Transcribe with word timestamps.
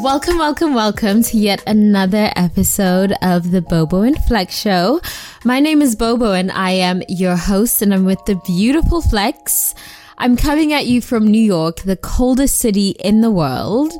Welcome, 0.00 0.38
welcome, 0.38 0.74
welcome 0.74 1.22
to 1.24 1.36
yet 1.36 1.62
another 1.66 2.30
episode 2.36 3.12
of 3.22 3.50
the 3.50 3.62
Bobo 3.62 4.02
and 4.02 4.16
Flex 4.24 4.56
Show. 4.56 5.00
My 5.44 5.60
name 5.60 5.82
is 5.82 5.96
Bobo 5.96 6.32
and 6.32 6.52
I 6.52 6.70
am 6.70 7.02
your 7.08 7.36
host, 7.36 7.82
and 7.82 7.92
I'm 7.92 8.04
with 8.04 8.24
the 8.26 8.36
beautiful 8.46 9.02
Flex. 9.02 9.74
I'm 10.18 10.36
coming 10.36 10.72
at 10.72 10.86
you 10.86 11.00
from 11.00 11.26
New 11.26 11.42
York, 11.42 11.82
the 11.82 11.96
coldest 11.96 12.58
city 12.58 12.90
in 12.90 13.20
the 13.20 13.30
world. 13.30 13.92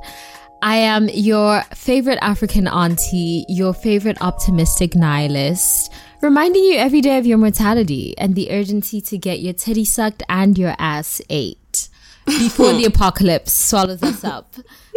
I 0.62 0.76
am 0.76 1.08
your 1.08 1.62
favorite 1.74 2.18
African 2.22 2.68
auntie, 2.68 3.44
your 3.48 3.74
favorite 3.74 4.18
optimistic 4.20 4.94
nihilist, 4.94 5.92
reminding 6.20 6.64
you 6.64 6.76
every 6.76 7.00
day 7.00 7.18
of 7.18 7.26
your 7.26 7.38
mortality 7.38 8.16
and 8.18 8.34
the 8.34 8.50
urgency 8.50 9.00
to 9.02 9.18
get 9.18 9.40
your 9.40 9.52
titty 9.52 9.84
sucked 9.84 10.22
and 10.28 10.58
your 10.58 10.74
ass 10.78 11.20
ate 11.28 11.88
before 12.26 12.72
the 12.72 12.84
apocalypse 12.92 13.52
swallows 13.52 14.02
us 14.02 14.24
up. 14.24 14.54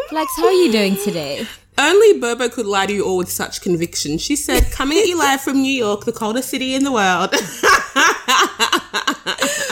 Flex, 0.10 0.32
how 0.38 0.48
are 0.48 0.52
you 0.52 0.72
doing 0.72 0.96
today? 0.98 1.46
Only 1.78 2.20
Bobo 2.20 2.50
could 2.50 2.66
lie 2.66 2.86
to 2.86 2.94
you 2.94 3.06
all 3.06 3.18
with 3.18 3.32
such 3.32 3.62
conviction. 3.62 4.18
She 4.18 4.36
said, 4.36 4.72
coming 4.72 4.98
at 4.98 5.08
you 5.08 5.18
live 5.18 5.42
from 5.42 5.62
New 5.62 5.72
York, 5.74 6.06
the 6.06 6.12
coldest 6.12 6.50
city 6.50 6.76
in 6.76 6.84
the 6.84 6.92
world. 6.92 7.32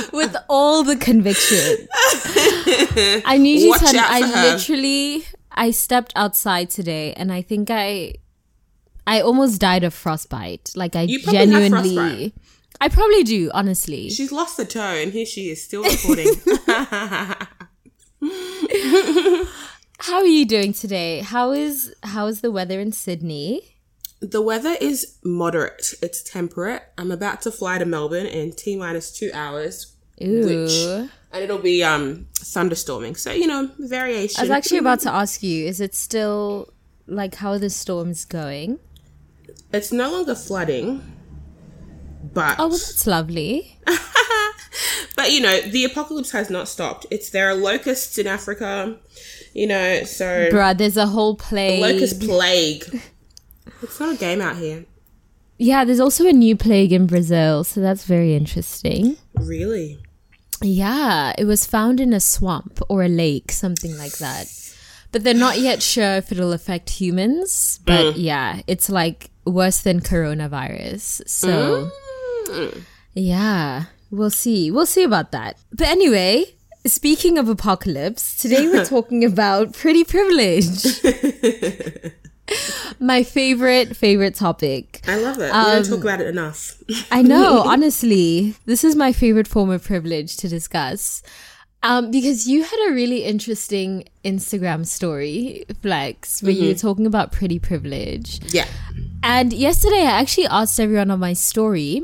With 0.13 0.36
all 0.50 0.84
the 0.84 0.95
conviction. 0.95 1.88
I 3.25 3.38
need 3.38 3.61
you 3.61 3.78
to 3.78 3.97
I 3.97 4.22
her. 4.22 4.53
literally 4.53 5.25
I 5.52 5.72
stepped 5.72 6.13
outside 6.16 6.69
today 6.69 7.13
and 7.13 7.31
I 7.31 7.41
think 7.41 7.69
I 7.69 8.16
I 9.10 9.22
almost 9.22 9.60
died 9.60 9.84
of 9.84 9.94
frostbite. 9.94 10.72
Like 10.76 10.96
I 10.96 11.02
You 11.04 11.20
genuinely. 11.22 12.34
I 12.82 12.88
probably 12.88 13.24
do, 13.24 13.52
honestly. 13.54 14.10
She's 14.10 14.32
lost 14.32 14.56
the 14.56 14.66
toe, 14.66 14.80
and 14.80 15.12
here 15.12 15.26
she 15.26 15.50
is, 15.50 15.64
still 15.64 15.84
recording. 15.84 16.34
How 20.00 20.20
are 20.20 20.26
you 20.26 20.46
doing 20.46 20.72
today? 20.74 21.20
How 21.20 21.52
is 21.52 21.94
how 22.04 22.28
is 22.28 22.42
the 22.42 22.52
weather 22.52 22.80
in 22.80 22.92
Sydney? 22.92 23.76
the 24.22 24.42
weather 24.42 24.76
is 24.82 25.18
moderate. 25.24 25.94
It's 26.02 26.22
temperate. 26.22 26.84
I'm 26.98 27.12
about 27.12 27.42
to 27.44 27.52
fly 27.52 27.78
to 27.78 27.86
Melbourne 27.86 28.26
in 28.26 28.52
T 28.52 28.76
minus 28.76 29.12
two 29.12 29.32
hours. 29.34 29.96
Ooh. 30.22 30.46
Which, 30.46 31.10
and 31.32 31.44
it'll 31.44 31.60
be 31.60 31.84
um 31.84 32.28
thunderstorming. 32.36 33.18
So, 33.18 33.32
you 33.32 33.48
know, 33.48 33.72
variation. 33.80 34.40
I 34.40 34.44
was 34.44 34.52
actually 34.52 34.80
about 34.80 35.00
to 35.02 35.12
ask 35.12 35.42
you, 35.42 35.66
is 35.66 35.80
it 35.80 35.96
still 35.96 36.74
like 37.08 37.36
how 37.36 37.52
are 37.52 37.60
the 37.60 37.70
storms 37.70 38.26
going? 38.26 38.80
It's 39.72 39.92
no 39.92 40.12
longer 40.12 40.36
flooding, 40.36 41.02
but 42.34 42.59
Oh, 42.59 42.70
well, 42.70 42.78
that's 42.78 43.06
lovely. 43.08 43.78
But 45.20 45.34
you 45.34 45.42
know, 45.42 45.59
the 45.59 45.84
apocalypse 45.84 46.31
has 46.31 46.50
not 46.50 46.70
stopped. 46.70 47.06
It's 47.12 47.31
there 47.31 47.50
are 47.50 47.53
locusts 47.53 48.17
in 48.17 48.25
Africa, 48.25 48.95
you 49.53 49.67
know, 49.67 50.03
so 50.06 50.50
Bruh, 50.50 50.78
there's 50.78 50.95
a 50.95 51.08
whole 51.08 51.36
plague. 51.36 51.81
locust 51.81 52.22
plague. 52.22 53.02
It's 53.81 54.00
not 54.00 54.16
a 54.16 54.18
game 54.18 54.41
out 54.41 54.56
here. 54.56 54.85
Yeah, 55.57 55.84
there's 55.84 56.00
also 56.00 56.25
a 56.25 56.31
new 56.31 56.56
plague 56.56 56.94
in 56.94 57.06
Brazil, 57.06 57.66
so 57.66 57.81
that's 57.81 58.06
very 58.06 58.34
interesting. 58.34 59.18
Really? 59.34 60.00
Yeah, 60.62 61.34
it 61.38 61.44
was 61.44 61.66
found 61.66 62.00
in 62.00 62.13
a 62.13 62.22
swamp 62.22 62.80
or 62.88 63.03
a 63.03 63.09
lake, 63.09 63.51
something 63.51 63.97
like 63.97 64.19
that. 64.19 64.47
But 65.12 65.25
they're 65.25 65.34
not 65.34 65.59
yet 65.59 65.84
sure 65.84 66.16
if 66.16 66.31
it'll 66.31 66.53
affect 66.53 66.91
humans. 66.91 67.81
But 67.86 68.13
mm. 68.13 68.13
yeah, 68.16 68.62
it's 68.68 68.90
like 68.90 69.31
worse 69.50 69.82
than 69.82 70.00
coronavirus. 70.00 71.28
So 71.28 71.90
yeah, 73.14 73.86
we'll 74.12 74.30
see. 74.30 74.72
We'll 74.72 74.86
see 74.86 75.04
about 75.04 75.32
that. 75.32 75.58
But 75.72 75.88
anyway, 75.88 76.46
speaking 76.86 77.38
of 77.38 77.50
apocalypse, 77.50 78.38
today 78.38 78.68
we're 78.68 78.86
talking 78.96 79.24
about 79.24 79.74
pretty 79.74 80.04
privilege. 80.04 81.02
My 83.00 83.22
favorite, 83.24 83.96
favorite 83.96 84.34
topic. 84.36 85.02
I 85.08 85.18
love 85.18 85.38
it. 85.38 85.44
we 85.44 85.50
Um, 85.52 85.66
don't 85.84 85.86
talk 85.86 86.02
about 86.02 86.22
it 86.22 86.28
enough. 86.28 86.81
I 87.12 87.22
know, 87.22 87.62
honestly, 87.62 88.56
this 88.66 88.84
is 88.84 88.96
my 88.96 89.14
favorite 89.14 89.48
form 89.48 89.70
of 89.70 89.84
privilege 89.84 90.36
to 90.38 90.48
discuss. 90.50 91.22
Um, 91.81 92.12
because 92.12 92.46
you 92.48 92.64
had 92.64 92.90
a 92.90 92.94
really 92.94 93.24
interesting 93.24 94.04
Instagram 94.26 94.86
story, 94.86 95.64
Flex, 95.81 96.44
where 96.44 96.52
you 96.52 96.68
were 96.70 96.74
talking 96.74 97.06
about 97.06 97.31
pretty 97.31 97.58
privilege. 97.60 98.42
Yeah. 98.54 98.66
And 99.24 99.53
yesterday, 99.53 100.02
I 100.02 100.19
actually 100.19 100.47
asked 100.47 100.80
everyone 100.80 101.12
on 101.12 101.19
my 101.19 101.34
story, 101.34 102.03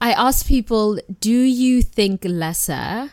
I 0.00 0.12
asked 0.12 0.46
people, 0.48 0.98
do 1.20 1.30
you 1.32 1.82
think 1.82 2.24
lesser? 2.24 3.12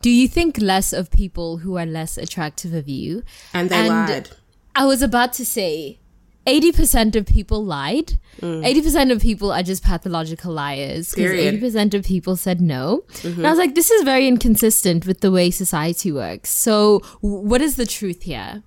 Do 0.00 0.10
you 0.10 0.28
think 0.28 0.58
less 0.58 0.92
of 0.92 1.10
people 1.10 1.58
who 1.58 1.76
are 1.76 1.86
less 1.86 2.16
attractive 2.18 2.72
of 2.74 2.88
you? 2.88 3.22
And 3.52 3.68
they 3.70 3.76
And- 3.76 3.88
lied. 3.88 4.30
I 4.76 4.86
was 4.86 5.02
about 5.02 5.32
to 5.34 5.46
say 5.46 5.98
80% 6.46 7.14
of 7.16 7.26
people 7.26 7.64
lied. 7.64 8.18
Mm. 8.40 8.64
80% 8.64 9.12
of 9.12 9.22
people 9.22 9.52
are 9.52 9.62
just 9.62 9.84
pathological 9.84 10.52
liars 10.52 11.10
because 11.14 11.30
80% 11.30 11.94
of 11.94 12.04
people 12.04 12.36
said 12.36 12.60
no. 12.60 13.04
Mm-hmm. 13.22 13.38
And 13.38 13.46
I 13.46 13.50
was 13.50 13.58
like, 13.58 13.74
this 13.74 13.90
is 13.90 14.02
very 14.02 14.26
inconsistent 14.26 15.06
with 15.06 15.20
the 15.20 15.30
way 15.30 15.50
society 15.50 16.10
works. 16.10 16.50
So, 16.50 16.98
what 17.20 17.62
is 17.62 17.76
the 17.76 17.86
truth 17.86 18.22
here? 18.24 18.62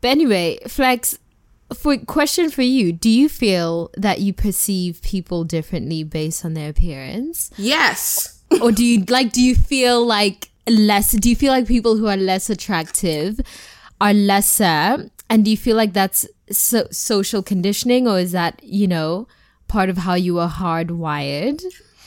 But 0.00 0.08
anyway, 0.08 0.58
Flex, 0.66 1.18
for 1.74 1.96
question 1.98 2.50
for 2.50 2.62
you, 2.62 2.92
do 2.92 3.08
you 3.10 3.28
feel 3.28 3.90
that 3.96 4.20
you 4.20 4.32
perceive 4.32 5.02
people 5.02 5.44
differently 5.44 6.04
based 6.04 6.44
on 6.44 6.54
their 6.54 6.70
appearance? 6.70 7.50
Yes. 7.56 8.40
or 8.62 8.70
do 8.70 8.84
you 8.84 9.04
like 9.08 9.32
do 9.32 9.42
you 9.42 9.56
feel 9.56 10.06
like 10.06 10.50
less 10.68 11.10
do 11.12 11.28
you 11.28 11.34
feel 11.34 11.52
like 11.52 11.66
people 11.66 11.96
who 11.96 12.06
are 12.06 12.16
less 12.16 12.48
attractive 12.48 13.40
are 14.00 14.14
lesser 14.14 15.10
and 15.28 15.44
do 15.44 15.50
you 15.50 15.56
feel 15.56 15.74
like 15.76 15.92
that's 15.92 16.24
so- 16.52 16.86
social 16.92 17.42
conditioning 17.42 18.06
or 18.06 18.20
is 18.20 18.30
that 18.30 18.60
you 18.62 18.86
know 18.86 19.26
part 19.66 19.88
of 19.90 19.96
how 19.98 20.14
you 20.14 20.38
are 20.38 20.48
hardwired 20.48 21.60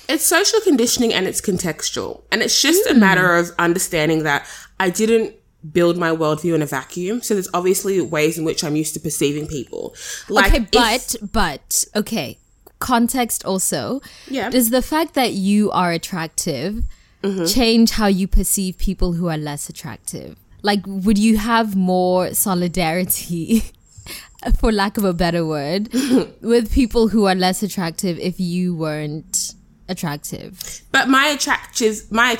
It's 0.07 0.25
social 0.25 0.61
conditioning 0.61 1.13
and 1.13 1.27
it's 1.27 1.41
contextual. 1.41 2.21
And 2.31 2.41
it's 2.41 2.59
just 2.61 2.87
Hmm. 2.87 2.95
a 2.95 2.99
matter 2.99 3.35
of 3.35 3.51
understanding 3.59 4.23
that 4.23 4.47
I 4.79 4.89
didn't 4.89 5.35
build 5.73 5.97
my 5.97 6.09
worldview 6.09 6.55
in 6.55 6.61
a 6.61 6.65
vacuum. 6.65 7.21
So 7.21 7.33
there's 7.33 7.49
obviously 7.53 7.99
ways 8.01 8.37
in 8.37 8.45
which 8.45 8.63
I'm 8.63 8.75
used 8.75 8.93
to 8.93 8.99
perceiving 8.99 9.47
people. 9.47 9.93
Like 10.29 10.53
okay 10.53 10.63
if- 10.63 10.71
but 10.71 11.15
but 11.33 11.83
okay 11.95 12.37
context 12.79 13.43
also 13.45 13.99
Yeah. 14.29 14.49
does 14.49 14.69
the 14.69 14.81
fact 14.81 15.13
that 15.15 15.33
you 15.33 15.69
are 15.71 15.91
attractive 15.91 16.83
Mm-hmm. 17.21 17.45
change 17.47 17.91
how 17.91 18.07
you 18.07 18.25
perceive 18.29 18.77
people 18.77 19.11
who 19.11 19.27
are 19.27 19.37
less 19.37 19.67
attractive 19.67 20.37
like 20.61 20.79
would 20.87 21.17
you 21.17 21.35
have 21.35 21.75
more 21.75 22.33
solidarity 22.33 23.61
for 24.57 24.71
lack 24.71 24.97
of 24.97 25.03
a 25.03 25.11
better 25.11 25.45
word 25.45 25.89
with 26.41 26.71
people 26.71 27.09
who 27.09 27.25
are 27.25 27.35
less 27.35 27.61
attractive 27.61 28.17
if 28.19 28.39
you 28.39 28.73
weren't 28.73 29.53
attractive 29.89 30.81
But 30.93 31.09
my 31.09 31.25
attractive, 31.27 32.09
my 32.09 32.31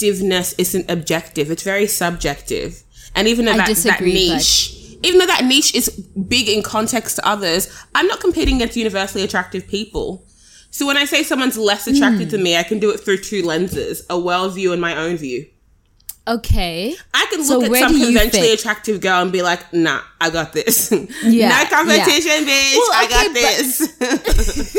attractiveness 0.00 0.54
isn't 0.58 0.90
objective. 0.90 1.50
It's 1.50 1.62
very 1.62 1.86
subjective. 1.86 2.82
And 3.14 3.28
even 3.28 3.46
though 3.46 3.52
I 3.52 3.56
that, 3.58 3.66
that 3.68 3.74
disagree, 3.74 4.28
but- 4.28 4.36
niche, 4.36 4.74
even 5.02 5.18
though 5.18 5.26
that 5.26 5.44
niche 5.44 5.74
is 5.74 5.88
big 6.28 6.48
in 6.48 6.62
context 6.62 7.16
to 7.16 7.26
others, 7.26 7.68
I'm 7.94 8.06
not 8.06 8.20
competing 8.20 8.56
against 8.56 8.76
universally 8.76 9.24
attractive 9.24 9.66
people. 9.66 10.24
So 10.70 10.86
when 10.86 10.96
I 10.96 11.04
say 11.06 11.22
someone's 11.22 11.56
less 11.56 11.86
attracted 11.86 12.24
Hmm. 12.28 12.36
to 12.36 12.38
me, 12.38 12.56
I 12.56 12.62
can 12.62 12.78
do 12.78 12.90
it 12.90 13.00
through 13.00 13.18
two 13.18 13.42
lenses: 13.42 14.02
a 14.10 14.18
world 14.18 14.54
view 14.54 14.72
and 14.72 14.80
my 14.80 14.94
own 14.96 15.16
view. 15.16 15.46
okay 16.28 16.92
I 17.14 17.24
can 17.30 17.44
So 17.44 17.58
look 17.60 17.70
at 17.70 17.78
some 17.88 18.00
conventionally 18.00 18.52
attractive 18.52 19.00
girl 19.00 19.22
and 19.22 19.30
be 19.32 19.42
like, 19.42 19.72
"Nah, 19.72 20.00
I 20.20 20.28
got 20.30 20.52
this. 20.52 20.90
Yeah, 21.22 21.48
no 21.50 21.64
competition, 21.76 22.44
bitch. 22.44 22.74
Well, 22.76 22.90
I 22.92 23.06
got 23.08 23.26
okay, 23.30 23.34
but- 23.34 23.56
this." 23.56 24.76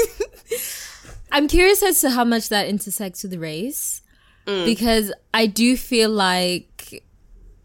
I'm 1.31 1.47
curious 1.47 1.81
as 1.83 2.01
to 2.01 2.09
how 2.11 2.23
much 2.25 2.49
that 2.49 2.67
intersects 2.67 3.23
with 3.23 3.33
race 3.35 4.01
Mm. 4.47 4.65
because 4.65 5.11
I 5.33 5.45
do 5.45 5.75
feel 5.75 6.09
like 6.09 7.03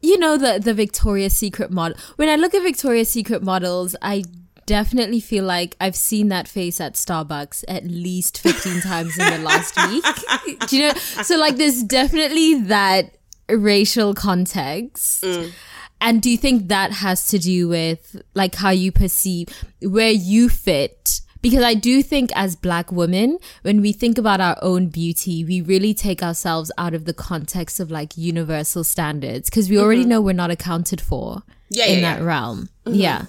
you 0.00 0.18
know 0.18 0.36
the 0.36 0.58
the 0.58 0.74
Victoria's 0.74 1.36
Secret 1.36 1.70
model. 1.70 1.96
When 2.16 2.28
I 2.28 2.36
look 2.36 2.54
at 2.54 2.62
Victoria's 2.62 3.08
Secret 3.08 3.42
models, 3.42 3.94
I 4.02 4.24
definitely 4.66 5.20
feel 5.20 5.44
like 5.44 5.76
I've 5.80 5.96
seen 5.96 6.28
that 6.28 6.48
face 6.48 6.80
at 6.80 6.94
Starbucks 6.94 7.64
at 7.68 7.84
least 7.84 8.38
15 8.38 8.80
times 8.82 9.16
in 9.18 9.30
the 9.30 9.38
last 9.38 9.76
week. 9.88 10.68
Do 10.68 10.76
you 10.76 10.88
know? 10.88 10.94
So, 10.94 11.36
like, 11.36 11.56
there's 11.56 11.82
definitely 11.82 12.62
that 12.62 13.16
racial 13.48 14.14
context. 14.14 15.24
Mm. 15.24 15.52
And 16.00 16.20
do 16.20 16.30
you 16.30 16.36
think 16.36 16.68
that 16.68 16.90
has 16.90 17.28
to 17.28 17.38
do 17.38 17.68
with 17.68 18.20
like 18.34 18.56
how 18.56 18.70
you 18.70 18.90
perceive 18.90 19.46
where 19.82 20.10
you 20.10 20.48
fit? 20.48 21.20
Because 21.42 21.64
I 21.64 21.74
do 21.74 22.02
think 22.02 22.30
as 22.36 22.54
black 22.54 22.92
women, 22.92 23.38
when 23.62 23.80
we 23.80 23.92
think 23.92 24.16
about 24.16 24.40
our 24.40 24.56
own 24.62 24.86
beauty, 24.86 25.44
we 25.44 25.60
really 25.60 25.92
take 25.92 26.22
ourselves 26.22 26.70
out 26.78 26.94
of 26.94 27.04
the 27.04 27.12
context 27.12 27.80
of 27.80 27.90
like 27.90 28.16
universal 28.16 28.84
standards 28.84 29.50
because 29.50 29.68
we 29.68 29.78
already 29.78 30.02
mm-hmm. 30.02 30.10
know 30.10 30.20
we're 30.20 30.32
not 30.32 30.52
accounted 30.52 31.00
for 31.00 31.42
Yeah, 31.68 31.86
in 31.86 31.98
yeah, 31.98 32.12
that 32.12 32.20
yeah. 32.20 32.26
realm. 32.26 32.68
Mm-hmm. 32.86 32.98
Yeah. 32.98 33.26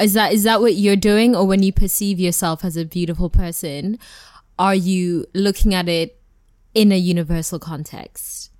Is 0.00 0.14
that 0.14 0.32
is 0.32 0.44
that 0.44 0.60
what 0.60 0.76
you're 0.76 0.94
doing 0.94 1.34
or 1.34 1.44
when 1.46 1.64
you 1.64 1.72
perceive 1.72 2.20
yourself 2.20 2.64
as 2.64 2.76
a 2.76 2.84
beautiful 2.84 3.28
person, 3.28 3.98
are 4.56 4.74
you 4.74 5.26
looking 5.34 5.74
at 5.74 5.88
it 5.88 6.20
in 6.74 6.92
a 6.92 6.96
universal 6.96 7.58
context? 7.58 8.50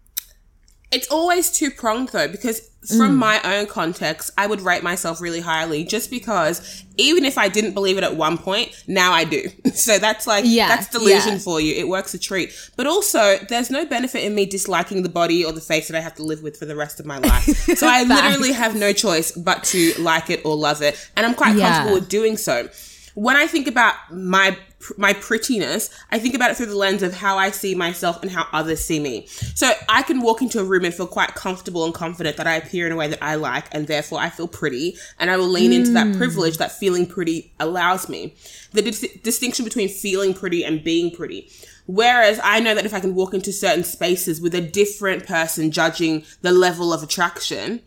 It's 0.91 1.09
always 1.09 1.51
two 1.51 1.71
pronged 1.71 2.11
though, 2.11 2.29
because 2.29 2.69
from 2.87 3.17
mm. 3.17 3.17
my 3.17 3.41
own 3.43 3.67
context, 3.67 4.31
I 4.39 4.47
would 4.47 4.61
rate 4.63 4.83
myself 4.83 5.21
really 5.21 5.41
highly 5.41 5.85
just 5.85 6.11
because 6.11 6.85
even 6.97 7.25
if 7.25 7.37
I 7.37 7.49
didn't 7.49 7.75
believe 7.75 7.99
it 7.99 8.05
at 8.05 8.17
one 8.17 8.39
point, 8.39 8.85
now 8.87 9.13
I 9.13 9.25
do. 9.25 9.49
So 9.79 9.97
that's 9.99 10.27
like, 10.27 10.45
Yeah, 10.47 10.67
that's 10.69 10.89
delusion 10.89 11.35
yeah. 11.35 11.39
for 11.39 11.61
you. 11.61 11.73
It 11.75 11.87
works 11.87 12.13
a 12.13 12.19
treat. 12.19 12.53
But 12.77 12.87
also, 12.89 13.37
there's 13.49 13.71
no 13.71 13.87
benefit 13.87 14.25
in 14.25 14.35
me 14.35 14.45
disliking 14.45 15.03
the 15.05 15.09
body 15.09 15.45
or 15.45 15.53
the 15.53 15.61
face 15.61 15.87
that 15.89 15.97
I 15.97 16.01
have 16.01 16.17
to 16.17 16.25
live 16.25 16.43
with 16.43 16.57
for 16.57 16.65
the 16.65 16.75
rest 16.75 16.99
of 16.99 17.07
my 17.07 17.19
life. 17.19 17.45
so 17.77 17.87
I 17.87 18.03
literally 18.03 18.53
have 18.53 18.75
no 18.75 18.93
choice 18.93 19.31
but 19.31 19.63
to 19.65 19.93
like 20.01 20.31
it 20.31 20.45
or 20.45 20.57
love 20.57 20.83
it. 20.83 21.11
And 21.17 21.25
I'm 21.25 21.35
quite 21.35 21.55
Yeah. 21.57 21.71
comfortable 21.71 22.01
with 22.01 22.09
doing 22.09 22.37
so. 22.37 22.69
When 23.15 23.37
I 23.37 23.47
think 23.47 23.69
about 23.69 23.95
my 24.11 24.57
my 24.97 25.13
prettiness, 25.13 25.91
I 26.11 26.19
think 26.19 26.35
about 26.35 26.51
it 26.51 26.57
through 26.57 26.67
the 26.67 26.77
lens 26.77 27.03
of 27.03 27.13
how 27.13 27.37
I 27.37 27.51
see 27.51 27.75
myself 27.75 28.23
and 28.23 28.31
how 28.31 28.47
others 28.53 28.81
see 28.81 29.01
me. 29.01 29.27
So 29.27 29.73
I 29.89 30.03
can 30.03 30.21
walk 30.21 30.41
into 30.41 30.61
a 30.61 30.65
room 30.65 30.85
and 30.85 30.95
feel 30.95 31.07
quite 31.07 31.35
comfortable 31.35 31.85
and 31.85 31.93
confident 31.93 32.37
that 32.37 32.47
I 32.47 32.55
appear 32.55 32.87
in 32.87 32.93
a 32.93 32.97
way 32.97 33.09
that 33.09 33.23
I 33.23 33.35
like, 33.35 33.67
and 33.73 33.87
therefore 33.87 34.21
I 34.21 34.31
feel 34.31 34.49
pretty, 34.49 34.97
and 35.19 35.31
I 35.31 35.37
will 35.37 35.49
lean 35.49 35.73
into 35.73 35.91
that 35.93 36.07
hmm. 36.07 36.17
privilege 36.17 36.59
that 36.59 36.73
feeling 36.73 37.07
pretty 37.07 37.53
allows 37.59 38.09
me. 38.09 38.35
The 38.73 38.83
dis- 38.83 39.19
distinction 39.23 39.65
between 39.65 39.89
feeling 39.89 40.33
pretty 40.35 40.65
and 40.65 40.83
being 40.83 41.11
pretty. 41.11 41.51
Whereas 41.87 42.39
I 42.45 42.61
know 42.61 42.75
that 42.75 42.85
if 42.85 42.93
I 42.93 43.01
can 43.01 43.15
walk 43.15 43.35
into 43.35 43.53
certain 43.53 43.83
spaces 43.83 44.41
with 44.41 44.55
a 44.55 44.61
different 44.61 45.27
person 45.27 45.71
judging 45.71 46.25
the 46.43 46.53
level 46.53 46.93
of 46.93 47.03
attraction, 47.03 47.81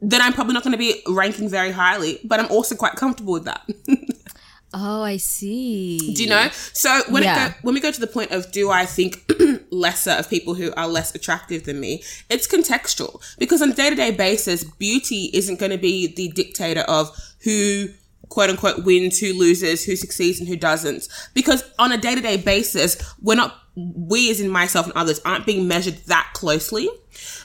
then 0.00 0.22
I'm 0.22 0.32
probably 0.32 0.54
not 0.54 0.62
going 0.62 0.72
to 0.72 0.78
be 0.78 1.02
ranking 1.06 1.48
very 1.48 1.70
highly, 1.70 2.18
but 2.24 2.40
I'm 2.40 2.50
also 2.50 2.74
quite 2.74 2.94
comfortable 2.94 3.34
with 3.34 3.44
that. 3.44 3.68
Oh, 4.74 5.02
I 5.02 5.16
see. 5.16 5.98
Do 6.14 6.22
you 6.22 6.28
know? 6.28 6.48
So 6.72 7.02
when 7.08 7.22
Yeah. 7.22 7.46
it 7.46 7.48
go, 7.50 7.54
when 7.62 7.74
we 7.74 7.80
go 7.80 7.90
to 7.90 8.00
the 8.00 8.06
point 8.06 8.32
of 8.32 8.50
do 8.52 8.70
I 8.70 8.84
think 8.84 9.22
lesser 9.70 10.10
of 10.10 10.28
people 10.28 10.54
who 10.54 10.72
are 10.76 10.86
less 10.88 11.14
attractive 11.14 11.64
than 11.64 11.80
me, 11.80 12.02
it's 12.28 12.46
contextual 12.46 13.22
because 13.38 13.62
on 13.62 13.70
a 13.70 13.74
day 13.74 13.90
to 13.90 13.96
day 13.96 14.10
basis, 14.10 14.64
beauty 14.64 15.30
isn't 15.32 15.58
going 15.58 15.72
to 15.72 15.78
be 15.78 16.08
the 16.14 16.28
dictator 16.28 16.82
of 16.82 17.10
who 17.44 17.88
quote 18.28 18.50
unquote 18.50 18.84
wins, 18.84 19.18
who 19.18 19.32
loses, 19.32 19.84
who 19.84 19.94
succeeds, 19.96 20.40
and 20.40 20.48
who 20.48 20.56
doesn't. 20.56 21.08
Because 21.32 21.62
on 21.78 21.92
a 21.92 21.96
day 21.98 22.14
to 22.14 22.20
day 22.20 22.36
basis, 22.36 22.96
we're 23.22 23.36
not 23.36 23.54
we 23.76 24.30
as 24.30 24.40
in 24.40 24.48
myself 24.50 24.86
and 24.86 24.94
others 24.96 25.20
aren't 25.24 25.46
being 25.46 25.68
measured 25.68 25.96
that 26.06 26.30
closely. 26.34 26.88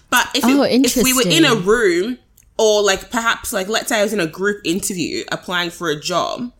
But 0.09 0.27
if, 0.33 0.43
Oh, 0.43 0.63
it, 0.63 0.85
if 0.85 1.03
we 1.03 1.13
were 1.13 1.23
in 1.25 1.45
a 1.45 1.55
room 1.55 2.17
or 2.57 2.81
like 2.81 3.09
perhaps 3.11 3.53
like 3.53 3.67
let's 3.69 3.89
say 3.89 3.99
I 3.99 4.03
was 4.03 4.11
in 4.13 4.19
a 4.19 4.27
group 4.27 4.61
interview 4.65 5.23
applying 5.31 5.69
for 5.69 5.89
a 5.89 5.99
job 5.99 6.51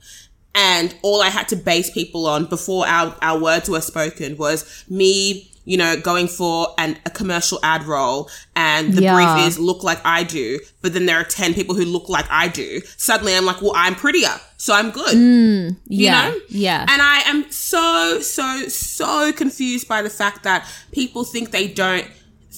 and 0.56 0.94
all 1.02 1.22
I 1.22 1.30
had 1.30 1.48
to 1.50 1.56
base 1.56 1.90
people 1.90 2.26
on 2.28 2.46
before 2.46 2.86
our, 2.88 3.16
our 3.22 3.40
words 3.40 3.70
were 3.70 3.82
spoken 3.82 4.38
was 4.38 4.84
me, 4.90 5.50
you 5.64 5.78
know, 5.78 5.96
going 6.00 6.28
for 6.28 6.68
an, 6.78 6.98
a 7.06 7.10
commercial 7.10 7.60
ad 7.64 7.84
role 7.84 8.30
and 8.56 8.94
the 8.94 9.02
Yeah. 9.04 9.16
brief 9.36 9.48
is 9.48 9.60
look 9.60 9.84
like 9.84 10.00
I 10.04 10.24
do, 10.24 10.60
but 10.82 10.94
then 10.94 11.06
there 11.06 11.18
are 11.18 11.24
10 11.24 11.54
people 11.54 11.76
who 11.76 11.86
look 11.86 12.10
like 12.10 12.26
I 12.30 12.48
do. 12.48 12.82
Suddenly 12.98 13.36
I'm 13.36 13.46
like, 13.46 13.62
well, 13.62 13.74
I'm 13.76 13.96
prettier, 13.96 14.34
so 14.58 14.74
I'm 14.74 14.90
good. 14.92 15.16
Mm, 15.16 15.78
you 15.88 16.06
yeah, 16.06 16.30
know? 16.30 16.40
yeah. 16.50 16.86
And 16.90 17.02
I 17.02 17.22
am 17.28 17.50
so, 17.52 18.20
so, 18.22 18.68
so 18.68 19.32
confused 19.32 19.88
by 19.88 20.02
the 20.02 20.10
fact 20.10 20.44
that 20.44 20.68
people 20.92 21.24
think 21.24 21.52
they 21.52 21.68
don't 21.68 22.08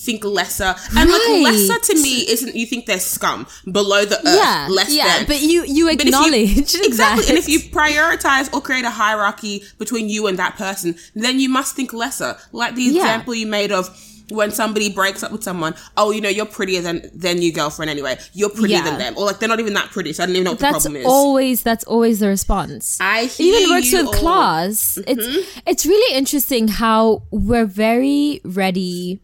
think 0.06 0.24
lesser. 0.24 0.76
And 0.98 1.10
Right. 1.10 1.42
like 1.44 1.54
lesser 1.54 1.80
to 1.94 2.02
me 2.02 2.16
isn't 2.30 2.56
you 2.56 2.66
think 2.66 2.86
they're 2.86 3.00
scum 3.00 3.48
below 3.72 4.06
the 4.06 4.18
earth, 4.18 4.40
yeah, 4.44 4.68
less 4.70 4.92
yeah. 4.94 5.18
than. 5.18 5.26
But 5.28 5.42
you 5.42 5.64
you 5.66 5.86
But 5.86 6.04
you- 6.04 6.08
acknowledge 6.10 6.76
exactly, 6.90 7.24
that. 7.24 7.30
and 7.30 7.38
if 7.38 7.48
you 7.50 7.60
prioritize 7.60 8.54
or 8.54 8.62
create 8.62 8.86
a 8.86 8.90
hierarchy 9.04 9.64
between 9.78 10.10
you 10.10 10.28
and 10.28 10.38
that 10.40 10.58
person, 10.58 10.96
then 11.16 11.40
you 11.40 11.50
must 11.50 11.76
think 11.76 11.94
lesser. 11.94 12.38
Like 12.52 12.76
the 12.76 12.84
Yeah. 12.84 13.02
example 13.02 13.34
you 13.36 13.48
made 13.48 13.72
of 13.72 13.90
when 14.30 14.52
somebody 14.52 14.90
breaks 14.90 15.22
up 15.22 15.32
with 15.34 15.44
someone, 15.44 15.76
oh, 15.98 16.10
you 16.12 16.22
know, 16.22 16.30
you're 16.30 16.46
prettier 16.46 16.82
than 16.82 17.10
than 17.14 17.42
your 17.42 17.52
girlfriend 17.52 17.90
anyway. 17.92 18.18
You're 18.34 18.50
prettier 18.50 18.78
Yeah. 18.78 18.84
than 18.90 18.98
them, 18.98 19.14
or 19.18 19.26
like 19.26 19.40
they're 19.40 19.50
not 19.50 19.60
even 19.60 19.74
that 19.74 19.92
pretty. 19.92 20.14
So 20.14 20.24
I 20.24 20.26
don't 20.26 20.36
even 20.36 20.46
know 20.46 20.52
what 20.52 20.60
the 20.60 20.64
that's 20.72 20.84
problem 20.86 20.96
is. 21.02 21.06
always 21.06 21.62
that's 21.62 21.84
always 21.84 22.20
the 22.20 22.28
response. 22.30 22.98
I 23.02 23.30
even 23.38 23.70
works 23.70 23.92
with 23.92 24.06
all. 24.08 24.14
Mm-hmm. 24.14 24.20
class. 24.22 24.98
It's 25.06 25.28
it's 25.68 25.86
really 25.86 26.18
interesting 26.18 26.68
how 26.70 27.24
we're 27.32 27.66
very 27.66 28.40
ready 28.46 29.20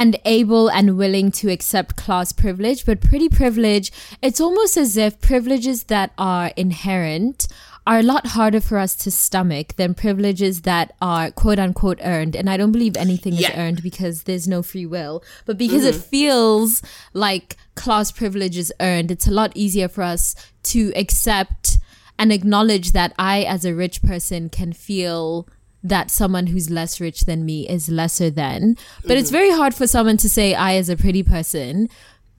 and 0.00 0.18
able 0.24 0.70
and 0.70 0.96
willing 0.96 1.30
to 1.30 1.50
accept 1.50 1.94
class 1.94 2.32
privilege, 2.32 2.86
but 2.86 3.02
pretty 3.02 3.28
privilege, 3.28 3.92
it's 4.22 4.40
almost 4.40 4.78
as 4.78 4.96
if 4.96 5.20
privileges 5.20 5.84
that 5.84 6.10
are 6.16 6.52
inherent 6.56 7.46
are 7.86 7.98
a 7.98 8.02
lot 8.02 8.28
harder 8.28 8.60
for 8.62 8.78
us 8.78 8.94
to 8.94 9.10
stomach 9.10 9.74
than 9.76 9.92
privileges 9.92 10.62
that 10.62 10.94
are 11.02 11.30
quote 11.30 11.58
unquote 11.58 11.98
earned. 12.02 12.34
And 12.34 12.48
I 12.48 12.56
don't 12.56 12.72
believe 12.72 12.96
anything 12.96 13.34
is 13.34 13.40
Yeah. 13.40 13.50
Mm-hmm. 13.50 13.60
earned 13.60 13.82
because 13.82 14.22
there's 14.22 14.48
no 14.48 14.62
free 14.62 14.86
will, 14.86 15.22
but 15.44 15.58
because 15.58 15.84
it 15.84 15.96
feels 15.96 16.82
like 17.12 17.56
class 17.74 18.10
privilege 18.10 18.56
is 18.56 18.72
earned, 18.80 19.10
it's 19.10 19.26
a 19.26 19.30
lot 19.32 19.52
easier 19.54 19.88
for 19.88 20.02
us 20.02 20.34
to 20.72 20.92
accept 20.96 21.78
and 22.18 22.32
acknowledge 22.32 22.92
that 22.92 23.12
I, 23.18 23.42
as 23.42 23.64
a 23.66 23.74
rich 23.74 24.02
person, 24.02 24.48
can 24.48 24.72
feel 24.72 25.46
that 25.82 26.10
someone 26.10 26.48
who's 26.48 26.70
less 26.70 27.00
rich 27.00 27.22
than 27.22 27.44
me 27.44 27.68
is 27.68 27.88
lesser 27.88 28.30
than. 28.30 28.76
But 29.06 29.16
it's 29.16 29.28
mm-hmm. 29.28 29.36
very 29.36 29.50
hard 29.50 29.74
for 29.74 29.86
someone 29.86 30.16
to 30.18 30.28
say, 30.28 30.54
I, 30.54 30.74
as 30.74 30.88
a 30.88 30.96
pretty 30.96 31.22
person, 31.22 31.88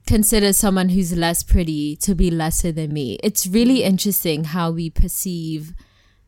consider 0.06 0.52
someone 0.52 0.90
who's 0.90 1.16
less 1.16 1.42
pretty 1.42 1.96
to 1.96 2.14
be 2.14 2.30
lesser 2.30 2.72
than 2.72 2.92
me. 2.92 3.18
It's 3.22 3.46
really 3.46 3.78
mm-hmm. 3.78 3.88
interesting 3.88 4.44
how 4.44 4.70
we 4.70 4.90
perceive 4.90 5.74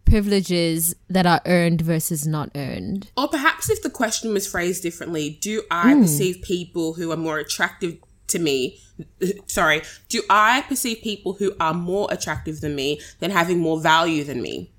privileges 0.05 0.94
that 1.08 1.26
are 1.26 1.40
earned 1.46 1.81
versus 1.81 2.26
not 2.26 2.50
earned. 2.55 3.11
Or 3.16 3.28
perhaps 3.28 3.70
if 3.70 3.82
the 3.82 3.90
question 3.90 4.32
was 4.32 4.46
phrased 4.46 4.82
differently, 4.82 5.38
do 5.40 5.62
I 5.70 5.94
hmm. 5.94 6.02
perceive 6.02 6.43
people 6.43 6.94
who 6.94 7.11
are 7.11 7.16
more 7.16 7.38
attractive 7.38 7.97
to 8.28 8.38
me? 8.38 8.80
Sorry, 9.47 9.83
do 10.09 10.23
I 10.28 10.62
perceive 10.68 11.02
people 11.02 11.35
who 11.35 11.54
are 11.59 11.75
more 11.75 12.09
attractive 12.11 12.61
than 12.61 12.75
me 12.75 13.00
than 13.21 13.30
having 13.30 13.59
more 13.59 13.80
value 13.80 14.25
than 14.25 14.42
me? 14.42 14.74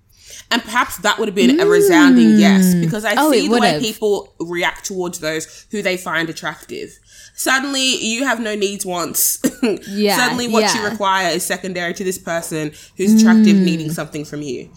And 0.51 0.61
perhaps 0.63 0.97
that 0.99 1.17
would 1.19 1.27
have 1.27 1.35
been 1.35 1.59
a 1.59 1.65
resounding 1.65 2.37
yes, 2.39 2.73
because 2.75 3.05
I 3.05 3.15
Oh, 3.17 3.31
see 3.31 3.47
the 3.47 3.59
way 3.59 3.79
people 3.79 4.33
react 4.39 4.85
towards 4.85 5.19
those 5.19 5.65
who 5.71 5.81
they 5.81 5.97
find 5.97 6.29
attractive. 6.29 6.97
Suddenly, 7.35 7.97
you 7.97 8.23
have 8.25 8.39
no 8.39 8.55
needs, 8.55 8.85
wants. 8.85 9.41
Yeah, 9.87 10.15
Suddenly, 10.17 10.47
what 10.49 10.73
you 10.75 10.83
require 10.87 11.29
is 11.29 11.43
secondary 11.43 11.93
to 11.95 12.03
this 12.03 12.17
person 12.19 12.71
who's 12.97 13.19
attractive, 13.19 13.55
needing 13.55 13.91
something 13.91 14.23
from 14.23 14.41
you. 14.43 14.69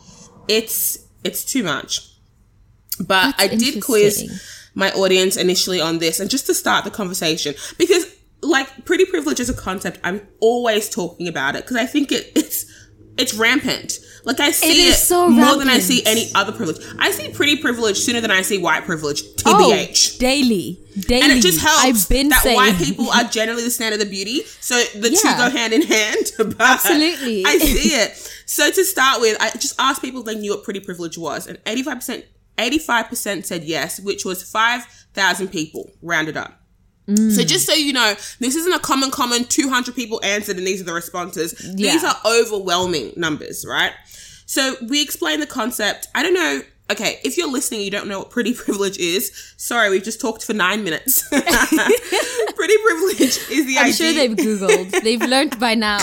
It's 0.49 0.99
it's 1.25 1.45
too 1.45 1.63
much. 1.63 2.11
But 2.99 3.37
That's 3.37 3.43
I 3.43 3.57
did 3.57 3.83
quiz 3.83 4.43
my 4.75 4.91
audience 4.93 5.37
initially 5.37 5.81
on 5.81 5.99
this, 5.99 6.21
and 6.21 6.31
just 6.31 6.47
to 6.47 6.55
start 6.55 6.85
the 6.85 6.91
conversation, 6.91 7.55
because 7.77 8.07
like 8.41 8.85
pretty 8.85 9.05
privilege 9.05 9.41
as 9.41 9.51
a 9.51 9.55
concept, 9.55 9.99
I'm 10.05 10.27
always 10.41 10.89
talking 10.89 11.29
about 11.29 11.55
it 11.55 11.63
because 11.65 11.77
I 11.77 11.87
think 11.87 12.11
it, 12.13 12.33
it's 12.35 12.65
it's 13.19 13.35
rampant. 13.35 13.99
Like 14.29 14.41
I 14.41 14.51
see 14.51 14.89
is 14.89 14.97
it, 14.97 14.99
so 14.99 15.31
more 15.31 15.57
than 15.57 15.71
I 15.71 15.79
see 15.79 16.05
any 16.05 16.31
other 16.35 16.53
privilege. 16.53 16.85
I 16.99 17.13
see 17.13 17.31
pretty 17.31 17.57
privilege 17.57 17.97
sooner 17.97 18.21
than 18.21 18.31
I 18.31 18.43
see 18.43 18.59
white 18.59 18.85
privilege. 18.85 19.23
Oh, 19.47 19.71
daily, 20.19 20.79
daily. 20.99 21.23
and 21.23 21.33
it 21.33 21.41
just 21.41 21.63
helps 21.63 21.83
I've 21.83 22.09
been 22.11 22.29
that 22.29 22.43
saying 22.43 22.57
white 22.57 22.77
people 22.77 23.09
are 23.09 23.25
generally 23.25 23.65
the 23.65 23.71
standard 23.71 24.03
of 24.03 24.11
beauty, 24.11 24.43
so 24.61 24.75
the 25.01 25.09
two 25.09 25.23
go 25.39 25.49
hand 25.49 25.73
in 25.73 25.81
hand. 25.81 26.27
But 26.37 26.61
Absolutely. 26.61 27.47
I 27.47 27.57
see 27.57 27.95
it. 27.95 28.17
So 28.45 28.71
to 28.71 28.85
start 28.85 29.23
with, 29.23 29.41
I 29.41 29.49
just 29.53 29.81
asked 29.81 30.03
people 30.03 30.21
if 30.21 30.27
they 30.27 30.35
knew 30.35 30.51
what 30.51 30.63
pretty 30.63 30.81
privilege 30.81 31.17
was, 31.17 31.47
and 31.47 31.59
eighty-five 31.65 31.97
percent, 31.97 32.27
eighty-five 32.59 33.09
percent 33.09 33.47
said 33.47 33.65
yes, 33.65 33.99
which 33.99 34.27
was 34.27 34.43
five 34.43 34.85
thousand 35.15 35.49
people 35.49 35.91
rounded 36.03 36.37
up. 36.37 36.61
Mm. 37.09 37.35
So 37.35 37.45
just 37.45 37.65
so 37.65 37.73
you 37.73 37.95
know, 37.95 38.13
this 38.41 38.55
isn't 38.55 38.75
a 38.75 38.79
common, 38.79 39.11
common 39.11 39.45
200 39.45 39.95
people 39.95 40.21
answered 40.23 40.59
and 40.59 40.67
these 40.67 40.83
are 40.83 40.85
the 40.85 40.93
responses. 40.93 41.53
These 41.75 42.05
are 42.05 42.15
overwhelming 42.27 43.15
numbers, 43.17 43.65
right? 43.67 43.93
So 44.49 44.77
we 44.89 45.03
explain 45.03 45.41
the 45.41 45.47
concept. 45.47 46.09
I 46.15 46.23
don't 46.23 46.33
know. 46.33 46.63
Okay, 46.91 47.19
if 47.23 47.37
you're 47.37 47.53
listening, 47.53 47.83
you 47.83 47.91
don't 47.91 48.09
know 48.09 48.21
what 48.21 48.31
pretty 48.31 48.55
privilege 48.65 48.97
is. 48.97 49.31
Sorry, 49.59 49.91
we've 49.91 50.03
just 50.03 50.23
talked 50.23 50.43
for 50.43 50.55
nine 50.55 50.83
minutes. 50.85 51.29
pretty 51.29 51.45
privilege 52.83 53.39
is 53.51 53.67
the 53.67 53.77
I'm 53.79 53.85
idea. 53.89 53.93
sure 53.93 54.13
they've 54.15 54.35
googled. 54.35 55.03
they've 55.03 55.21
learned 55.21 55.61
by 55.61 55.75
now. 55.75 55.99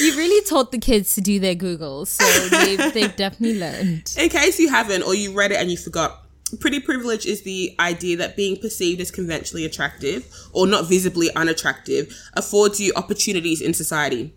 you 0.00 0.16
really 0.16 0.44
taught 0.46 0.70
the 0.70 0.78
kids 0.78 1.16
to 1.16 1.20
do 1.20 1.40
their 1.40 1.56
Googles, 1.56 2.06
so 2.06 2.48
they've, 2.58 2.94
they've 2.94 3.16
definitely 3.16 3.58
learned. 3.58 4.14
In 4.16 4.28
case 4.28 4.60
you 4.60 4.68
haven't, 4.68 5.02
or 5.02 5.16
you 5.16 5.36
read 5.36 5.50
it 5.50 5.56
and 5.56 5.72
you 5.72 5.76
forgot, 5.76 6.22
pretty 6.60 6.78
privilege 6.78 7.26
is 7.26 7.42
the 7.42 7.74
idea 7.80 8.16
that 8.18 8.36
being 8.36 8.56
perceived 8.60 9.00
as 9.00 9.10
conventionally 9.10 9.64
attractive 9.64 10.32
or 10.52 10.68
not 10.68 10.88
visibly 10.88 11.34
unattractive 11.34 12.16
affords 12.34 12.78
you 12.80 12.92
opportunities 12.94 13.60
in 13.60 13.74
society. 13.74 14.32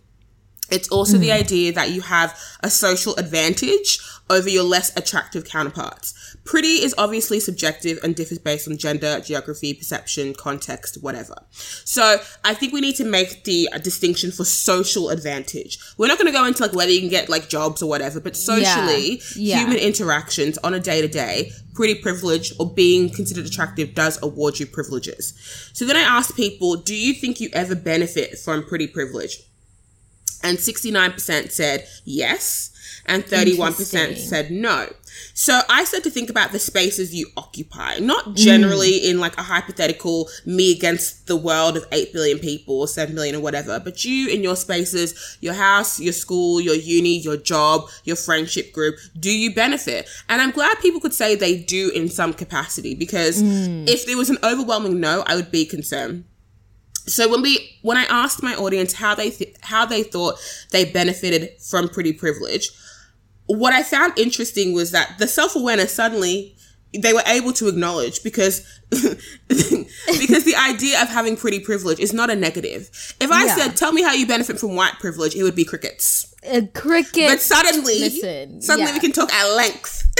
It's 0.70 0.88
also 0.88 1.18
the 1.18 1.30
mm. 1.30 1.40
idea 1.40 1.72
that 1.72 1.90
you 1.90 2.02
have 2.02 2.38
a 2.62 2.70
social 2.70 3.14
advantage 3.16 3.98
over 4.30 4.48
your 4.48 4.64
less 4.64 4.94
attractive 4.96 5.44
counterparts. 5.44 6.36
Pretty 6.44 6.82
is 6.82 6.94
obviously 6.98 7.40
subjective 7.40 7.98
and 8.02 8.14
differs 8.14 8.38
based 8.38 8.68
on 8.68 8.76
gender, 8.76 9.20
geography, 9.20 9.74
perception, 9.74 10.34
context, 10.34 11.02
whatever. 11.02 11.34
So 11.50 12.18
I 12.44 12.54
think 12.54 12.72
we 12.72 12.80
need 12.80 12.96
to 12.96 13.04
make 13.04 13.44
the 13.44 13.68
distinction 13.82 14.30
for 14.30 14.44
social 14.44 15.10
advantage. 15.10 15.78
We're 15.96 16.08
not 16.08 16.18
going 16.18 16.30
to 16.30 16.38
go 16.38 16.44
into 16.44 16.62
like 16.62 16.74
whether 16.74 16.90
you 16.90 17.00
can 17.00 17.08
get 17.08 17.28
like 17.28 17.48
jobs 17.48 17.82
or 17.82 17.88
whatever, 17.88 18.20
but 18.20 18.36
socially, 18.36 19.22
Yeah. 19.34 19.60
human 19.60 19.78
interactions 19.78 20.58
on 20.58 20.74
a 20.74 20.80
day 20.80 21.00
to 21.00 21.08
day, 21.08 21.52
pretty 21.74 21.94
privilege 22.00 22.52
or 22.58 22.72
being 22.72 23.08
considered 23.10 23.46
attractive 23.46 23.94
does 23.94 24.20
award 24.22 24.58
you 24.58 24.66
privileges. 24.66 25.34
So 25.72 25.84
then 25.84 25.96
I 25.96 26.00
asked 26.00 26.36
people, 26.36 26.76
do 26.76 26.94
you 26.94 27.14
think 27.14 27.40
you 27.40 27.48
ever 27.52 27.74
benefit 27.74 28.38
from 28.38 28.64
pretty 28.64 28.86
privilege? 28.86 29.38
And 30.42 30.58
69% 30.58 31.50
said 31.50 31.86
yes, 32.04 32.70
and 33.06 33.24
31% 33.24 34.16
said 34.16 34.50
no. 34.50 34.88
So 35.34 35.60
I 35.68 35.84
started 35.84 36.04
to 36.04 36.10
think 36.10 36.30
about 36.30 36.52
the 36.52 36.58
spaces 36.58 37.14
you 37.14 37.28
occupy, 37.36 37.98
not 37.98 38.34
generally 38.34 39.00
mm. 39.00 39.10
in 39.10 39.20
like 39.20 39.36
a 39.38 39.42
hypothetical 39.42 40.28
me 40.44 40.72
against 40.72 41.26
the 41.26 41.36
world 41.36 41.76
of 41.76 41.86
8 41.90 42.12
billion 42.12 42.38
people 42.38 42.80
or 42.80 42.88
7 42.88 43.14
million 43.14 43.34
or 43.34 43.40
whatever, 43.40 43.80
but 43.80 44.04
you 44.04 44.28
in 44.28 44.42
your 44.42 44.56
spaces, 44.56 45.38
your 45.40 45.54
house, 45.54 45.98
your 46.00 46.12
school, 46.12 46.60
your 46.60 46.74
uni, 46.74 47.18
your 47.18 47.36
job, 47.36 47.88
your 48.04 48.16
friendship 48.16 48.72
group, 48.72 48.96
do 49.18 49.30
you 49.30 49.54
benefit? 49.54 50.08
And 50.28 50.42
I'm 50.42 50.50
glad 50.50 50.78
people 50.80 51.00
could 51.00 51.14
say 51.14 51.34
they 51.34 51.58
do 51.60 51.90
in 51.90 52.08
some 52.08 52.32
capacity 52.32 52.94
because 52.94 53.42
mm. 53.42 53.88
if 53.88 54.06
there 54.06 54.16
was 54.16 54.30
an 54.30 54.38
overwhelming 54.42 55.00
no, 55.00 55.24
I 55.26 55.36
would 55.36 55.50
be 55.50 55.64
concerned. 55.64 56.24
So 57.08 57.28
when 57.28 57.42
we 57.42 57.78
when 57.82 57.96
I 57.96 58.04
asked 58.04 58.42
my 58.42 58.54
audience 58.54 58.92
how 58.94 59.14
they 59.14 59.30
th- 59.30 59.56
how 59.62 59.84
they 59.86 60.02
thought 60.02 60.34
they 60.70 60.84
benefited 60.84 61.50
from 61.60 61.88
pretty 61.88 62.12
privilege, 62.12 62.70
what 63.46 63.72
I 63.72 63.82
found 63.82 64.18
interesting 64.18 64.72
was 64.74 64.90
that 64.92 65.16
the 65.18 65.26
self 65.26 65.56
awareness 65.56 65.92
suddenly 65.94 66.54
they 66.98 67.12
were 67.12 67.22
able 67.26 67.52
to 67.52 67.68
acknowledge 67.68 68.22
because 68.22 68.64
because 68.90 70.44
the 70.44 70.54
idea 70.56 71.00
of 71.02 71.08
having 71.08 71.36
pretty 71.36 71.60
privilege 71.60 71.98
is 72.00 72.12
not 72.14 72.30
a 72.30 72.36
negative. 72.36 72.88
If 73.20 73.30
I 73.30 73.44
Yeah. 73.44 73.56
said, 73.56 73.76
"Tell 73.76 73.92
me 73.92 74.02
how 74.02 74.12
you 74.14 74.26
benefit 74.26 74.58
from 74.58 74.74
white 74.74 74.94
privilege," 74.98 75.34
it 75.34 75.42
would 75.42 75.54
be 75.54 75.64
crickets. 75.64 76.34
Uh, 76.46 76.62
Cricket. 76.72 77.28
But 77.28 77.40
suddenly, 77.42 77.98
Listen, 77.98 78.62
suddenly 78.62 78.90
yeah. 78.90 78.94
we 78.96 79.00
can 79.00 79.12
talk 79.12 79.30
at 79.32 79.46
length. 79.54 80.04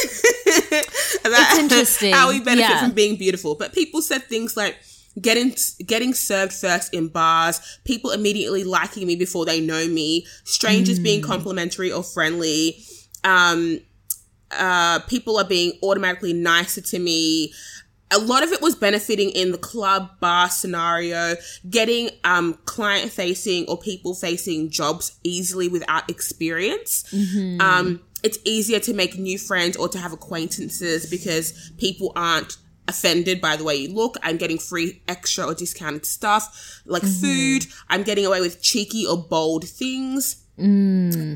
about 1.25 1.40
It's 1.52 1.59
interesting. 1.59 2.12
how 2.12 2.28
we 2.30 2.40
benefit 2.40 2.68
Yeah. 2.71 2.80
from 2.83 2.92
being 2.92 3.16
beautiful. 3.16 3.54
But 3.54 3.73
people 3.73 4.02
said 4.02 4.25
things 4.25 4.57
like 4.57 4.76
getting 5.21 5.55
getting 5.87 6.15
served 6.15 6.53
first 6.53 6.93
in 6.95 7.09
bars, 7.09 7.61
people 7.85 8.11
immediately 8.11 8.65
liking 8.65 9.07
me 9.07 9.17
before 9.17 9.45
they 9.45 9.61
know 9.61 9.87
me, 9.89 10.27
strangers 10.45 10.99
Mm. 10.99 11.03
being 11.03 11.23
complimentary 11.23 11.91
or 11.91 12.03
friendly, 12.03 12.83
um, 13.25 13.81
uh, 14.51 15.01
people 15.01 15.37
are 15.39 15.45
being 15.45 15.73
automatically 15.83 16.33
nicer 16.33 16.81
to 16.81 16.99
me. 16.99 17.53
A 18.11 18.19
lot 18.19 18.43
of 18.43 18.53
it 18.53 18.63
was 18.63 18.75
benefiting 18.75 19.29
in 19.31 19.53
the 19.53 19.59
club 19.59 20.09
bar 20.21 20.49
scenario, 20.49 21.35
getting 21.69 22.09
um, 22.25 22.59
client 22.65 23.13
facing 23.13 23.67
or 23.67 23.77
people 23.77 24.15
facing 24.15 24.71
jobs 24.71 25.19
easily 25.25 25.69
without 25.69 26.09
experience. 26.09 27.05
Um, 27.61 28.01
it's 28.23 28.39
easier 28.45 28.81
to 28.81 28.95
make 28.95 29.19
new 29.19 29.39
friends 29.39 29.77
or 29.77 29.89
to 29.91 29.99
have 29.99 30.13
acquaintances 30.15 31.05
because 31.11 31.53
people 31.77 32.13
aren't 32.17 32.57
offended 32.88 33.40
by 33.40 33.57
the 33.57 33.64
way 33.64 33.76
you 33.76 33.95
look. 33.95 34.16
I'm 34.23 34.37
getting 34.38 34.59
free 34.59 35.02
extra 35.07 35.45
or 35.47 35.54
discounted 35.54 36.07
stuff 36.07 36.80
like 36.87 37.02
food. 37.02 37.66
I'm 37.88 38.02
getting 38.02 38.26
away 38.26 38.40
with 38.40 38.61
cheeky 38.62 39.07
or 39.07 39.16
bold 39.16 39.64
things 39.68 40.42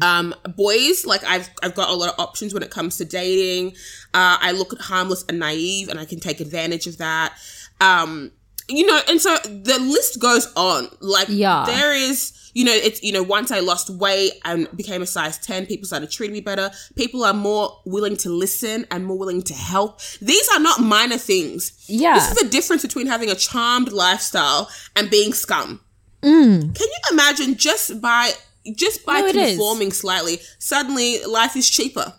um 0.03 0.35
boys 0.57 1.07
like 1.07 1.23
i've 1.23 1.49
i've 1.63 1.77
got 1.77 1.89
a 1.89 1.93
lot 1.95 2.09
of 2.13 2.19
options 2.19 2.53
when 2.53 2.61
it 2.61 2.71
comes 2.73 2.97
to 2.97 3.05
dating 3.05 3.69
uh 4.15 4.37
i 4.41 4.51
look 4.51 4.73
at 4.73 4.81
harmless 4.81 5.25
and 5.29 5.39
naive 5.39 5.89
and 5.89 6.01
i 6.01 6.05
can 6.05 6.19
take 6.19 6.41
advantage 6.41 6.89
of 6.89 6.99
that 6.99 7.33
um 7.81 8.33
you 8.69 8.85
know 8.85 9.01
and 9.09 9.21
so 9.21 9.37
the 9.45 9.79
list 9.81 10.19
goes 10.21 10.53
on 10.57 10.89
like 11.01 11.29
Yeah. 11.29 11.63
there 11.69 11.95
is 11.95 12.33
you 12.55 12.65
know 12.65 12.73
it's 12.73 13.03
you 13.03 13.13
know 13.13 13.23
once 13.23 13.51
i 13.51 13.61
lost 13.61 13.89
weight 13.91 14.33
and 14.45 14.69
became 14.77 15.01
a 15.03 15.07
size 15.07 15.39
10 15.39 15.67
people 15.67 15.87
started 15.87 16.11
treating 16.11 16.35
me 16.35 16.41
better 16.41 16.71
people 16.97 17.25
are 17.25 17.33
more 17.35 17.81
willing 17.87 18.17
to 18.17 18.29
listen 18.29 18.87
and 18.91 19.07
more 19.07 19.17
willing 19.19 19.43
to 19.43 19.55
help 19.55 20.01
these 20.21 20.49
are 20.55 20.61
not 20.61 20.81
minor 20.81 21.17
things 21.19 21.73
Yeah. 21.87 22.15
this 22.15 22.31
is 22.33 22.37
the 22.43 22.49
difference 22.49 22.83
between 22.83 23.07
having 23.07 23.31
a 23.31 23.35
charmed 23.35 23.91
lifestyle 23.93 24.69
and 24.97 25.09
being 25.11 25.33
scum 25.33 25.81
can 26.23 26.73
you 26.77 27.01
imagine 27.11 27.57
just 27.57 28.01
by 28.01 28.31
just 28.77 29.05
by 29.05 29.21
No, 29.23 29.33
conforming 29.33 29.91
slightly, 29.91 30.39
suddenly 30.61 31.25
life 31.25 31.57
is 31.57 31.69
cheaper. 31.69 32.15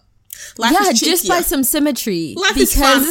Life 0.57 0.73
yeah, 0.73 0.89
is 0.89 0.99
just 0.99 1.25
by 1.25 1.39
some 1.39 1.63
symmetry. 1.63 2.33
Life 2.35 2.57
is 2.57 2.75
fun. 2.77 3.05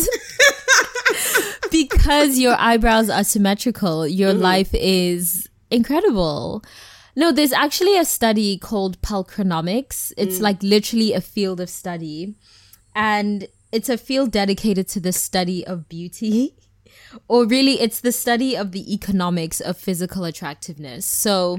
because 1.71 2.39
your 2.45 2.55
eyebrows 2.59 3.09
are 3.09 3.25
symmetrical, 3.25 4.07
your 4.07 4.33
Mm-hmm. 4.33 4.43
life 4.43 4.71
is 4.75 5.49
incredible. 5.71 6.63
No, 7.15 7.31
there's 7.33 7.53
actually 7.53 7.97
a 7.99 8.05
study 8.05 8.57
called 8.59 9.01
Pulchronomics. 9.03 10.13
It's 10.17 10.39
Mm. 10.39 10.43
like 10.43 10.63
literally 10.63 11.13
a 11.13 11.21
field 11.21 11.61
of 11.61 11.69
study. 11.69 12.35
And 12.95 13.49
it's 13.71 13.89
a 13.89 13.99
field 13.99 14.31
dedicated 14.31 14.89
to 14.89 15.01
the 15.01 15.13
study 15.13 15.67
of 15.67 15.89
beauty. 15.89 16.55
Or 17.29 17.45
really, 17.47 17.79
it's 17.81 18.01
the 18.01 18.13
study 18.13 18.57
of 18.57 18.73
the 18.73 18.91
economics 18.95 19.61
of 19.61 19.77
physical 19.77 20.25
attractiveness. 20.25 21.05
So 21.05 21.59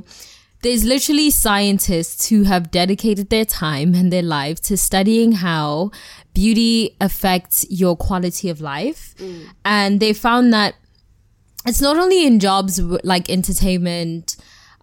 there's 0.64 0.84
literally 0.84 1.30
scientists 1.30 2.30
who 2.30 2.44
have 2.44 2.72
dedicated 2.72 3.30
their 3.30 3.46
time 3.46 3.94
and 3.94 4.12
their 4.12 4.24
life 4.24 4.60
to 4.62 4.78
studying 4.78 5.34
how 5.34 5.92
beauty 6.34 6.96
affects 7.00 7.66
your 7.70 7.96
quality 7.96 8.50
of 8.50 8.62
life. 8.62 9.14
And 9.64 10.00
they 10.00 10.14
found 10.14 10.52
that 10.54 10.74
it's 11.68 11.82
not 11.82 11.98
only 11.98 12.26
in 12.26 12.40
jobs 12.40 12.80
like 13.04 13.30
entertainment 13.30 14.33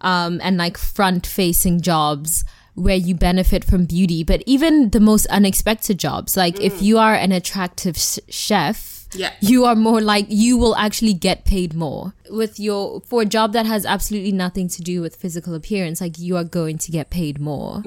um, 0.01 0.39
and 0.43 0.57
like 0.57 0.77
front 0.77 1.25
facing 1.25 1.81
jobs 1.81 2.43
where 2.75 2.95
you 2.95 3.13
benefit 3.15 3.63
from 3.65 3.85
beauty, 3.85 4.23
but 4.23 4.41
even 4.45 4.89
the 4.91 4.99
most 4.99 5.25
unexpected 5.27 5.99
jobs. 5.99 6.37
Like 6.37 6.59
if 6.61 6.81
you 6.81 6.97
are 6.97 7.13
an 7.13 7.31
attractive 7.31 7.97
sh- 7.97 8.19
chef, 8.29 9.07
Yeah. 9.13 9.33
you 9.41 9.65
are 9.65 9.75
more 9.75 9.99
like 9.99 10.25
you 10.29 10.57
will 10.57 10.75
actually 10.77 11.13
get 11.13 11.43
paid 11.43 11.73
more 11.73 12.13
with 12.29 12.59
your 12.61 13.01
for 13.01 13.23
a 13.23 13.25
job 13.25 13.51
that 13.53 13.65
has 13.65 13.85
absolutely 13.85 14.31
nothing 14.31 14.69
to 14.69 14.81
do 14.81 15.01
with 15.01 15.17
physical 15.17 15.53
appearance. 15.53 15.99
Like 15.99 16.17
you 16.17 16.37
are 16.37 16.45
going 16.45 16.77
to 16.77 16.91
get 16.91 17.09
paid 17.09 17.39
more. 17.41 17.83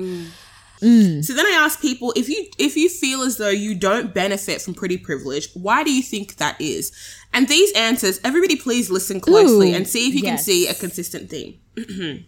So 1.22 1.32
then 1.32 1.46
I 1.46 1.52
ask 1.52 1.80
people 1.80 2.12
if 2.14 2.28
you 2.28 2.46
if 2.58 2.76
you 2.76 2.90
feel 2.90 3.22
as 3.22 3.38
though 3.38 3.48
you 3.48 3.74
don't 3.74 4.12
benefit 4.12 4.60
from 4.60 4.74
pretty 4.74 4.98
privilege, 4.98 5.48
why 5.54 5.82
do 5.82 5.90
you 5.90 6.02
think 6.02 6.36
that 6.36 6.60
is? 6.60 6.92
And 7.32 7.48
these 7.48 7.72
answers, 7.72 8.20
everybody 8.22 8.56
please 8.56 8.90
listen 8.90 9.20
closely 9.20 9.72
Ooh, 9.72 9.76
and 9.76 9.88
see 9.88 10.08
if 10.08 10.14
you 10.14 10.22
can 10.22 10.36
see 10.38 10.68
a 10.68 10.74
consistent 10.74 11.30
theme. 11.30 11.58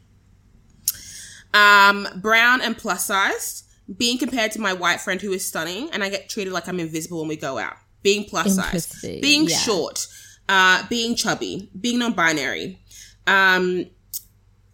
um, 1.55 2.09
brown 2.17 2.63
and 2.63 2.79
plus 2.79 3.07
sized, 3.07 3.67
being 3.95 4.17
compared 4.17 4.53
to 4.53 4.61
my 4.61 4.73
white 4.73 5.01
friend 5.01 5.21
who 5.21 5.33
is 5.33 5.47
stunning, 5.47 5.91
and 5.93 6.03
I 6.03 6.09
get 6.09 6.29
treated 6.31 6.53
like 6.53 6.67
I'm 6.67 6.81
invisible 6.81 7.21
when 7.21 7.29
we 7.29 7.37
go 7.37 7.59
out. 7.59 7.77
Being 8.03 8.25
plus 8.25 8.57
sized, 8.57 9.03
being 9.03 9.49
yeah. 9.49 9.57
short, 9.57 10.07
uh, 10.49 10.87
being 10.89 11.15
chubby, 11.15 11.71
being 11.79 11.99
non-binary. 11.99 12.81
Um, 13.27 13.87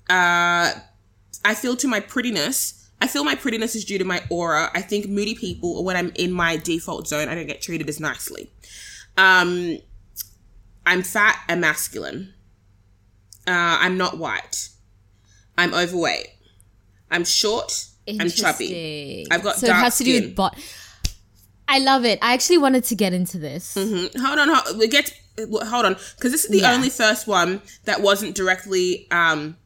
uh, 0.09 0.73
I 1.45 1.55
feel 1.55 1.77
to 1.77 1.89
my 1.89 2.01
prettiness. 2.01 2.82
I 3.03 3.09
feel 3.09 3.25
my 3.25 3.35
prettiness 3.35 3.75
is 3.75 3.85
due 3.85 3.99
to 3.99 4.05
my 4.05 4.23
aura. 4.31 4.71
I 4.75 4.81
think 4.81 5.09
moody 5.09 5.35
people, 5.35 5.77
or 5.77 5.85
when 5.85 5.97
I'm 5.97 6.13
in 6.15 6.31
my 6.31 6.57
default 6.57 7.09
zone, 7.09 7.29
I 7.29 7.35
don't 7.35 7.49
get 7.49 7.61
treated 7.61 7.89
as 7.89 7.99
nicely. 7.99 8.53
Um, 9.17 9.79
I'm 10.87 11.03
fat 11.03 11.41
and 11.49 11.61
masculine. 11.61 12.33
Uh, 13.47 13.77
I'm 13.85 13.99
not 13.99 14.19
white. 14.19 14.69
I'm 15.59 15.75
overweight. 15.75 16.29
I'm 17.11 17.25
short. 17.25 17.87
I'm 18.09 18.31
chubby. 18.31 19.27
I've 19.33 19.43
got 19.43 19.57
so 19.57 19.67
it 19.67 19.73
has 19.73 19.99
to 19.99 20.05
do 20.05 20.13
skin. 20.17 20.29
with 20.29 20.37
bot. 20.37 20.57
I 21.67 21.79
love 21.81 22.05
it. 22.05 22.21
I 22.23 22.35
actually 22.35 22.59
wanted 22.59 22.85
to 22.85 22.95
get 22.95 23.13
into 23.13 23.39
this. 23.39 23.75
Hold 23.75 24.39
on, 24.39 24.49
hold, 24.49 24.79
we 24.79 24.87
get 24.87 25.13
hold 25.39 25.87
on, 25.87 25.95
because 26.17 26.31
this 26.31 26.45
is 26.45 26.51
the 26.51 26.59
Yeah. 26.61 26.73
only 26.73 26.89
first 26.91 27.27
one 27.27 27.63
that 27.85 28.01
wasn't 28.01 28.37
directly. 28.37 29.09
Um, 29.11 29.57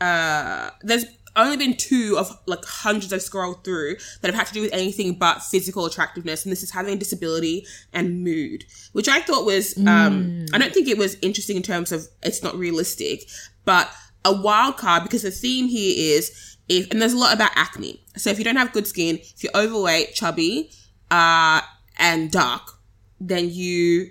uh, 0.00 0.70
there's 0.82 1.04
only 1.36 1.56
been 1.56 1.76
two 1.76 2.16
of 2.18 2.36
like 2.46 2.64
hundreds 2.64 3.12
I've 3.12 3.22
scrolled 3.22 3.64
through 3.64 3.96
that 4.20 4.28
have 4.28 4.34
had 4.34 4.46
to 4.48 4.54
do 4.54 4.62
with 4.62 4.72
anything 4.72 5.14
but 5.14 5.42
physical 5.42 5.86
attractiveness, 5.86 6.44
and 6.44 6.52
this 6.52 6.62
is 6.62 6.70
having 6.70 6.94
a 6.94 6.96
disability 6.96 7.66
and 7.92 8.22
mood, 8.24 8.64
which 8.92 9.08
I 9.08 9.20
thought 9.20 9.44
was. 9.44 9.76
Um, 9.78 10.46
I 10.52 10.58
don't 10.58 10.72
think 10.72 10.88
it 10.88 10.98
was 10.98 11.16
interesting 11.22 11.56
in 11.56 11.62
terms 11.62 11.92
of 11.92 12.08
it's 12.22 12.42
not 12.42 12.56
realistic, 12.56 13.28
but 13.64 13.90
a 14.24 14.32
wild 14.32 14.76
card 14.76 15.04
because 15.04 15.22
the 15.22 15.30
theme 15.30 15.68
here 15.68 15.94
is 15.96 16.56
if 16.68 16.90
and 16.90 17.00
there's 17.00 17.12
a 17.12 17.18
lot 17.18 17.34
about 17.34 17.52
acne. 17.54 18.02
So 18.16 18.30
if 18.30 18.38
you 18.38 18.44
don't 18.44 18.56
have 18.56 18.72
good 18.72 18.86
skin, 18.86 19.18
if 19.18 19.42
you're 19.42 19.56
overweight, 19.56 20.14
chubby, 20.14 20.70
uh, 21.10 21.60
and 21.98 22.30
dark, 22.30 22.78
then 23.20 23.50
you 23.50 24.10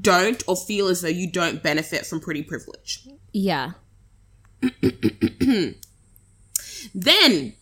don't 0.00 0.42
or 0.46 0.56
feel 0.56 0.88
as 0.88 1.02
though 1.02 1.08
you 1.08 1.30
don't 1.30 1.62
benefit 1.62 2.06
from 2.06 2.20
pretty 2.20 2.42
privilege. 2.42 3.06
Yeah. 3.32 3.72
Then 6.94 7.54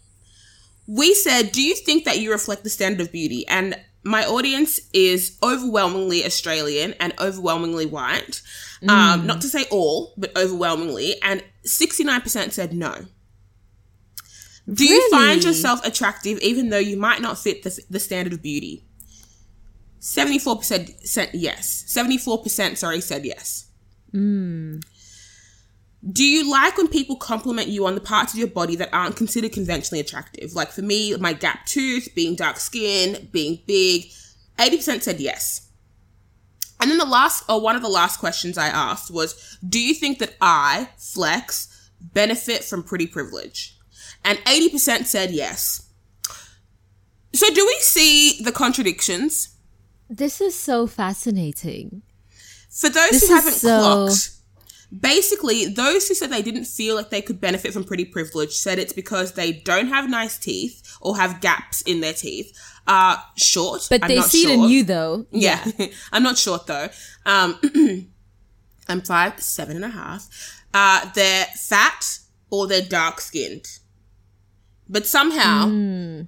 we 0.86 1.14
said, 1.14 1.52
Do 1.52 1.62
you 1.62 1.74
think 1.74 2.04
that 2.04 2.18
you 2.18 2.30
reflect 2.30 2.64
the 2.64 2.70
standard 2.70 3.06
of 3.06 3.12
beauty? 3.12 3.46
And 3.48 3.76
my 4.02 4.24
audience 4.24 4.80
is 4.92 5.38
overwhelmingly 5.42 6.24
Australian 6.24 6.94
and 7.00 7.14
overwhelmingly 7.18 7.86
white. 7.86 8.42
Um, 8.86 9.26
not 9.26 9.40
to 9.40 9.48
say 9.48 9.64
all, 9.70 10.12
but 10.18 10.36
overwhelmingly. 10.36 11.14
And 11.22 11.42
69% 11.66 12.52
said 12.52 12.74
no. 12.74 13.06
Do 14.72 14.84
you 14.84 15.10
find 15.10 15.42
yourself 15.44 15.84
attractive 15.86 16.38
even 16.40 16.70
though 16.70 16.78
you 16.78 16.98
might 16.98 17.20
not 17.20 17.38
fit 17.38 17.62
the, 17.62 17.80
the 17.90 18.00
standard 18.00 18.32
of 18.32 18.42
beauty? 18.42 18.84
74% 20.00 21.06
said 21.06 21.30
yes. 21.32 21.84
74%, 21.88 22.76
sorry, 22.76 23.00
said 23.00 23.24
yes. 23.24 23.66
Do 26.12 26.22
you 26.24 26.50
like 26.50 26.76
when 26.76 26.88
people 26.88 27.16
compliment 27.16 27.68
you 27.68 27.86
on 27.86 27.94
the 27.94 28.00
parts 28.00 28.32
of 28.34 28.38
your 28.38 28.48
body 28.48 28.76
that 28.76 28.90
aren't 28.92 29.16
considered 29.16 29.52
conventionally 29.52 30.00
attractive? 30.00 30.52
Like 30.54 30.70
for 30.70 30.82
me, 30.82 31.16
my 31.16 31.32
gap 31.32 31.64
tooth, 31.66 32.08
being 32.14 32.34
dark 32.36 32.58
skinned, 32.58 33.32
being 33.32 33.60
big. 33.66 34.06
80% 34.58 35.02
said 35.02 35.18
yes. 35.18 35.68
And 36.80 36.90
then 36.90 36.98
the 36.98 37.06
last, 37.06 37.44
or 37.48 37.60
one 37.60 37.74
of 37.76 37.80
the 37.82 37.88
last 37.88 38.18
questions 38.20 38.58
I 38.58 38.66
asked 38.68 39.10
was 39.10 39.56
Do 39.66 39.80
you 39.80 39.94
think 39.94 40.18
that 40.18 40.34
I, 40.40 40.90
Flex, 40.98 41.90
benefit 42.00 42.64
from 42.64 42.82
pretty 42.82 43.06
privilege? 43.06 43.76
And 44.22 44.38
80% 44.40 45.06
said 45.06 45.30
yes. 45.30 45.88
So 47.32 47.48
do 47.52 47.64
we 47.66 47.76
see 47.80 48.42
the 48.42 48.52
contradictions? 48.52 49.56
This 50.10 50.40
is 50.40 50.54
so 50.54 50.86
fascinating. 50.86 52.02
For 52.70 52.88
those 52.90 53.10
This 53.10 53.28
who 53.28 53.34
haven't 53.34 53.52
so- 53.54 53.80
clocked, 54.06 54.30
basically, 55.00 55.66
those 55.66 56.08
who 56.08 56.14
said 56.14 56.30
they 56.30 56.42
didn't 56.42 56.64
feel 56.66 56.94
like 56.94 57.10
they 57.10 57.22
could 57.22 57.40
benefit 57.40 57.72
from 57.72 57.84
pretty 57.84 58.04
privilege 58.04 58.52
said 58.52 58.78
it's 58.78 58.92
because 58.92 59.32
they 59.32 59.52
don't 59.52 59.88
have 59.88 60.08
nice 60.08 60.38
teeth 60.38 60.96
or 61.00 61.16
have 61.16 61.40
gaps 61.40 61.82
in 61.82 62.00
their 62.00 62.12
teeth, 62.12 62.56
are 62.86 63.22
short. 63.36 63.86
But 63.90 64.02
I'm 64.04 64.08
they 64.08 64.20
see 64.20 64.44
it 64.44 64.54
in 64.54 64.62
you 64.64 64.84
though. 64.84 65.26
Yeah, 65.30 65.64
I'm 66.12 66.22
not 66.22 66.38
short 66.38 66.66
though. 66.66 66.88
Um, 67.24 67.58
I'm 68.88 69.00
five 69.00 69.40
seven 69.40 69.76
and 69.76 69.84
a 69.84 69.88
half. 69.90 70.28
Uh, 70.72 71.10
they're 71.14 71.46
fat 71.56 72.18
or 72.50 72.66
they're 72.66 72.82
dark 72.82 73.20
skinned. 73.20 73.66
But 74.88 75.06
somehow, 75.06 75.64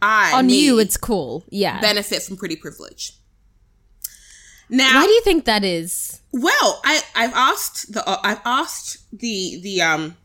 I 0.01 0.31
Hmm. 0.31 0.35
On 0.35 0.49
you 0.49 0.79
it's 0.79 0.97
cool. 0.97 1.45
Yeah. 1.51 1.81
benefit 1.81 2.23
from 2.23 2.37
pretty 2.39 2.57
privilege. 2.57 3.13
Now, 4.69 4.95
Why 5.01 5.07
do 5.07 5.13
you 5.13 5.21
think 5.23 5.45
that 5.45 5.65
is? 5.65 6.21
well, 6.33 6.81
I 6.85 7.01
I've 7.15 7.33
asked 7.35 7.93
the 7.93 8.07
uh, 8.09 8.19
I've 8.23 8.41
asked 8.45 8.99
the 9.17 9.61
the 9.63 9.81
um 9.83 10.17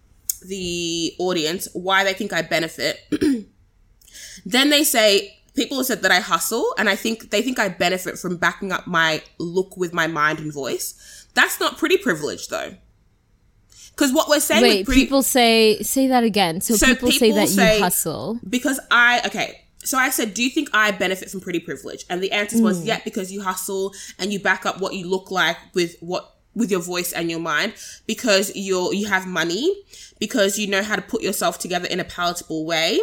the 0.48 1.14
audience 1.20 1.68
why 1.74 2.04
they 2.04 2.14
think 2.14 2.34
I 2.34 2.42
benefit. 2.42 2.98
then 4.46 4.70
they 4.70 4.84
say 4.84 5.38
people 5.56 5.78
have 5.78 5.86
said 5.86 6.02
that 6.02 6.12
I 6.12 6.20
hustle, 6.20 6.66
and 6.78 6.90
I 6.90 6.96
think 6.96 7.30
they 7.30 7.42
think 7.42 7.60
I 7.60 7.70
benefit 7.70 8.18
from 8.18 8.38
backing 8.38 8.72
up 8.72 8.88
my 8.88 9.22
look 9.38 9.78
with 9.78 9.94
my 9.94 10.08
mind 10.08 10.40
and 10.40 10.52
voice. 10.52 11.28
That's 11.34 11.60
not 11.60 11.78
pretty 11.78 11.98
privilege 11.98 12.48
though, 12.48 12.76
because 13.96 14.12
what 14.12 14.28
we're 14.28 14.40
saying 14.40 14.64
Wait, 14.64 14.86
pretty 14.86 15.02
people 15.04 15.22
say 15.24 15.80
say 15.84 16.08
that 16.08 16.24
again. 16.24 16.62
So, 16.62 16.76
So 16.76 16.88
people, 16.88 17.12
say 17.12 17.32
that 17.32 17.48
say- 17.50 17.78
you 17.78 17.84
hustle. 17.84 18.40
because 18.50 18.80
I 18.90 19.22
okay. 19.28 19.61
So 19.84 19.98
I 19.98 20.10
said, 20.10 20.34
do 20.34 20.44
you 20.44 20.50
think 20.50 20.70
I 20.74 20.92
benefit 20.92 21.30
from 21.30 21.42
pretty 21.42 21.60
privilege? 21.60 22.06
And 22.10 22.22
the 22.22 22.32
answer 22.32 22.62
was 22.62 22.86
yeah, 22.86 23.02
because 23.04 23.32
you 23.32 23.42
hustle 23.42 23.94
and 24.20 24.32
you 24.32 24.40
back 24.40 24.66
up 24.66 24.80
what 24.80 24.94
you 24.94 25.08
look 25.08 25.32
like 25.32 25.58
with 25.74 25.96
what 26.00 26.36
with 26.54 26.70
your 26.70 26.82
voice 26.82 27.14
and 27.14 27.32
your 27.32 27.40
mind 27.40 27.74
because 28.06 28.52
you're 28.56 28.94
you 28.94 29.08
have 29.08 29.26
money 29.26 29.74
because 30.20 30.60
you 30.60 30.68
know 30.68 30.84
how 30.84 30.96
to 30.96 31.02
put 31.02 31.22
yourself 31.22 31.58
together 31.58 31.88
in 31.88 32.00
a 32.00 32.04
palatable 32.04 32.66
way. 32.66 33.00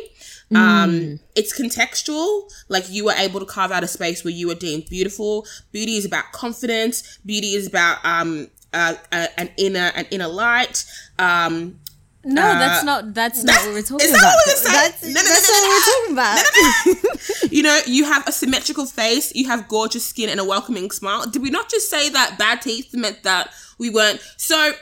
Um, 0.55 1.21
it's 1.35 1.59
contextual. 1.59 2.51
Like 2.69 2.89
you 2.89 3.05
were 3.07 3.13
able 3.13 3.41
to 3.41 3.47
carve 3.47 3.73
out 3.73 3.85
a 3.85 3.89
space 3.89 4.25
where 4.25 4.33
you 4.33 4.49
were 4.49 4.55
deemed 4.55 4.87
beautiful. 4.87 5.47
Beauty 5.73 5.97
is 5.97 6.05
about 6.05 6.33
confidence. 6.33 7.19
Beauty 7.25 7.55
is 7.55 7.67
about 7.67 8.05
um 8.05 8.49
uh, 8.73 8.95
uh, 9.13 9.27
an 9.37 9.51
inner 9.57 9.93
an 9.95 10.07
inner 10.11 10.29
light. 10.29 10.85
Um, 11.19 11.81
No, 12.25 12.43
that's 12.43 12.85
not 12.85 13.15
that's 13.15 13.45
not 13.45 13.57
what 13.65 13.75
we're 13.75 13.83
talking 13.91 14.07
is 14.07 14.13
that 14.13 14.19
about. 14.19 14.35
what 14.35 14.47
we're 14.47 14.55
saying? 14.57 14.93
That's, 14.93 15.03
No, 15.03 15.09
no, 15.09 15.15
no, 15.15 15.29
that's 15.29 15.51
not 15.51 15.63
what 15.63 15.71
we're 15.73 15.93
talking 15.95 17.43
about. 17.43 17.53
you 17.53 17.63
know, 17.63 17.81
you 17.87 18.05
have 18.05 18.27
a 18.27 18.33
symmetrical 18.33 18.87
face, 18.87 19.35
you 19.35 19.47
have 19.47 19.69
gorgeous 19.69 20.05
skin 20.05 20.29
and 20.29 20.41
a 20.41 20.45
welcoming 20.45 20.91
smile. 20.91 21.27
Did 21.27 21.43
we 21.43 21.51
not 21.51 21.71
just 21.71 21.89
say 21.89 22.09
that 22.09 22.37
bad 22.39 22.61
teeth 22.61 22.93
meant 22.93 23.23
that 23.23 23.51
we 23.79 23.89
weren't? 23.89 24.21
So, 24.37 24.73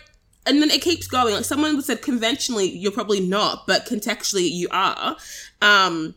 and 0.46 0.62
then 0.62 0.70
it 0.70 0.80
keeps 0.80 1.06
going. 1.06 1.34
Like 1.34 1.44
someone 1.44 1.80
said, 1.82 2.02
conventionally, 2.02 2.70
you're 2.70 2.92
probably 2.92 3.20
not, 3.20 3.66
but 3.66 3.86
contextually, 3.86 4.50
you 4.50 4.68
are. 4.70 5.16
Um, 5.60 6.14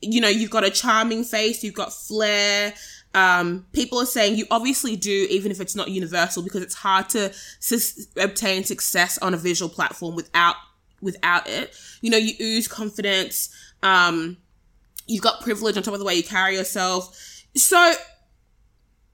you 0.00 0.20
know, 0.20 0.28
you've 0.28 0.50
got 0.50 0.64
a 0.64 0.70
charming 0.70 1.24
face, 1.24 1.62
you've 1.64 1.74
got 1.74 1.92
flair. 1.92 2.72
Um, 3.14 3.66
people 3.72 3.98
are 3.98 4.06
saying 4.06 4.36
you 4.36 4.46
obviously 4.50 4.94
do, 4.96 5.26
even 5.30 5.50
if 5.50 5.60
it's 5.60 5.74
not 5.74 5.88
universal, 5.88 6.42
because 6.42 6.62
it's 6.62 6.74
hard 6.76 7.08
to 7.10 7.32
sus- 7.58 8.06
obtain 8.16 8.64
success 8.64 9.18
on 9.18 9.34
a 9.34 9.36
visual 9.36 9.68
platform 9.68 10.14
without 10.14 10.54
without 11.02 11.48
it. 11.48 11.74
You 12.02 12.10
know, 12.10 12.18
you 12.18 12.34
ooze 12.40 12.68
confidence. 12.68 13.48
Um, 13.82 14.36
you've 15.06 15.22
got 15.22 15.40
privilege 15.40 15.76
on 15.76 15.82
top 15.82 15.94
of 15.94 15.98
the 16.00 16.06
way 16.06 16.14
you 16.14 16.22
carry 16.22 16.54
yourself. 16.54 17.16
So, 17.56 17.94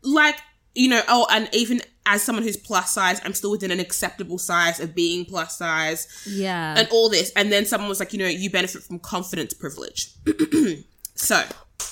like, 0.03 0.37
you 0.75 0.89
know, 0.91 1.01
oh, 1.09 1.27
and 1.31 1.49
even 1.53 1.81
as 2.05 2.23
someone 2.23 2.43
who's 2.43 2.57
plus 2.57 2.91
size, 2.93 3.21
I'm 3.25 3.33
still 3.33 3.51
within 3.51 3.71
an 3.71 3.81
acceptable 3.81 4.39
size 4.39 4.79
of 4.79 4.95
being 4.95 5.25
plus 5.25 5.57
size 5.59 6.07
Yeah. 6.27 6.75
and 6.79 6.89
all 6.91 7.09
this. 7.09 7.33
And 7.35 7.51
then 7.51 7.65
someone 7.67 7.89
was 7.89 7.99
like, 7.99 8.13
you 8.13 8.19
know, 8.19 8.27
you 8.27 8.51
benefit 8.51 8.83
from 8.83 8.99
confidence 8.99 9.55
privilege. 9.55 10.11
so, 11.15 11.43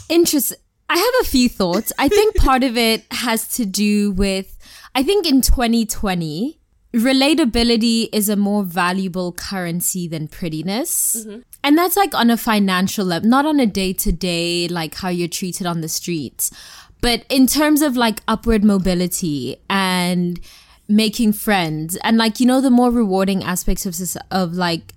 Interesting. 0.08 0.58
I 0.94 0.98
have 0.98 1.26
a 1.26 1.28
few 1.28 1.48
thoughts. 1.48 1.92
I 1.98 2.08
think 2.08 2.36
part 2.48 2.62
of 2.62 2.76
it 2.76 3.04
has 3.10 3.48
to 3.56 3.66
do 3.66 4.12
with, 4.12 4.56
I 4.94 5.02
think 5.02 5.26
in 5.26 5.40
2020, 5.40 6.60
relatability 6.94 8.08
is 8.12 8.28
a 8.28 8.36
more 8.36 8.62
valuable 8.62 9.32
currency 9.32 10.06
than 10.06 10.28
prettiness. 10.28 11.16
Mm-hmm. 11.18 11.40
And 11.64 11.76
that's 11.76 11.96
like 11.96 12.14
on 12.14 12.30
a 12.30 12.36
financial 12.36 13.04
level, 13.04 13.28
not 13.28 13.44
on 13.44 13.58
a 13.58 13.66
day 13.66 13.92
to 13.94 14.12
day, 14.12 14.68
like 14.68 14.94
how 14.94 15.08
you're 15.08 15.26
treated 15.26 15.66
on 15.66 15.80
the 15.80 15.88
streets. 15.88 16.52
But 17.00 17.24
in 17.28 17.48
terms 17.48 17.82
of 17.82 17.96
like 17.96 18.20
upward 18.28 18.62
mobility 18.62 19.56
and 19.68 20.38
making 20.86 21.32
friends 21.32 21.96
and 22.04 22.16
like, 22.18 22.38
you 22.38 22.46
know, 22.46 22.60
the 22.60 22.70
more 22.70 22.92
rewarding 22.92 23.42
aspects 23.42 23.84
of, 23.84 23.96
of 24.30 24.52
like 24.52 24.92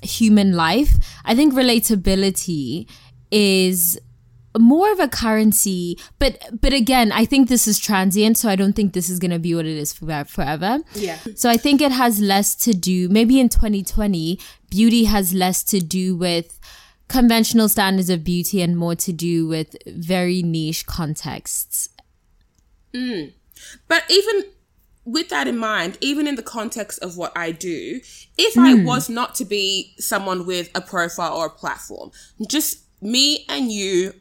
human 0.00 0.54
life, 0.54 0.94
I 1.26 1.34
think 1.34 1.52
relatability 1.52 2.88
is 3.30 4.00
more 4.58 4.92
of 4.92 5.00
a 5.00 5.08
currency 5.08 5.98
but 6.20 6.38
but 6.60 6.72
again 6.72 7.10
i 7.10 7.24
think 7.24 7.48
this 7.48 7.66
is 7.66 7.78
transient 7.78 8.38
so 8.38 8.48
i 8.48 8.54
don't 8.54 8.74
think 8.74 8.92
this 8.92 9.10
is 9.10 9.18
going 9.18 9.30
to 9.30 9.38
be 9.38 9.54
what 9.54 9.66
it 9.66 9.76
is 9.76 9.92
for 9.92 10.24
forever. 10.24 10.78
Yeah. 10.94 11.18
so 11.34 11.50
i 11.50 11.56
think 11.56 11.80
it 11.80 11.90
has 11.90 12.20
less 12.20 12.54
to 12.56 12.72
do 12.72 13.08
maybe 13.08 13.40
in 13.40 13.48
2020 13.48 14.38
beauty 14.70 15.04
has 15.04 15.34
less 15.34 15.64
to 15.64 15.80
do 15.80 16.16
with 16.16 16.58
conventional 17.08 17.68
standards 17.68 18.10
of 18.10 18.24
beauty 18.24 18.62
and 18.62 18.76
more 18.76 18.94
to 18.96 19.12
do 19.12 19.46
with 19.46 19.76
very 19.86 20.42
niche 20.42 20.86
contexts. 20.86 21.90
Mm. 22.92 23.32
But 23.88 24.04
even 24.08 24.44
with 25.04 25.28
that 25.28 25.46
in 25.46 25.58
mind, 25.58 25.98
even 26.00 26.26
in 26.26 26.36
the 26.36 26.42
context 26.42 26.98
of 27.02 27.16
what 27.16 27.32
I 27.36 27.52
do, 27.52 28.00
if 28.38 28.56
I 28.56 28.74
hmm. 28.74 28.84
was 28.84 29.10
not 29.10 29.34
to 29.36 29.44
be 29.44 29.94
someone 29.98 30.46
with 30.46 30.70
a 30.74 30.80
profile 30.80 31.36
or 31.36 31.46
a 31.46 31.50
platform, 31.50 32.10
just 32.48 32.84
me 33.02 33.44
and 33.48 33.70
you 33.70 34.14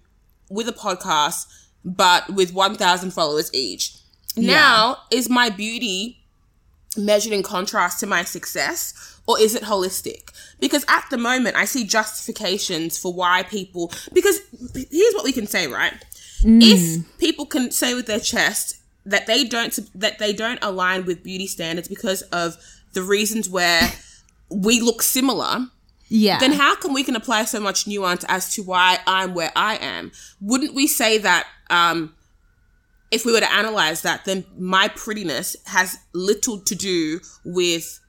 with 0.50 0.68
a 0.68 0.74
podcast, 0.74 1.46
but 1.84 2.34
with 2.34 2.54
1,000 2.54 3.12
followers 3.12 3.50
each, 3.54 3.96
now 4.36 4.98
is 5.12 5.30
my 5.30 5.50
beauty 5.50 6.20
measured 6.98 7.34
in 7.34 7.44
contrast 7.44 8.00
to 8.00 8.06
my 8.06 8.24
success 8.24 9.20
or 9.26 9.40
is 9.40 9.56
it 9.56 9.64
holistic? 9.64 10.30
Because 10.60 10.86
at 10.88 11.06
the 11.10 11.18
moment 11.18 11.56
i 11.56 11.66
see 11.66 11.86
justifications 11.86 12.98
for 12.98 13.14
why 13.14 13.44
people 13.44 13.92
because 14.14 14.40
here's 14.74 15.14
what 15.14 15.24
we 15.24 15.32
can 15.32 15.48
say 15.48 15.68
right? 15.68 15.94
Mm. 16.42 16.62
If 16.62 17.20
people 17.20 17.46
can 17.46 17.72
say 17.72 17.94
with 17.94 18.06
their 18.06 18.20
chest 18.20 18.78
that 19.06 19.28
they 19.28 19.44
don't 19.44 19.78
that 19.96 20.20
they 20.20 20.34
don't 20.34 20.60
align 20.62 21.06
with 21.06 21.24
beauty 21.24 21.48
standards 21.48 21.88
because 21.88 22.22
of 22.24 22.58
the 22.94 23.04
reasons 23.04 23.50
where 23.50 23.92
we 24.50 24.80
look 24.80 25.02
similar 25.02 25.68
yeah 26.16 26.38
then 26.40 26.52
how 26.54 26.76
come 26.76 26.94
we 26.94 27.04
can 27.04 27.16
apply 27.16 27.44
so 27.46 27.60
much 27.60 27.88
nuance 27.88 28.24
as 28.28 28.44
to 28.56 28.62
why 28.62 29.00
I'm 29.08 29.34
where 29.34 29.52
I 29.56 29.74
am? 29.78 30.12
Wouldn't 30.40 30.74
we 30.80 30.86
say 30.88 31.18
that 31.18 31.44
um, 31.70 32.14
if 33.10 33.26
we 33.26 33.32
were 33.32 33.40
to 33.40 33.52
analyze 33.52 34.02
that, 34.04 34.26
then 34.26 34.46
my 34.58 34.86
prettiness 34.90 35.56
has 35.66 35.98
little 36.14 36.60
to 36.70 36.76
do 36.76 37.20
with 37.44 38.00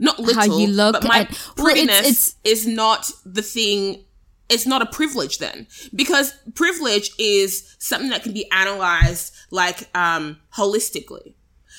not 0.00 0.18
little, 0.18 0.34
how 0.42 0.58
you 0.58 0.66
look 0.68 0.94
but 0.94 1.04
my 1.04 1.18
and- 1.20 1.28
well, 1.28 1.36
it's- 1.36 1.54
prettiness 1.64 2.06
it's- 2.12 2.34
is 2.44 2.66
not 2.66 3.10
the 3.24 3.42
thing. 3.42 4.04
It's 4.48 4.66
not 4.66 4.80
a 4.82 4.86
privilege 4.86 5.38
then, 5.38 5.66
because 5.94 6.32
privilege 6.54 7.10
is 7.18 7.76
something 7.78 8.10
that 8.10 8.22
can 8.22 8.32
be 8.32 8.50
analyzed 8.50 9.32
like 9.50 9.88
um 9.96 10.38
holistically. 10.56 11.34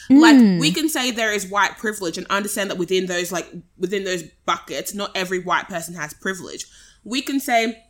Like 0.09 0.35
Mm. 0.37 0.59
we 0.59 0.71
can 0.71 0.89
say 0.89 1.11
there 1.11 1.31
is 1.31 1.45
white 1.45 1.77
privilege 1.77 2.17
and 2.17 2.25
understand 2.27 2.71
that 2.71 2.77
within 2.77 3.05
those 3.05 3.31
like 3.31 3.47
within 3.77 4.03
those 4.03 4.23
buckets, 4.45 4.93
not 4.93 5.11
every 5.15 5.39
white 5.39 5.67
person 5.69 5.93
has 5.95 6.13
privilege. 6.15 6.65
We 7.03 7.21
can 7.21 7.39
say 7.39 7.83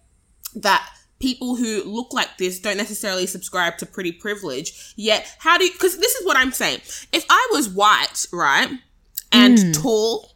that 0.56 0.88
people 1.20 1.56
who 1.56 1.84
look 1.84 2.14
like 2.14 2.38
this 2.38 2.60
don't 2.60 2.78
necessarily 2.78 3.26
subscribe 3.28 3.78
to 3.78 3.86
pretty 3.86 4.12
privilege. 4.12 4.94
Yet, 4.96 5.34
how 5.40 5.58
do 5.58 5.66
you, 5.66 5.72
because 5.72 5.98
this 5.98 6.16
is 6.16 6.26
what 6.26 6.38
I'm 6.38 6.52
saying. 6.52 6.80
If 7.14 7.26
I 7.30 7.48
was 7.52 7.70
white, 7.70 8.26
right, 8.32 8.70
and 9.32 9.76
tall 9.76 10.32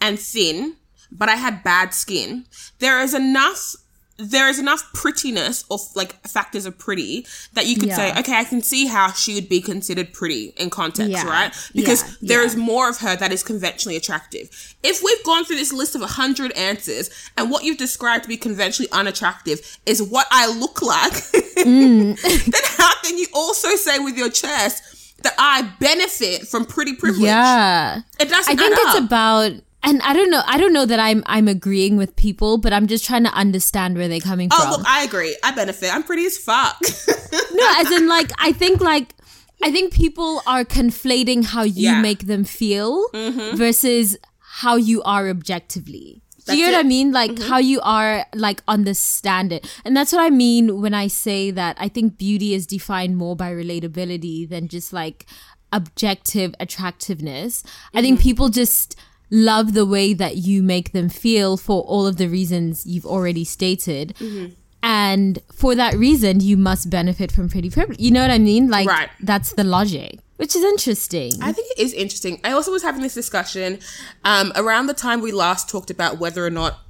and 0.00 0.18
thin, 0.18 0.76
but 1.10 1.28
I 1.28 1.36
had 1.36 1.62
bad 1.62 1.94
skin, 1.94 2.46
there 2.78 3.00
is 3.00 3.14
enough. 3.14 3.74
There 4.16 4.48
is 4.48 4.60
enough 4.60 4.92
prettiness 4.92 5.64
of 5.72 5.80
like 5.96 6.14
factors 6.26 6.66
of 6.66 6.78
pretty 6.78 7.26
that 7.54 7.66
you 7.66 7.76
could 7.76 7.90
say, 7.92 8.16
okay, 8.18 8.34
I 8.36 8.44
can 8.44 8.62
see 8.62 8.86
how 8.86 9.10
she 9.12 9.34
would 9.34 9.48
be 9.48 9.60
considered 9.60 10.12
pretty 10.12 10.54
in 10.56 10.70
context, 10.70 11.10
Yeah. 11.10 11.24
right? 11.28 11.52
Because 11.74 12.02
Yeah. 12.02 12.08
there 12.22 12.42
is 12.44 12.54
Yeah. 12.54 12.60
more 12.60 12.88
of 12.88 12.98
her 12.98 13.16
that 13.16 13.32
is 13.32 13.42
conventionally 13.42 13.96
attractive. 13.96 14.50
If 14.84 15.02
we've 15.02 15.22
gone 15.24 15.44
through 15.44 15.56
this 15.56 15.72
list 15.72 15.96
of 15.96 16.02
a 16.02 16.06
100 16.06 16.52
answers 16.52 17.10
and 17.36 17.50
what 17.50 17.64
you've 17.64 17.76
described 17.78 18.22
to 18.24 18.28
be 18.28 18.36
conventionally 18.36 18.88
unattractive 18.92 19.78
is 19.84 20.00
what 20.00 20.28
I 20.30 20.46
look 20.46 20.80
like, 20.80 21.12
Mm. 21.12 22.20
then 22.52 22.62
how 22.78 22.92
can 23.02 23.18
you 23.18 23.26
also 23.32 23.74
say 23.76 23.98
with 23.98 24.16
your 24.16 24.30
chest 24.30 24.82
that 25.22 25.34
I 25.38 25.62
benefit 25.80 26.46
from 26.46 26.66
pretty 26.66 26.92
privilege? 26.94 27.24
Yeah. 27.24 28.00
It 28.20 28.28
doesn't 28.28 28.52
I 28.52 28.56
think 28.62 28.76
it's 28.78 28.94
up. 28.96 29.04
about 29.04 29.52
and 29.84 30.00
I 30.02 30.12
don't 30.12 30.30
know 30.30 30.42
I 30.46 30.58
don't 30.58 30.72
know 30.72 30.86
that 30.86 30.98
I'm 30.98 31.22
I'm 31.26 31.46
agreeing 31.48 31.96
with 31.96 32.16
people, 32.16 32.58
but 32.58 32.72
I'm 32.72 32.86
just 32.86 33.04
trying 33.04 33.24
to 33.24 33.30
understand 33.32 33.96
where 33.96 34.08
they're 34.08 34.20
coming 34.20 34.48
Oh, 34.52 34.56
from. 34.60 34.72
Oh, 34.72 34.76
look, 34.78 34.86
I 34.88 35.04
agree. 35.04 35.36
I 35.44 35.54
benefit. 35.54 35.94
I'm 35.94 36.02
pretty 36.02 36.26
as 36.26 36.36
fuck. 36.36 36.76
no, 37.52 37.72
as 37.78 37.90
in 37.92 38.08
like 38.08 38.30
I 38.38 38.52
think 38.52 38.80
like 38.80 39.14
I 39.62 39.70
think 39.70 39.92
people 39.92 40.42
are 40.46 40.64
conflating 40.64 41.44
how 41.44 41.62
you 41.62 41.72
Yeah. 41.84 41.92
Mm-hmm. 41.92 42.02
make 42.02 42.26
them 42.26 42.44
feel 42.44 43.06
versus 43.54 44.16
how 44.62 44.76
you 44.76 45.02
are 45.04 45.28
objectively. 45.28 46.22
Do 46.46 46.56
you 46.58 46.66
That's 46.66 46.72
know 46.72 46.72
what 46.72 46.74
I 46.76 46.80
it. 46.80 46.82
Mm-hmm. 46.82 46.88
mean? 46.88 47.12
Like 47.12 47.38
how 47.50 47.58
you 47.58 47.80
are 47.82 48.26
like 48.34 48.62
on 48.68 48.84
the 48.84 48.94
standard. 48.94 49.66
And 49.84 49.96
that's 49.96 50.12
what 50.12 50.20
I 50.20 50.28
mean 50.30 50.80
when 50.82 50.92
I 50.92 51.06
say 51.06 51.50
that 51.52 51.76
I 51.80 51.88
think 51.88 52.18
beauty 52.18 52.52
is 52.52 52.66
defined 52.66 53.16
more 53.16 53.34
by 53.34 53.50
relatability 53.50 54.46
than 54.48 54.68
just 54.68 54.92
like 54.92 55.24
objective 55.72 56.54
attractiveness. 56.60 57.62
I 57.94 58.00
think 58.02 58.18
Mm-hmm. 58.18 58.28
people 58.28 58.48
just 58.50 58.96
love 59.30 59.72
the 59.74 59.86
way 59.86 60.14
that 60.14 60.36
you 60.36 60.62
make 60.62 60.92
them 60.92 61.08
feel 61.08 61.56
for 61.56 61.82
all 61.82 62.06
of 62.06 62.16
the 62.16 62.28
reasons 62.28 62.86
you've 62.86 63.06
already 63.06 63.44
stated. 63.44 64.14
Mm-hmm. 64.20 64.52
And 64.82 65.38
for 65.52 65.74
that 65.74 65.94
reason, 65.94 66.40
you 66.40 66.56
must 66.58 66.90
benefit 66.90 67.32
from 67.32 67.48
pretty 67.48 67.70
privilege. 67.70 67.98
You 67.98 68.10
know 68.10 68.20
what 68.20 68.30
I 68.30 68.38
mean? 68.38 68.68
Like, 68.68 68.86
Right. 68.86 69.08
that's 69.20 69.54
the 69.54 69.64
logic, 69.64 70.18
which 70.36 70.54
is 70.54 70.62
interesting. 70.62 71.32
I 71.40 71.52
think 71.52 71.70
it 71.72 71.80
is 71.80 71.94
interesting. 71.94 72.38
I 72.44 72.52
also 72.52 72.70
was 72.70 72.82
having 72.82 73.00
this 73.00 73.14
discussion 73.14 73.78
um, 74.24 74.52
around 74.56 74.86
the 74.86 74.94
time 74.94 75.22
we 75.22 75.32
last 75.32 75.70
talked 75.70 75.90
about 75.90 76.18
whether 76.18 76.44
or 76.44 76.50
not 76.50 76.80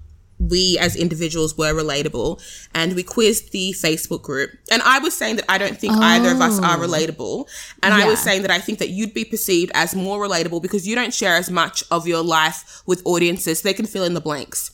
we 0.48 0.78
as 0.78 0.96
individuals 0.96 1.56
were 1.56 1.72
relatable, 1.74 2.42
and 2.74 2.94
we 2.94 3.02
quizzed 3.02 3.52
the 3.52 3.72
Facebook 3.72 4.22
group. 4.22 4.50
And 4.70 4.82
I 4.82 4.98
was 4.98 5.14
saying 5.14 5.36
that 5.36 5.44
I 5.48 5.58
don't 5.58 5.78
think 5.78 5.92
either 5.94 6.30
of 6.30 6.40
us 6.40 6.58
are 6.58 6.76
oh. 6.76 6.86
relatable, 6.86 7.48
and 7.82 7.94
I 7.94 8.06
was 8.06 8.20
saying 8.20 8.42
that 8.42 8.50
I 8.50 8.58
think 8.58 8.78
that 8.78 8.90
you'd 8.90 9.14
be 9.14 9.24
perceived 9.24 9.72
as 9.74 9.94
more 9.94 10.18
relatable 10.18 10.62
because 10.62 10.86
you 10.86 10.94
don't 10.94 11.14
share 11.14 11.36
as 11.36 11.50
much 11.50 11.84
of 11.90 12.06
your 12.06 12.22
life 12.22 12.82
with 12.86 13.02
audiences; 13.04 13.62
they 13.62 13.74
can 13.74 13.86
fill 13.86 14.04
in 14.04 14.14
the 14.14 14.20
blanks. 14.20 14.70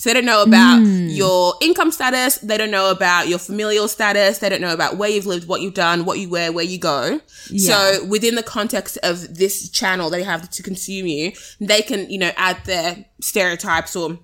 So 0.00 0.08
they 0.08 0.14
don't 0.14 0.24
know 0.24 0.42
about 0.42 0.78
hmm. 0.78 1.08
your 1.08 1.52
income 1.60 1.90
status. 1.90 2.38
They 2.38 2.56
don't 2.56 2.70
know 2.70 2.90
about 2.90 3.28
your 3.28 3.38
familial 3.38 3.86
status. 3.86 4.38
They 4.38 4.48
don't 4.48 4.62
know 4.62 4.72
about 4.72 4.96
where 4.96 5.10
you've 5.10 5.26
lived, 5.26 5.46
what 5.46 5.60
you've 5.60 5.74
done, 5.74 6.06
what 6.06 6.18
you 6.18 6.30
wear, 6.30 6.52
where 6.52 6.64
you 6.64 6.78
go. 6.78 7.20
So 7.58 8.02
within 8.06 8.34
the 8.34 8.42
context 8.42 8.96
of 9.02 9.36
this 9.36 9.68
channel 9.68 10.08
they 10.08 10.22
have 10.22 10.48
to 10.48 10.62
consume 10.62 11.06
you, 11.06 11.32
they 11.60 11.82
can, 11.82 12.08
you 12.08 12.16
know, 12.16 12.30
add 12.38 12.64
their 12.64 13.04
stereotypes 13.20 13.94
or 13.94 14.18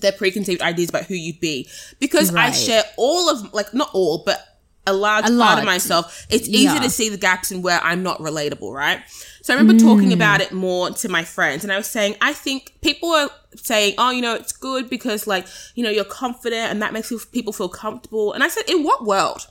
their 0.00 0.12
preconceived 0.12 0.62
ideas 0.62 0.90
about 0.90 1.04
who 1.04 1.14
you'd 1.14 1.40
be. 1.40 1.68
Because 1.98 2.34
I 2.34 2.50
share 2.50 2.84
all 2.96 3.28
of, 3.28 3.52
like, 3.52 3.74
not 3.74 3.90
all, 3.92 4.22
but 4.24 4.56
a 4.86 4.92
large 4.92 5.28
A 5.28 5.36
part 5.36 5.58
of 5.58 5.64
myself. 5.64 6.26
It's 6.30 6.48
easy 6.48 6.64
Yeah. 6.64 6.80
to 6.80 6.90
see 6.90 7.08
the 7.08 7.16
gaps 7.16 7.50
in 7.50 7.60
where 7.62 7.80
I'm 7.82 8.02
not 8.02 8.18
relatable, 8.20 8.72
right? 8.72 9.00
So 9.42 9.52
I 9.52 9.56
remember 9.56 9.82
talking 9.82 10.10
mm. 10.10 10.14
about 10.14 10.40
it 10.40 10.52
more 10.52 10.90
to 10.90 11.08
my 11.08 11.24
friends, 11.24 11.64
and 11.64 11.72
I 11.72 11.76
was 11.76 11.86
saying, 11.86 12.16
I 12.20 12.32
think 12.32 12.74
people 12.82 13.10
are 13.10 13.30
saying, 13.56 13.94
oh, 13.98 14.10
you 14.10 14.22
know, 14.22 14.34
it's 14.34 14.52
good 14.52 14.88
because, 14.90 15.26
like, 15.26 15.46
you 15.74 15.82
know, 15.82 15.90
you're 15.90 16.04
confident 16.04 16.70
and 16.70 16.82
that 16.82 16.92
makes 16.92 17.12
people 17.26 17.52
feel 17.52 17.68
comfortable. 17.68 18.32
And 18.32 18.42
I 18.42 18.48
said, 18.48 18.64
in 18.68 18.82
what 18.82 19.04
world? 19.04 19.46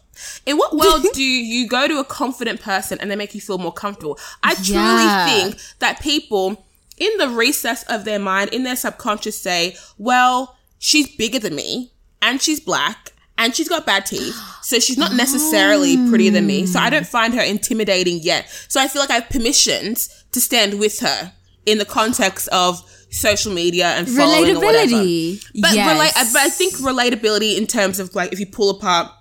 In 0.45 0.57
what 0.57 0.75
world 0.75 1.05
do 1.13 1.23
you 1.23 1.67
go 1.67 1.87
to 1.87 1.99
a 1.99 2.03
confident 2.05 2.61
person 2.61 2.97
and 2.99 3.09
they 3.11 3.15
make 3.15 3.35
you 3.35 3.41
feel 3.41 3.57
more 3.57 3.73
comfortable? 3.73 4.19
I 4.43 4.55
truly 4.55 4.73
Yeah. 4.73 5.25
think 5.25 5.57
that 5.79 6.01
people 6.01 6.65
in 6.97 7.17
the 7.17 7.29
recess 7.29 7.83
of 7.83 8.05
their 8.05 8.19
mind, 8.19 8.53
in 8.53 8.63
their 8.63 8.75
subconscious, 8.75 9.39
say, 9.39 9.75
well, 9.97 10.57
she's 10.79 11.13
bigger 11.15 11.39
than 11.39 11.55
me 11.55 11.91
and 12.21 12.41
she's 12.41 12.59
black 12.59 13.13
and 13.37 13.55
she's 13.55 13.69
got 13.69 13.85
bad 13.85 14.05
teeth. 14.05 14.35
So 14.61 14.79
she's 14.79 14.97
not 14.97 15.13
necessarily 15.13 15.97
prettier 16.09 16.31
than 16.31 16.47
me. 16.47 16.65
So 16.65 16.79
I 16.79 16.89
don't 16.89 17.07
find 17.07 17.33
her 17.33 17.41
intimidating 17.41 18.19
yet. 18.21 18.49
So 18.69 18.81
I 18.81 18.87
feel 18.87 19.01
like 19.01 19.11
I 19.11 19.15
have 19.15 19.29
permissions 19.29 20.25
to 20.31 20.39
stand 20.39 20.79
with 20.79 20.99
her 20.99 21.33
in 21.65 21.77
the 21.77 21.85
context 21.85 22.47
of 22.49 22.81
social 23.09 23.53
media 23.53 23.87
and 23.87 24.09
following 24.09 24.55
or 24.55 24.59
whatever. 24.59 24.91
Relatability. 24.93 25.45
But, 25.61 25.73
yes. 25.73 25.93
relate, 25.93 26.33
but 26.33 26.41
I 26.41 26.49
think 26.49 26.75
relatability 26.75 27.57
in 27.57 27.67
terms 27.67 27.99
of 27.99 28.13
like 28.15 28.31
if 28.33 28.39
you 28.39 28.45
pull 28.45 28.69
apart 28.69 29.11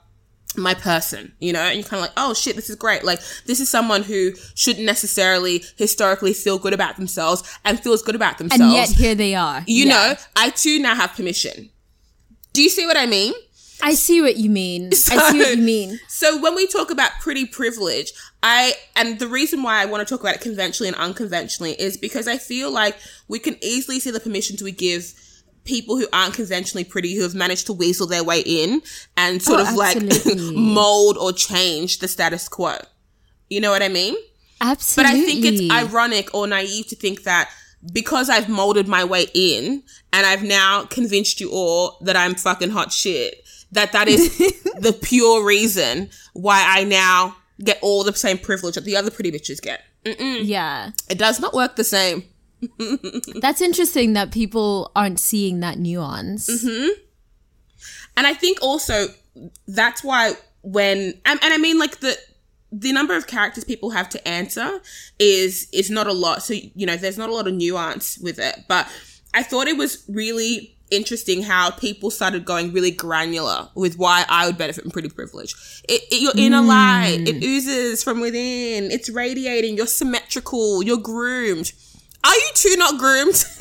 my 0.56 0.74
person, 0.74 1.32
you 1.40 1.52
know, 1.52 1.60
and 1.60 1.78
you're 1.78 1.88
kind 1.88 1.98
of 2.02 2.08
like, 2.08 2.12
oh 2.16 2.34
shit, 2.34 2.56
this 2.56 2.70
is 2.70 2.76
great. 2.76 3.04
Like, 3.04 3.20
this 3.46 3.60
is 3.60 3.68
someone 3.70 4.02
who 4.02 4.32
shouldn't 4.54 4.84
necessarily 4.86 5.64
historically 5.76 6.32
feel 6.32 6.58
good 6.58 6.72
about 6.72 6.96
themselves 6.96 7.42
and 7.64 7.80
feels 7.80 8.02
good 8.02 8.14
about 8.14 8.38
themselves. 8.38 8.62
and 8.62 8.72
yet 8.72 8.88
here 8.90 9.14
they 9.14 9.34
are. 9.34 9.62
you 9.66 9.86
Yeah. 9.86 9.92
know, 9.92 10.14
I 10.36 10.50
too 10.50 10.78
now 10.78 10.94
have 10.94 11.14
permission. 11.14 11.70
Do 12.52 12.62
you 12.62 12.68
see 12.68 12.86
what 12.86 12.96
I 12.96 13.06
mean? 13.06 13.32
I 13.82 13.94
see 13.94 14.22
what 14.22 14.36
you 14.36 14.48
mean. 14.48 14.90
I 15.10 15.30
see 15.32 15.38
what 15.38 15.56
you 15.56 15.62
mean. 15.62 15.98
So 16.08 16.40
when 16.40 16.54
we 16.54 16.66
talk 16.68 16.90
about 16.90 17.10
pretty 17.20 17.44
privilege, 17.44 18.12
I 18.42 18.74
and 18.94 19.18
the 19.18 19.26
reason 19.26 19.62
why 19.62 19.82
I 19.82 19.86
want 19.86 20.06
to 20.06 20.10
talk 20.14 20.20
about 20.22 20.36
it 20.36 20.40
conventionally 20.40 20.88
and 20.88 20.96
unconventionally 20.96 21.72
is 21.72 21.96
because 21.96 22.28
I 22.28 22.38
feel 22.38 22.70
like 22.70 22.96
we 23.26 23.38
can 23.40 23.56
easily 23.62 23.98
see 24.00 24.10
the 24.12 24.20
permissions 24.20 24.62
we 24.62 24.70
give 24.72 25.12
people 25.64 25.96
who 25.96 26.06
aren't 26.12 26.34
conventionally 26.34 26.84
pretty 26.84 27.14
who 27.14 27.22
have 27.22 27.34
managed 27.34 27.66
to 27.66 27.72
weasel 27.72 28.06
their 28.06 28.22
way 28.24 28.40
in 28.40 28.82
and 29.16 29.42
sort 29.42 29.60
Oh, 29.60 29.68
of 29.68 29.74
like 29.74 29.98
mold 30.54 31.16
or 31.16 31.32
change 31.32 31.98
the 31.98 32.08
status 32.08 32.48
quo. 32.48 32.76
You 33.50 33.60
know 33.60 33.70
what 33.70 33.82
I 33.82 33.88
mean? 33.88 34.14
Absolutely. 34.60 35.12
But 35.12 35.18
I 35.18 35.24
think 35.24 35.44
it's 35.44 35.72
ironic 35.72 36.34
or 36.34 36.46
naive 36.46 36.86
to 36.88 36.96
think 36.96 37.24
that 37.24 37.50
because 37.92 38.30
I've 38.30 38.48
molded 38.48 38.88
my 38.88 39.04
way 39.04 39.26
in 39.34 39.82
and 40.12 40.26
I've 40.26 40.42
now 40.42 40.84
convinced 40.84 41.40
you 41.40 41.50
all 41.50 41.98
that 42.02 42.16
I'm 42.16 42.34
fucking 42.34 42.70
hot 42.70 42.92
shit, 42.92 43.44
that 43.72 43.92
that 43.92 44.08
is 44.08 44.36
the 44.78 44.92
pure 45.02 45.44
reason 45.44 46.08
why 46.32 46.64
I 46.66 46.84
now 46.84 47.36
get 47.62 47.78
all 47.82 48.02
the 48.04 48.14
same 48.14 48.38
privilege 48.38 48.74
that 48.76 48.84
the 48.84 48.96
other 48.96 49.10
pretty 49.10 49.30
bitches 49.30 49.60
get. 49.60 49.82
Yeah. 50.04 50.90
It 51.08 51.18
does 51.18 51.40
not 51.40 51.54
work 51.54 51.76
the 51.76 51.84
same. 51.84 52.24
That's 53.40 53.60
interesting 53.60 54.12
that 54.14 54.32
people 54.32 54.90
aren't 54.94 55.20
seeing 55.20 55.60
that 55.60 55.78
nuance. 55.78 56.48
Mm-hmm. 56.48 57.00
And 58.16 58.26
I 58.26 58.34
think 58.34 58.58
also 58.62 59.06
that's 59.66 60.04
why 60.04 60.34
when 60.62 61.14
and, 61.24 61.38
and 61.42 61.52
I 61.52 61.58
mean 61.58 61.78
like 61.78 62.00
the 62.00 62.16
the 62.72 62.92
number 62.92 63.16
of 63.16 63.26
characters 63.26 63.64
people 63.64 63.90
have 63.90 64.08
to 64.10 64.28
answer 64.28 64.80
is 65.18 65.68
is 65.72 65.90
not 65.90 66.06
a 66.06 66.12
lot. 66.12 66.42
So 66.42 66.54
you 66.54 66.86
know, 66.86 66.96
there's 66.96 67.18
not 67.18 67.28
a 67.28 67.32
lot 67.32 67.46
of 67.46 67.54
nuance 67.54 68.18
with 68.18 68.38
it. 68.38 68.64
But 68.68 68.88
I 69.32 69.42
thought 69.42 69.66
it 69.66 69.76
was 69.76 70.04
really 70.08 70.74
interesting 70.90 71.42
how 71.42 71.70
people 71.70 72.10
started 72.10 72.44
going 72.44 72.72
really 72.72 72.90
granular 72.90 73.68
with 73.74 73.96
why 73.98 74.24
I 74.28 74.46
would 74.46 74.58
benefit 74.58 74.82
from 74.82 74.90
pretty 74.90 75.08
privilege. 75.08 75.54
It, 75.88 76.02
it, 76.10 76.22
your 76.22 76.32
inner 76.36 76.60
light, 76.60 77.24
it 77.26 77.42
oozes 77.42 78.04
from 78.04 78.20
within, 78.20 78.90
it's 78.90 79.08
radiating, 79.08 79.76
you're 79.76 79.86
symmetrical, 79.86 80.82
you're 80.82 80.98
groomed. 80.98 81.72
Are 82.24 82.34
you 82.34 82.50
two 82.54 82.76
not 82.76 82.98
groomed? 82.98 83.44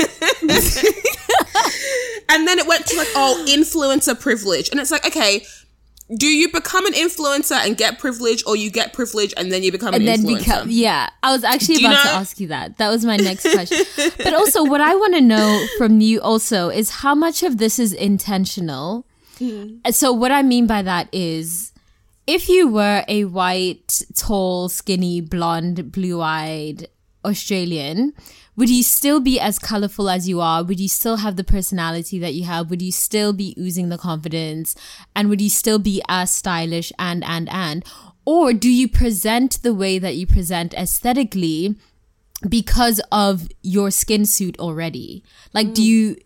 and 2.29 2.47
then 2.47 2.59
it 2.59 2.67
went 2.67 2.85
to 2.87 2.97
like, 2.97 3.09
oh, 3.15 3.45
influencer 3.47 4.19
privilege. 4.19 4.69
And 4.69 4.79
it's 4.79 4.89
like, 4.91 5.05
okay, 5.05 5.45
do 6.15 6.27
you 6.27 6.51
become 6.51 6.85
an 6.85 6.93
influencer 6.93 7.55
and 7.65 7.75
get 7.77 7.99
privilege, 7.99 8.43
or 8.45 8.55
you 8.55 8.69
get 8.69 8.93
privilege 8.93 9.33
and 9.35 9.51
then 9.51 9.63
you 9.63 9.71
become 9.71 9.93
and 9.93 10.03
an 10.03 10.05
then 10.05 10.19
influencer? 10.19 10.37
become 10.37 10.67
yeah 10.69 11.09
i 11.23 11.31
was 11.31 11.45
actually 11.45 11.83
about 11.83 12.03
to 12.03 12.09
ask 12.09 12.39
you 12.41 12.47
that 12.49 12.77
that 12.77 12.89
was 12.89 13.05
my 13.05 13.15
next 13.15 13.49
question 13.49 13.85
but 14.17 14.33
also 14.33 14.65
what 14.65 14.81
i 14.81 14.93
want 14.93 15.13
to 15.15 15.21
know 15.21 15.65
from 15.77 16.01
you 16.01 16.19
also 16.19 16.69
is 16.69 16.89
how 16.89 17.15
much 17.15 17.41
of 17.41 17.57
this 17.57 17.79
is 17.79 17.93
intentional 17.93 19.05
Hmm. 19.39 19.77
So 19.89 20.13
what 20.13 20.31
i 20.31 20.43
mean 20.43 20.67
by 20.67 20.83
that 20.83 21.09
is 21.11 21.71
if 22.27 22.49
you 22.49 22.67
were 22.67 23.03
a 23.07 23.25
white 23.25 24.03
tall 24.15 24.69
skinny 24.69 25.21
blonde 25.21 25.91
blue-eyed 25.91 26.87
Australian, 27.25 28.13
would 28.55 28.69
you 28.69 28.83
still 28.83 29.19
be 29.19 29.39
as 29.39 29.57
colorful 29.57 30.09
as 30.09 30.27
you 30.27 30.39
are? 30.39 30.63
Would 30.63 30.79
you 30.79 30.87
still 30.87 31.17
have 31.17 31.35
the 31.35 31.43
personality 31.43 32.19
that 32.19 32.33
you 32.33 32.43
have? 32.43 32.69
Would 32.69 32.81
you 32.81 32.91
still 32.91 33.33
be 33.33 33.55
oozing 33.57 33.89
the 33.89 33.97
confidence? 33.97 34.75
And 35.15 35.29
would 35.29 35.41
you 35.41 35.49
still 35.49 35.79
be 35.79 36.01
as 36.07 36.31
stylish 36.31 36.91
and, 36.99 37.23
and, 37.23 37.49
and? 37.49 37.83
Or 38.25 38.53
do 38.53 38.71
you 38.71 38.87
present 38.87 39.61
the 39.63 39.73
way 39.73 39.99
that 39.99 40.15
you 40.15 40.27
present 40.27 40.73
aesthetically 40.75 41.75
because 42.47 43.01
of 43.11 43.47
your 43.63 43.89
skin 43.91 44.25
suit 44.25 44.59
already? 44.59 45.23
Like, 45.53 45.67
mm. 45.67 45.75
do 45.75 45.83
you 45.83 46.17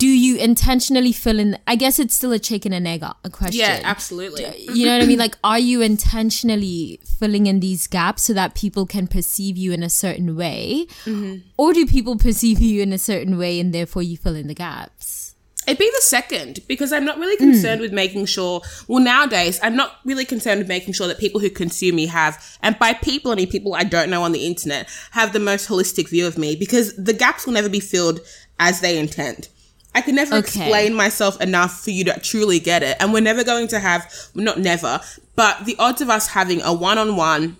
do 0.00 0.08
you 0.08 0.36
intentionally 0.36 1.12
fill 1.12 1.38
in 1.38 1.58
i 1.66 1.76
guess 1.76 1.98
it's 1.98 2.14
still 2.14 2.32
a 2.32 2.38
chicken 2.38 2.72
and 2.72 2.88
egg 2.88 3.02
a 3.02 3.30
question 3.30 3.60
yeah 3.60 3.80
absolutely 3.84 4.44
you 4.72 4.86
know 4.86 4.96
what 4.96 5.02
i 5.02 5.06
mean 5.06 5.18
like 5.18 5.36
are 5.44 5.58
you 5.58 5.80
intentionally 5.82 6.98
filling 7.04 7.46
in 7.46 7.60
these 7.60 7.86
gaps 7.86 8.22
so 8.22 8.32
that 8.32 8.54
people 8.54 8.86
can 8.86 9.06
perceive 9.06 9.56
you 9.56 9.72
in 9.72 9.82
a 9.82 9.90
certain 9.90 10.34
way 10.34 10.86
mm-hmm. 11.04 11.36
or 11.58 11.72
do 11.72 11.86
people 11.86 12.16
perceive 12.16 12.60
you 12.60 12.82
in 12.82 12.92
a 12.92 12.98
certain 12.98 13.38
way 13.38 13.60
and 13.60 13.72
therefore 13.74 14.02
you 14.02 14.16
fill 14.16 14.34
in 14.34 14.48
the 14.48 14.54
gaps 14.54 15.34
It'd 15.66 15.78
be 15.78 15.90
the 15.94 16.00
second 16.00 16.60
because 16.66 16.90
I'm 16.90 17.04
not 17.04 17.18
really 17.18 17.36
concerned 17.36 17.80
mm. 17.80 17.82
with 17.82 17.92
making 17.92 18.24
sure. 18.24 18.62
Well, 18.88 18.98
nowadays 18.98 19.60
I'm 19.62 19.76
not 19.76 19.98
really 20.06 20.24
concerned 20.24 20.58
with 20.58 20.68
making 20.68 20.94
sure 20.94 21.06
that 21.06 21.18
people 21.18 21.38
who 21.38 21.50
consume 21.50 21.96
me 21.96 22.06
have, 22.06 22.58
and 22.62 22.78
by 22.78 22.94
people 22.94 23.30
I 23.30 23.34
mean 23.34 23.48
people 23.48 23.74
I 23.74 23.84
don't 23.84 24.08
know 24.08 24.22
on 24.22 24.32
the 24.32 24.46
internet, 24.46 24.88
have 25.10 25.34
the 25.34 25.38
most 25.38 25.68
holistic 25.68 26.08
view 26.08 26.26
of 26.26 26.38
me 26.38 26.56
because 26.56 26.96
the 26.96 27.12
gaps 27.12 27.44
will 27.44 27.52
never 27.52 27.68
be 27.68 27.78
filled 27.78 28.20
as 28.58 28.80
they 28.80 28.98
intend. 28.98 29.48
I 29.94 30.02
can 30.02 30.14
never 30.14 30.36
okay. 30.36 30.46
explain 30.46 30.94
myself 30.94 31.40
enough 31.40 31.82
for 31.82 31.90
you 31.90 32.04
to 32.04 32.20
truly 32.20 32.60
get 32.60 32.82
it. 32.82 32.96
And 33.00 33.12
we're 33.12 33.20
never 33.20 33.42
going 33.42 33.68
to 33.68 33.80
have, 33.80 34.12
not 34.34 34.58
never, 34.58 35.00
but 35.34 35.64
the 35.64 35.76
odds 35.78 36.00
of 36.00 36.08
us 36.08 36.28
having 36.28 36.62
a 36.62 36.72
one 36.72 36.98
on 36.98 37.16
one, 37.16 37.56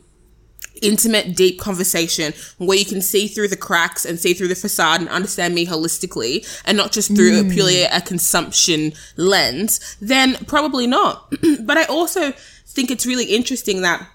intimate, 0.81 1.35
deep 1.35 1.59
conversation 1.59 2.33
where 2.59 2.79
you 2.79 2.85
can 2.85 3.03
see 3.03 3.27
through 3.27 3.49
the 3.49 3.57
cracks 3.57 4.05
and 4.05 4.19
see 4.19 4.33
through 4.33 4.49
the 4.49 4.55
facade 4.55 5.01
and 5.01 5.09
understand 5.11 5.55
me 5.55 5.67
holistically 5.67 6.47
and 6.65 6.77
not 6.77 6.93
just 6.93 7.15
through 7.15 7.33
mm. 7.33 7.51
a 7.51 7.53
purely 7.53 7.83
a 7.83 8.01
consumption 8.01 8.93
lens, 9.17 9.97
then 10.01 10.37
probably 10.47 10.87
not. 10.87 11.33
but 11.63 11.77
I 11.77 11.85
also 11.85 12.33
think 12.67 12.91
it's 12.91 13.07
really 13.07 13.25
interesting 13.25 13.83
that 13.83 14.07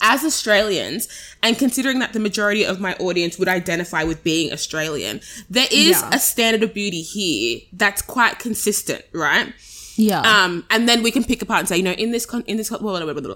as 0.00 0.24
Australians, 0.24 1.08
and 1.42 1.58
considering 1.58 1.98
that 2.00 2.12
the 2.12 2.20
majority 2.20 2.64
of 2.64 2.80
my 2.80 2.94
audience 2.94 3.38
would 3.38 3.48
identify 3.48 4.04
with 4.04 4.22
being 4.24 4.52
Australian, 4.52 5.20
there 5.48 5.68
is 5.70 6.00
yeah. 6.00 6.10
a 6.12 6.18
standard 6.18 6.62
of 6.62 6.74
beauty 6.74 7.02
here 7.02 7.60
that's 7.72 8.02
quite 8.02 8.38
consistent, 8.38 9.04
right? 9.12 9.52
Yeah. 9.96 10.20
Um, 10.20 10.64
and 10.70 10.88
then 10.88 11.02
we 11.02 11.10
can 11.10 11.24
pick 11.24 11.42
apart 11.42 11.60
and 11.60 11.68
say, 11.68 11.76
you 11.76 11.82
know, 11.82 11.92
in 11.92 12.10
this, 12.10 12.26
con- 12.26 12.44
in 12.46 12.56
this, 12.56 12.70
blah, 12.70 12.78
blah, 12.78 13.12
blah, 13.12 13.34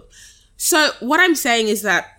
so 0.56 0.90
what 1.00 1.20
I'm 1.20 1.34
saying 1.34 1.68
is 1.68 1.82
that 1.82 2.18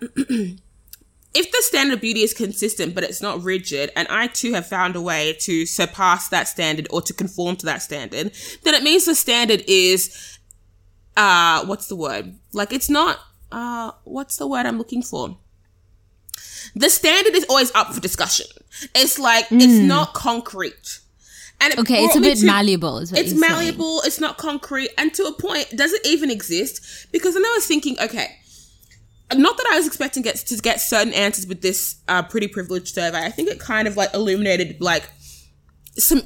if 1.36 1.52
the 1.52 1.62
standard 1.62 1.94
of 1.94 2.00
beauty 2.00 2.20
is 2.20 2.32
consistent, 2.32 2.94
but 2.94 3.04
it's 3.04 3.20
not 3.20 3.42
rigid, 3.42 3.90
and 3.96 4.06
I 4.08 4.26
too 4.28 4.52
have 4.52 4.66
found 4.66 4.96
a 4.96 5.00
way 5.00 5.34
to 5.40 5.66
surpass 5.66 6.28
that 6.28 6.48
standard 6.48 6.86
or 6.90 7.02
to 7.02 7.12
conform 7.12 7.56
to 7.56 7.66
that 7.66 7.82
standard, 7.82 8.32
then 8.62 8.74
it 8.74 8.82
means 8.82 9.04
the 9.04 9.14
standard 9.14 9.62
is, 9.66 10.38
uh, 11.16 11.64
what's 11.66 11.88
the 11.88 11.96
word? 11.96 12.36
Like 12.52 12.72
it's 12.72 12.88
not 12.90 13.18
uh, 13.56 13.90
what's 14.04 14.36
the 14.36 14.46
word 14.46 14.66
I'm 14.66 14.76
looking 14.76 15.02
for? 15.02 15.38
The 16.74 16.90
standard 16.90 17.34
is 17.34 17.46
always 17.48 17.74
up 17.74 17.94
for 17.94 18.00
discussion. 18.00 18.46
It's 18.94 19.18
like 19.18 19.46
mm. 19.46 19.62
it's 19.62 19.72
not 19.72 20.12
concrete. 20.12 21.00
And 21.58 21.72
it 21.72 21.78
okay, 21.78 22.04
it's 22.04 22.14
a 22.14 22.20
bit 22.20 22.38
to, 22.38 22.46
malleable. 22.46 22.98
it's 22.98 23.32
malleable. 23.32 24.00
Saying. 24.00 24.08
It's 24.08 24.20
not 24.20 24.36
concrete, 24.36 24.90
and 24.98 25.14
to 25.14 25.22
a 25.22 25.32
point, 25.32 25.70
does 25.74 25.94
it 25.94 26.06
even 26.06 26.30
exist? 26.30 27.10
Because 27.12 27.32
then 27.32 27.46
I 27.46 27.52
was 27.54 27.66
thinking, 27.66 27.96
okay, 27.98 28.36
not 29.34 29.56
that 29.56 29.66
I 29.72 29.76
was 29.76 29.86
expecting 29.86 30.22
get, 30.22 30.36
to 30.36 30.56
get 30.58 30.82
certain 30.82 31.14
answers 31.14 31.46
with 31.46 31.62
this 31.62 31.96
uh, 32.08 32.22
pretty 32.24 32.48
privileged 32.48 32.94
survey. 32.94 33.24
I 33.24 33.30
think 33.30 33.48
it 33.48 33.58
kind 33.58 33.88
of 33.88 33.96
like 33.96 34.12
illuminated 34.12 34.82
like 34.82 35.08
some 35.96 36.20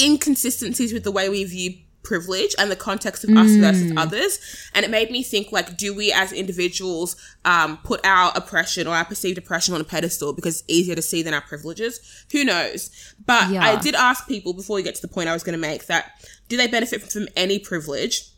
inconsistencies 0.00 0.94
with 0.94 1.04
the 1.04 1.12
way 1.12 1.28
we 1.28 1.44
view 1.44 1.81
privilege 2.02 2.54
and 2.58 2.70
the 2.70 2.76
context 2.76 3.24
of 3.24 3.30
mm. 3.30 3.38
us 3.38 3.54
versus 3.56 3.92
mm. 3.92 3.98
others 3.98 4.70
and 4.74 4.84
it 4.84 4.90
made 4.90 5.10
me 5.10 5.22
think 5.22 5.52
like 5.52 5.76
do 5.76 5.94
we 5.94 6.12
as 6.12 6.32
individuals 6.32 7.16
um, 7.44 7.78
put 7.84 8.04
our 8.04 8.32
oppression 8.34 8.86
or 8.86 8.94
our 8.94 9.04
perceived 9.04 9.38
oppression 9.38 9.74
on 9.74 9.80
a 9.80 9.84
pedestal 9.84 10.32
because 10.32 10.60
it's 10.60 10.64
easier 10.68 10.94
to 10.94 11.02
see 11.02 11.22
than 11.22 11.32
our 11.34 11.40
privileges 11.42 12.24
who 12.32 12.44
knows 12.44 13.14
but 13.24 13.50
yeah. 13.50 13.62
i 13.62 13.80
did 13.80 13.94
ask 13.94 14.26
people 14.26 14.52
before 14.52 14.76
we 14.76 14.82
get 14.82 14.94
to 14.94 15.02
the 15.02 15.08
point 15.08 15.28
i 15.28 15.32
was 15.32 15.44
going 15.44 15.54
to 15.54 15.60
make 15.60 15.86
that 15.86 16.12
do 16.48 16.56
they 16.56 16.66
benefit 16.66 17.02
from 17.02 17.28
any 17.36 17.58
privilege 17.58 18.32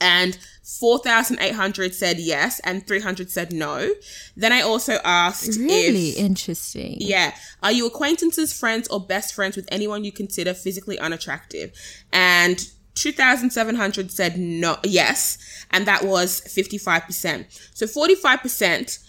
and 0.00 0.38
4,800 0.66 1.94
said 1.94 2.18
yes 2.18 2.60
and 2.60 2.86
300 2.86 3.30
said 3.30 3.52
no. 3.52 3.90
Then 4.36 4.52
I 4.52 4.60
also 4.60 4.98
asked 5.04 5.56
Really 5.58 6.10
if, 6.10 6.18
interesting. 6.18 6.96
Yeah. 7.00 7.34
Are 7.62 7.72
you 7.72 7.86
acquaintances, 7.86 8.52
friends, 8.52 8.88
or 8.88 9.00
best 9.00 9.34
friends 9.34 9.56
with 9.56 9.68
anyone 9.70 10.04
you 10.04 10.12
consider 10.12 10.54
physically 10.54 10.98
unattractive? 10.98 11.72
And 12.12 12.68
2,700 12.96 14.10
said 14.10 14.38
no, 14.38 14.78
yes, 14.82 15.38
and 15.70 15.86
that 15.86 16.04
was 16.04 16.40
55%. 16.40 17.46
So 17.74 17.86
45% 17.86 19.06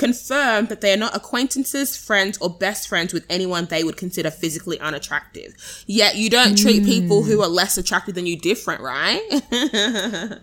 confirmed 0.00 0.70
that 0.70 0.80
they 0.80 0.94
are 0.94 0.96
not 0.96 1.14
acquaintances, 1.14 1.94
friends, 1.94 2.38
or 2.38 2.48
best 2.48 2.88
friends 2.88 3.12
with 3.12 3.26
anyone 3.28 3.66
they 3.66 3.84
would 3.84 3.98
consider 3.98 4.30
physically 4.30 4.80
unattractive. 4.80 5.54
Yet 5.86 6.16
you 6.16 6.30
don't 6.30 6.56
treat 6.56 6.82
mm. 6.82 6.86
people 6.86 7.22
who 7.22 7.42
are 7.42 7.48
less 7.48 7.76
attractive 7.76 8.14
than 8.14 8.24
you 8.24 8.38
different, 8.38 8.80
right? 8.80 9.20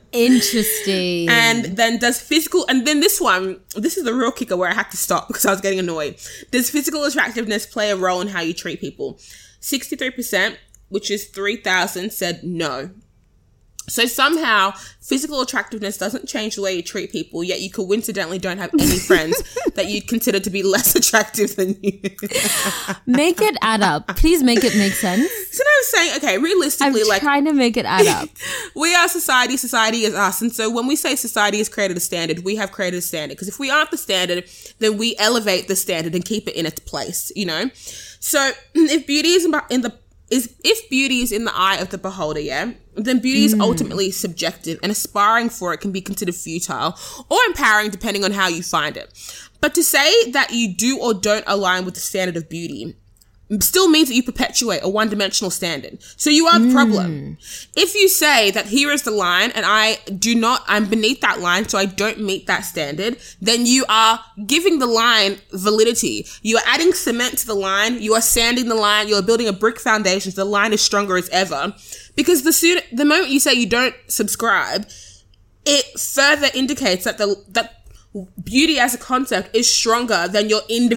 Interesting. 0.12 1.28
And 1.30 1.76
then 1.76 1.98
does 1.98 2.22
physical, 2.22 2.66
and 2.70 2.86
then 2.86 3.00
this 3.00 3.20
one, 3.20 3.60
this 3.76 3.98
is 3.98 4.04
the 4.04 4.13
real 4.13 4.32
kicker 4.32 4.56
where 4.56 4.70
I 4.70 4.76
had 4.76 4.92
to 4.92 4.98
stop 4.98 5.28
because 5.28 5.46
I 5.46 5.52
was 5.52 5.62
getting 5.62 5.80
annoyed. 5.80 6.18
Does 6.52 6.70
physical 6.70 7.04
attractiveness 7.04 7.66
play 7.66 7.90
a 7.90 7.96
role 7.96 8.22
in 8.22 8.28
how 8.28 8.42
you 8.42 8.54
treat 8.54 8.80
people? 8.80 9.20
63% 9.62 10.56
which 10.89 11.12
is 11.12 11.26
3,000, 11.26 12.12
said 12.12 12.43
no. 12.43 12.91
So 13.89 14.06
somehow 14.06 14.71
physical 15.02 15.39
attractiveness 15.39 15.97
doesn't 15.97 16.28
change 16.28 16.56
the 16.56 16.62
way 16.62 16.73
you 16.73 16.84
treat 16.84 17.10
people, 17.10 17.41
yet 17.41 17.62
you 17.62 17.71
coincidentally 17.71 18.38
don't 18.38 18.58
have 18.58 18.71
any 18.78 19.00
friends 19.00 19.41
that 19.76 19.88
you'd 19.88 20.10
consider 20.10 20.41
to 20.41 20.50
be 20.50 20.62
less 20.62 20.93
attractive 20.93 21.56
than 21.56 21.78
you. 21.82 22.02
make 23.06 23.39
it 23.39 23.56
add 23.62 23.82
up. 23.82 24.08
Please 24.17 24.43
make 24.43 24.65
it 24.65 24.76
make 24.76 24.91
sense. 24.91 25.32
So 25.52 25.63
I 25.65 25.80
was 25.80 25.88
saying, 25.88 26.17
okay, 26.17 26.38
realistically, 26.38 27.02
I'm 27.02 27.08
like 27.08 27.21
trying 27.21 27.45
to 27.45 27.54
make 27.54 27.78
it 27.78 27.86
add 27.86 28.08
up. 28.08 28.30
we 28.76 28.93
are 28.93 29.08
society, 29.08 29.56
society 29.56 30.04
is 30.04 30.13
us. 30.13 30.41
And 30.41 30.52
so 30.52 30.69
when 30.69 30.86
we 30.86 30.97
say 30.97 31.15
society 31.15 31.60
has 31.60 31.69
created 31.69 31.95
a 31.95 32.02
standard, 32.02 32.43
we 32.43 32.58
have 32.58 32.73
created 32.73 32.97
a 32.97 33.02
standard. 33.02 33.36
Because 33.36 33.47
if 33.47 33.58
we 33.58 33.71
aren't 33.71 33.91
the 33.91 33.97
standard, 33.97 34.50
then 34.80 34.97
we 34.97 35.15
elevate 35.17 35.69
the 35.69 35.78
standard 35.78 36.13
and 36.13 36.26
keep 36.26 36.50
it 36.50 36.56
in 36.56 36.65
its 36.65 36.82
place, 36.82 37.32
you 37.38 37.45
know? 37.45 37.69
So 38.19 38.52
if 38.73 39.08
beauty 39.08 39.30
is 39.30 39.45
in 39.45 39.82
the 39.82 39.97
is 40.30 40.56
if 40.63 40.90
beauty 40.90 41.22
is 41.22 41.32
in 41.32 41.46
the 41.46 41.56
eye 41.56 41.78
of 41.78 41.90
the 41.90 41.98
beholder, 41.98 42.40
yeah, 42.40 42.72
then 42.96 43.20
beauty 43.20 43.46
is 43.46 43.56
mm. 43.56 43.62
ultimately 43.62 44.12
subjective 44.12 44.80
and 44.84 44.92
aspiring 44.92 45.50
for 45.50 45.74
it 45.74 45.78
can 45.78 45.92
be 45.92 46.02
considered 46.02 46.36
futile 46.36 46.98
or 47.30 47.38
empowering 47.48 47.90
depending 47.90 48.24
on 48.24 48.32
how 48.32 48.48
you 48.48 48.62
find 48.62 48.98
it. 48.98 49.12
But 49.62 49.74
to 49.76 49.84
say 49.84 50.32
that 50.32 50.52
you 50.52 50.74
do 50.74 51.00
or 51.00 51.13
don't 51.13 51.46
align 51.48 51.86
with 51.86 51.94
the 51.94 52.00
standard 52.00 52.36
of 52.38 52.50
beauty 52.50 52.96
still 53.60 53.90
means 53.90 54.10
that 54.10 54.16
you 54.16 54.24
perpetuate 54.24 54.82
a 54.84 54.90
one 54.90 55.10
dimensional 55.10 55.50
standard. 55.50 56.02
So 56.18 56.30
you 56.30 56.48
are 56.48 56.60
the 56.60 56.68
mm. 56.68 56.74
problem. 56.74 57.38
If 57.76 57.96
you 57.96 58.10
say 58.10 58.52
that 58.52 58.68
here 58.68 58.92
is 58.92 59.04
the 59.04 59.12
line 59.12 59.52
and 59.52 59.66
I 59.66 59.96
do 60.18 60.36
not, 60.36 60.64
I'm 60.68 60.86
beneath 60.86 61.22
that 61.22 61.40
line, 61.40 61.68
so 61.68 61.78
I 61.78 61.86
don't 61.86 62.20
meet 62.20 62.48
that 62.48 62.62
standard, 62.62 63.18
then 63.42 63.66
you 63.66 63.86
are 63.88 64.20
giving 64.46 64.80
the 64.80 64.86
line 64.86 65.38
validity. 65.52 66.26
You 66.42 66.58
are 66.58 66.64
adding 66.66 66.94
cement 66.94 67.38
to 67.40 67.48
the 67.48 67.56
line, 67.56 68.02
you 68.02 68.14
are 68.14 68.22
sanding 68.22 68.68
the 68.68 68.76
line, 68.76 69.08
you 69.08 69.16
are 69.16 69.22
building 69.22 69.48
a 69.48 69.54
brick 69.54 69.80
foundation 69.80 70.32
so 70.32 70.44
the 70.44 70.46
line 70.46 70.74
is 70.74 70.82
stronger 70.82 71.18
as 71.18 71.30
ever. 71.30 71.74
Because 72.16 72.44
the 72.44 72.54
sooner, 72.54 72.82
the 72.92 73.06
moment 73.06 73.30
you 73.30 73.40
say 73.40 73.54
you 73.54 73.70
don't 73.70 73.96
subscribe, 74.08 74.88
it 75.66 76.00
further 76.00 76.48
indicates 76.54 77.06
that 77.06 77.18
the, 77.18 77.44
that 77.50 77.86
beauty 78.44 78.80
as 78.80 78.94
a 78.94 78.98
concept 78.98 79.56
is 79.56 79.74
stronger 79.74 80.28
than 80.28 80.50
your 80.50 80.62
individual 80.70 80.97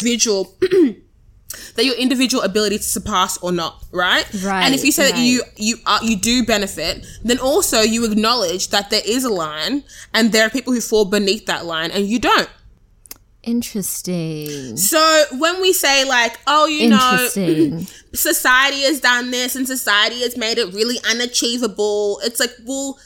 Individual 0.00 0.56
that 1.74 1.84
your 1.84 1.96
individual 1.96 2.42
ability 2.42 2.78
to 2.78 2.84
surpass 2.84 3.38
or 3.38 3.52
not, 3.52 3.82
right? 3.92 4.26
Right, 4.42 4.64
And 4.64 4.74
if 4.74 4.84
you 4.84 4.92
say 4.92 5.10
that 5.10 5.18
you 5.18 5.42
you 5.56 5.76
are 5.86 6.02
you 6.02 6.16
do 6.16 6.44
benefit, 6.44 7.06
then 7.22 7.38
also 7.38 7.80
you 7.80 8.04
acknowledge 8.04 8.68
that 8.68 8.90
there 8.90 9.02
is 9.04 9.24
a 9.24 9.30
line 9.30 9.84
and 10.14 10.32
there 10.32 10.46
are 10.46 10.50
people 10.50 10.72
who 10.72 10.80
fall 10.80 11.04
beneath 11.04 11.46
that 11.46 11.66
line 11.66 11.90
and 11.90 12.06
you 12.06 12.18
don't. 12.18 12.48
Interesting. 13.42 14.76
So 14.76 15.24
when 15.38 15.62
we 15.62 15.72
say 15.72 16.04
like, 16.04 16.38
oh, 16.46 16.66
you 16.66 16.90
know, 16.90 17.28
society 18.12 18.82
has 18.82 19.00
done 19.00 19.30
this 19.30 19.56
and 19.56 19.66
society 19.66 20.20
has 20.20 20.36
made 20.36 20.58
it 20.58 20.74
really 20.74 20.98
unachievable, 21.10 22.20
it's 22.22 22.38
like, 22.38 22.50
well, 22.66 22.98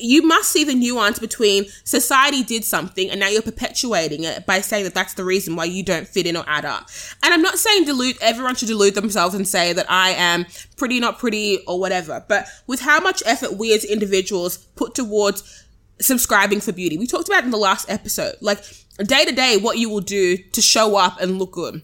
you 0.00 0.22
must 0.22 0.50
see 0.50 0.64
the 0.64 0.74
nuance 0.74 1.18
between 1.18 1.66
society 1.84 2.42
did 2.42 2.64
something 2.64 3.10
and 3.10 3.18
now 3.20 3.28
you're 3.28 3.42
perpetuating 3.42 4.24
it 4.24 4.46
by 4.46 4.60
saying 4.60 4.84
that 4.84 4.94
that's 4.94 5.14
the 5.14 5.24
reason 5.24 5.56
why 5.56 5.64
you 5.64 5.82
don't 5.82 6.06
fit 6.06 6.26
in 6.26 6.36
or 6.36 6.44
add 6.46 6.64
up. 6.64 6.88
And 7.22 7.34
I'm 7.34 7.42
not 7.42 7.58
saying 7.58 7.84
delude 7.84 8.16
everyone 8.20 8.54
should 8.54 8.68
delude 8.68 8.94
themselves 8.94 9.34
and 9.34 9.46
say 9.46 9.72
that 9.72 9.90
I 9.90 10.10
am 10.10 10.46
pretty 10.76 11.00
not 11.00 11.18
pretty 11.18 11.58
or 11.66 11.80
whatever, 11.80 12.24
but 12.28 12.46
with 12.66 12.80
how 12.80 13.00
much 13.00 13.22
effort 13.26 13.54
we 13.54 13.74
as 13.74 13.84
individuals 13.84 14.58
put 14.76 14.94
towards 14.94 15.64
subscribing 16.00 16.60
for 16.60 16.72
beauty. 16.72 16.96
We 16.96 17.06
talked 17.06 17.28
about 17.28 17.44
in 17.44 17.50
the 17.50 17.56
last 17.56 17.90
episode. 17.90 18.36
Like 18.40 18.62
day 18.98 19.24
to 19.24 19.32
day 19.32 19.56
what 19.56 19.78
you 19.78 19.90
will 19.90 20.00
do 20.00 20.36
to 20.36 20.62
show 20.62 20.96
up 20.96 21.20
and 21.20 21.38
look 21.38 21.52
good. 21.52 21.82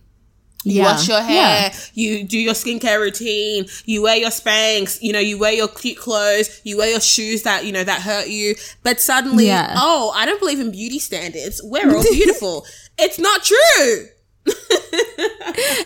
You 0.64 0.74
Yeah. 0.82 0.92
wash 0.92 1.08
your 1.08 1.20
hair, 1.22 1.70
Yeah. 1.72 1.74
you 1.94 2.24
do 2.24 2.38
your 2.38 2.52
skincare 2.54 3.00
routine, 3.00 3.66
you 3.86 4.02
wear 4.02 4.16
your 4.16 4.28
Spanx, 4.30 4.98
you 5.00 5.10
know, 5.12 5.18
you 5.18 5.38
wear 5.38 5.52
your 5.52 5.68
cute 5.68 5.96
clothes, 5.96 6.50
you 6.64 6.76
wear 6.76 6.90
your 6.90 7.00
shoes 7.00 7.42
that, 7.44 7.64
you 7.64 7.72
know, 7.72 7.82
that 7.82 8.02
hurt 8.02 8.28
you. 8.28 8.54
But 8.82 9.00
suddenly, 9.00 9.46
Yeah. 9.46 9.74
oh, 9.76 10.12
I 10.14 10.26
don't 10.26 10.38
believe 10.38 10.60
in 10.60 10.70
beauty 10.70 10.98
standards. 10.98 11.62
We're 11.64 11.94
all 11.96 12.02
beautiful. 12.12 12.66
it's 12.98 13.18
not 13.18 13.42
true. 13.44 14.08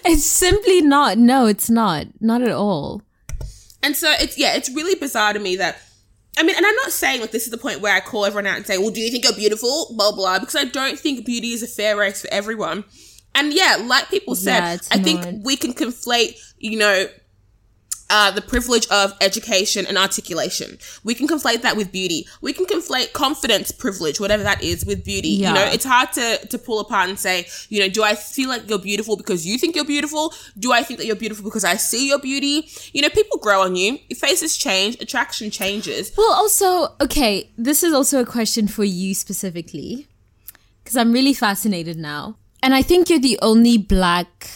It's 0.07 0.25
simply 0.25 0.81
not. 0.83 1.19
No, 1.19 1.47
it's 1.47 1.71
not. 1.71 2.07
Not 2.21 2.43
at 2.43 2.51
all. 2.53 3.03
And 3.83 3.97
so 3.97 4.11
it's 4.21 4.39
yeah, 4.39 4.55
it's 4.55 4.71
really 4.71 4.95
bizarre 4.95 5.33
to 5.33 5.39
me 5.39 5.57
that 5.57 5.79
I 6.39 6.43
mean, 6.43 6.57
and 6.57 6.67
I'm 6.67 6.75
not 6.77 6.91
saying 6.93 7.21
like 7.21 7.31
this 7.33 7.45
is 7.45 7.51
the 7.51 7.59
point 7.59 7.81
where 7.81 7.95
I 7.95 8.01
call 8.01 8.25
everyone 8.27 8.47
out 8.47 8.57
and 8.57 8.67
say, 8.67 8.79
"Well, 8.79 8.91
do 8.91 9.01
you 9.01 9.11
think 9.11 9.25
you're 9.25 9.33
beautiful?" 9.35 9.93
Blah 9.97 10.13
blah, 10.13 10.39
because 10.39 10.57
I 10.57 10.65
don't 10.65 10.99
think 10.99 11.25
beauty 11.25 11.53
is 11.53 11.63
a 11.63 11.67
fair 11.67 11.97
race 11.97 12.23
for 12.23 12.29
everyone. 12.33 12.85
And 13.35 13.53
yeah, 13.53 13.79
like 13.85 14.11
people 14.11 14.35
said, 14.35 14.61
Yeah, 14.61 14.79
I 14.93 14.99
think 14.99 15.45
we 15.45 15.57
can 15.57 15.73
conflate, 15.73 16.39
you 16.59 16.79
know, 16.79 17.07
uh, 18.11 18.31
the 18.31 18.43
privilege 18.43 18.87
of 18.89 19.13
education 19.21 19.87
and 19.87 19.97
articulation. 19.97 20.79
We 21.05 21.15
can 21.15 21.27
conflate 21.27 21.63
that 21.63 21.77
with 21.77 21.91
beauty. 21.91 22.27
We 22.43 22.53
can 22.53 22.67
conflate 22.67 23.13
confidence 23.13 23.73
privilege, 23.73 24.21
whatever 24.21 24.43
that 24.43 24.63
is, 24.63 24.85
with 24.85 25.05
beauty. 25.05 25.29
You 25.29 25.55
know, 25.55 25.65
it's 25.65 25.85
hard 25.85 26.13
to 26.13 26.47
to 26.47 26.59
pull 26.59 26.81
apart 26.81 27.09
and 27.09 27.19
say, 27.19 27.47
you 27.71 27.81
know, 27.81 27.89
do 27.89 28.03
I 28.03 28.15
feel 28.15 28.49
like 28.49 28.69
you're 28.69 28.79
beautiful 28.79 29.17
because 29.17 29.47
you 29.47 29.59
think 29.59 29.75
you're 29.75 29.85
beautiful? 29.85 30.33
Do 30.59 30.73
I 30.73 30.83
think 30.83 30.99
that 30.99 31.07
you're 31.07 31.17
beautiful 31.17 31.45
because 31.45 31.65
I 31.65 31.77
see 31.77 32.07
your 32.07 32.19
beauty? 32.19 32.69
You 32.93 33.03
know, 33.03 33.09
people 33.09 33.39
grow 33.39 33.63
on 33.63 33.75
you. 33.75 33.99
Your 34.09 34.19
faces 34.19 34.57
change. 34.57 35.01
Attraction 35.01 35.51
changes. 35.51 36.13
Well, 36.17 36.33
also, 36.33 36.95
okay, 37.01 37.51
this 37.57 37.83
is 37.83 37.93
also 37.93 38.21
a 38.21 38.27
question 38.27 38.69
for 38.69 38.85
you 38.85 39.15
specifically, 39.15 40.07
because 40.83 40.97
I'm 40.97 41.13
really 41.13 41.35
fascinated 41.35 41.97
now. 41.97 42.37
And 42.65 42.75
I 42.75 42.81
think 42.81 43.11
you're 43.11 43.19
the 43.19 43.39
only 43.43 43.77
black, 43.77 44.49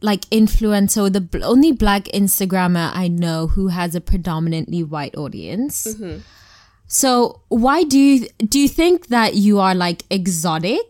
like, 0.00 0.22
influencer, 0.30 1.12
the 1.12 1.20
bl- 1.20 1.44
only 1.44 1.70
black 1.70 2.04
Instagrammer 2.04 2.90
I 2.94 3.08
know 3.08 3.48
who 3.48 3.68
has 3.68 3.94
a 3.94 4.00
predominantly 4.00 4.82
white 4.82 5.14
audience. 5.14 5.86
Mm-hmm. 5.86 6.20
So, 6.86 7.42
why 7.48 7.82
do 7.84 7.98
you, 7.98 8.28
do 8.38 8.58
you 8.58 8.66
think 8.66 9.08
that 9.08 9.34
you 9.34 9.60
are, 9.60 9.74
like, 9.74 10.04
exotic 10.08 10.80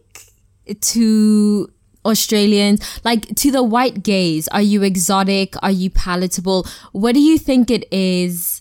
to 0.92 1.72
Australians? 2.04 3.00
Like, 3.04 3.35
to 3.35 3.50
the 3.50 3.64
white 3.64 4.04
gaze, 4.04 4.46
are 4.48 4.62
you 4.62 4.85
exotic? 4.85 5.61
Are 5.61 5.72
you 5.72 5.90
palatable? 5.90 6.68
What 6.92 7.14
do 7.14 7.20
you 7.20 7.37
think 7.37 7.68
it 7.68 7.92
is? 7.92 8.61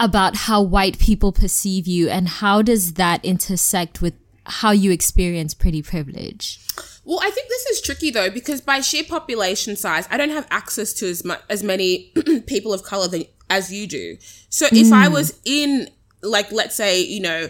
about 0.00 0.36
how 0.36 0.62
white 0.62 0.96
people 1.00 1.32
perceive 1.32 1.84
you 1.88 2.08
and 2.08 2.28
how 2.28 2.62
does 2.62 2.92
that 2.92 3.24
intersect 3.24 4.00
with 4.00 4.14
how 4.48 4.70
you 4.70 4.90
experience 4.90 5.54
pretty 5.54 5.82
privilege? 5.82 6.60
Well, 7.04 7.20
I 7.22 7.30
think 7.30 7.48
this 7.48 7.66
is 7.66 7.80
tricky 7.80 8.10
though 8.10 8.30
because 8.30 8.60
by 8.60 8.80
sheer 8.80 9.04
population 9.04 9.76
size, 9.76 10.06
I 10.10 10.16
don't 10.16 10.30
have 10.30 10.46
access 10.50 10.92
to 10.94 11.08
as 11.08 11.24
much 11.24 11.40
as 11.48 11.62
many 11.62 12.12
people 12.46 12.72
of 12.72 12.82
color 12.82 13.08
than, 13.08 13.24
as 13.48 13.72
you 13.72 13.86
do. 13.86 14.18
So 14.50 14.66
if 14.70 14.92
I 14.92 15.08
was 15.08 15.38
in 15.44 15.88
like 16.22 16.52
let's 16.52 16.74
say, 16.74 17.00
you 17.00 17.20
know, 17.20 17.48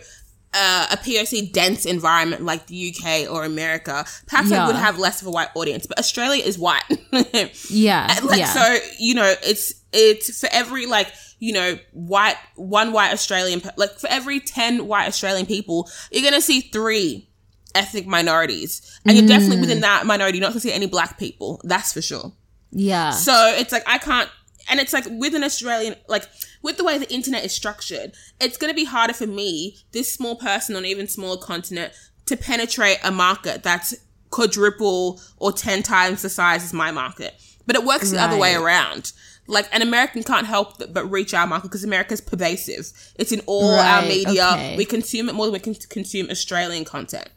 uh, 0.55 0.87
a 0.91 0.97
POC 0.97 1.53
dense 1.53 1.85
environment 1.85 2.43
like 2.43 2.67
the 2.67 2.95
UK 2.95 3.31
or 3.31 3.45
America, 3.45 4.05
perhaps 4.27 4.51
I 4.53 4.67
would 4.67 4.77
have 4.77 4.99
less 4.99 5.21
of 5.21 5.29
a 5.29 5.31
white 5.31 5.49
audience, 5.55 5.87
but 5.87 5.99
Australia 5.99 6.43
is 6.45 6.59
white. 6.59 6.83
Yeah. 7.71 8.17
And, 8.17 8.27
like 8.27 8.39
yeah. 8.39 8.47
so 8.47 8.79
you 8.99 9.15
know 9.15 9.35
it's 9.43 9.75
it's 9.93 10.41
for 10.41 10.49
every 10.53 10.87
like 10.87 11.13
you 11.39 11.53
know 11.53 11.79
white 11.93 12.37
one 12.57 12.93
white 12.93 13.13
australian 13.13 13.63
like 13.77 13.91
for 13.99 14.09
every 14.09 14.41
10 14.41 14.87
white 14.87 15.07
australian 15.07 15.47
people 15.47 15.89
you're 16.11 16.23
gonna 16.23 16.41
see 16.41 16.61
three 16.61 17.29
ethnic 17.75 18.07
minorities. 18.07 18.99
And 19.05 19.17
you're 19.17 19.27
definitely 19.27 19.61
within 19.61 19.79
mm. 19.79 19.83
that 19.83 20.07
minority 20.07 20.39
you're 20.39 20.43
not 20.43 20.53
gonna 20.53 20.61
see 20.61 20.73
any 20.73 20.87
black 20.87 21.19
people 21.19 21.61
that's 21.65 21.93
for 21.93 22.03
sure. 22.03 22.33
Yeah. 22.71 23.11
so 23.11 23.53
it's 23.57 23.73
like 23.73 23.85
i 23.87 23.99
can't 23.99 24.29
and 24.71 24.81
it's 24.81 24.93
like 24.93 25.07
with 25.09 25.35
an 25.35 25.45
australian 25.45 25.95
like 26.09 26.27
with 26.63 26.77
the 26.77 26.85
way 26.85 26.99
the 26.99 27.11
internet 27.13 27.45
is 27.45 27.53
structured 27.53 28.13
it's 28.41 28.57
gonna 28.57 28.75
be 28.75 28.85
harder 28.85 29.15
for 29.15 29.27
me 29.27 29.77
this 29.93 30.13
small 30.13 30.37
person 30.37 30.77
on 30.77 30.85
an 30.85 30.91
even 30.91 31.09
smaller 31.09 31.41
continent 31.41 31.93
to 32.27 32.37
penetrate 32.37 32.99
a 33.03 33.11
market 33.11 33.63
that's 33.63 33.95
quadruple 34.31 35.21
or 35.39 35.53
10 35.53 35.83
times 35.83 36.23
the 36.23 36.29
size 36.29 36.63
as 36.63 36.73
my 36.73 36.91
market. 36.91 37.35
But 37.67 37.77
it 37.77 37.85
works 37.85 38.11
the 38.11 38.21
other 38.21 38.37
way 38.37 38.55
around 38.55 39.13
like 39.49 39.67
an 39.73 39.83
American 39.83 40.23
can't 40.23 40.47
help 40.47 40.75
but 40.93 41.11
reach 41.11 41.35
our 41.35 41.47
market 41.47 41.69
because 41.69 41.83
America's 41.83 42.21
pervasive. 42.21 42.93
It's 43.17 43.33
in 43.33 43.41
all 43.47 43.71
our 43.71 44.03
media. 44.03 44.51
okay. 44.53 44.77
We 44.77 44.85
consume 44.85 45.29
it 45.29 45.35
more 45.35 45.47
than 45.47 45.55
we 45.55 45.59
can 45.59 45.75
consume 45.75 46.31
Australian 46.31 46.85
content. 46.85 47.29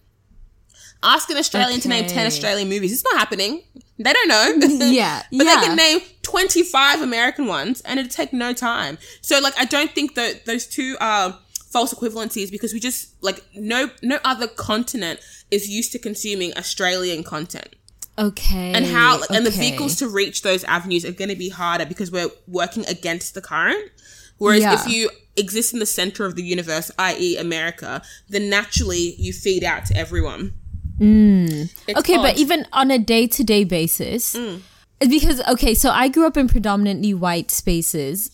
Ask 1.04 1.32
an 1.32 1.38
Australian 1.38 1.80
to 1.80 1.88
name 1.88 2.06
10 2.06 2.28
Australian 2.28 2.70
movies. 2.70 2.94
It's 2.94 3.04
not 3.04 3.18
happening. 3.18 3.64
They 3.98 4.14
don't 4.14 4.28
know. 4.28 4.68
Yeah, 4.92 5.24
but 5.32 5.46
yeah. 5.46 5.56
they 5.56 5.68
can 5.68 5.76
name 5.76 6.00
25 6.22 7.02
American 7.02 7.48
ones 7.48 7.82
and 7.82 8.00
it'd 8.00 8.12
take 8.12 8.34
no 8.34 8.54
time. 8.54 8.98
So 9.22 9.40
like 9.40 9.58
I 9.58 9.66
don't 9.66 9.92
think 9.92 10.16
that 10.16 10.46
those 10.46 10.68
two 10.68 10.98
are 11.00 11.40
false 11.72 11.94
equivalencies 11.94 12.52
because 12.52 12.74
we 12.74 12.80
just 12.80 13.16
like 13.24 13.44
no 13.56 13.90
no 14.04 14.20
other 14.26 14.48
continent 14.48 15.22
is 15.50 15.70
used 15.70 15.92
to 15.94 16.00
consuming 16.00 16.56
Australian 16.58 17.24
content 17.24 17.76
okay. 18.18 18.74
and 18.74 18.86
how 18.86 19.22
and 19.30 19.46
the 19.46 19.52
vehicles 19.52 19.96
to 19.98 20.08
reach 20.08 20.42
those 20.42 20.64
avenues 20.66 21.06
are 21.06 21.12
going 21.12 21.30
to 21.30 21.36
be 21.36 21.50
harder 21.50 21.86
because 21.86 22.12
we're 22.12 22.30
working 22.48 22.86
against 22.88 23.34
the 23.34 23.42
current 23.42 23.92
whereas 24.38 24.62
Yeah. 24.62 24.74
if 24.74 24.88
you 24.88 25.10
exist 25.38 25.74
in 25.74 25.80
the 25.80 25.86
center 25.86 26.26
of 26.26 26.36
the 26.36 26.44
universe 26.44 26.92
i.e 27.00 27.38
america 27.38 28.02
then 28.30 28.50
naturally 28.50 29.16
you 29.18 29.32
feed 29.34 29.64
out 29.64 29.86
to 29.86 29.96
everyone 29.98 30.54
Mm. 31.00 31.72
Okay, 31.98 32.18
but 32.18 32.38
even 32.38 32.68
on 32.72 32.92
a 32.92 33.00
day 33.00 33.26
to 33.26 33.44
day 33.44 33.64
basis, 33.64 34.36
because, 35.00 35.42
okay, 35.50 35.74
so 35.74 35.90
I 35.90 36.10
grew 36.10 36.28
up 36.28 36.38
in 36.38 36.48
predominantly 36.48 37.14
white 37.16 37.50
spaces, 37.50 38.30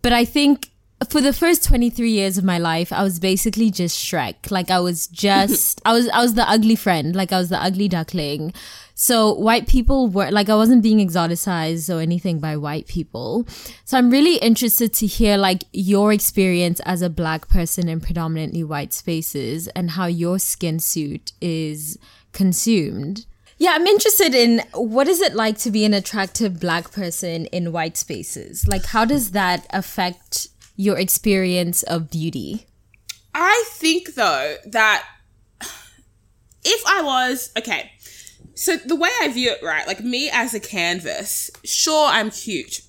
but 0.00 0.12
I 0.12 0.24
think 0.24 0.70
for 1.08 1.20
the 1.20 1.32
first 1.32 1.64
23 1.64 2.08
years 2.08 2.38
of 2.38 2.44
my 2.44 2.58
life, 2.58 2.92
I 2.92 3.02
was 3.02 3.18
basically 3.18 3.70
just 3.72 3.98
Shrek. 3.98 4.52
Like 4.52 4.70
I 4.70 4.78
was 4.78 5.08
just, 5.08 5.80
I 5.84 5.92
was, 5.92 6.08
I 6.10 6.22
was 6.22 6.34
the 6.34 6.48
ugly 6.48 6.76
friend. 6.76 7.16
Like 7.16 7.32
I 7.32 7.38
was 7.38 7.48
the 7.48 7.60
ugly 7.60 7.88
duckling. 7.88 8.54
So 8.94 9.34
white 9.34 9.66
people 9.66 10.08
were, 10.08 10.30
like 10.30 10.48
I 10.48 10.54
wasn't 10.54 10.82
being 10.82 10.98
exoticized 10.98 11.94
or 11.94 12.00
anything 12.00 12.38
by 12.38 12.56
white 12.56 12.86
people. 12.86 13.46
So 13.84 13.98
I'm 13.98 14.10
really 14.10 14.36
interested 14.36 14.94
to 14.94 15.06
hear 15.06 15.36
like 15.36 15.64
your 15.72 16.12
experience 16.12 16.80
as 16.80 17.02
a 17.02 17.10
black 17.10 17.48
person 17.48 17.88
in 17.88 18.00
predominantly 18.00 18.62
white 18.62 18.92
spaces 18.92 19.66
and 19.68 19.92
how 19.92 20.06
your 20.06 20.38
skin 20.38 20.78
suit 20.78 21.32
is 21.40 21.98
consumed. 22.32 23.26
Yeah, 23.58 23.72
I'm 23.74 23.86
interested 23.86 24.34
in 24.34 24.62
what 24.74 25.08
is 25.08 25.20
it 25.20 25.34
like 25.34 25.58
to 25.58 25.70
be 25.70 25.84
an 25.84 25.94
attractive 25.94 26.60
black 26.60 26.92
person 26.92 27.46
in 27.46 27.72
white 27.72 27.96
spaces? 27.96 28.66
Like 28.68 28.84
how 28.86 29.04
does 29.04 29.32
that 29.32 29.66
affect 29.70 30.48
your 30.76 30.98
experience 30.98 31.82
of 31.84 32.10
beauty? 32.10 32.66
I 33.32 33.64
think 33.72 34.14
though 34.14 34.56
that 34.66 35.04
if 36.64 36.82
I 36.86 37.02
was 37.02 37.50
okay, 37.58 37.92
so 38.54 38.76
the 38.76 38.96
way 38.96 39.10
I 39.20 39.28
view 39.28 39.50
it, 39.50 39.62
right, 39.62 39.86
like 39.86 40.00
me 40.00 40.30
as 40.32 40.54
a 40.54 40.60
canvas, 40.60 41.50
sure 41.64 42.08
I'm 42.08 42.30
cute. 42.30 42.82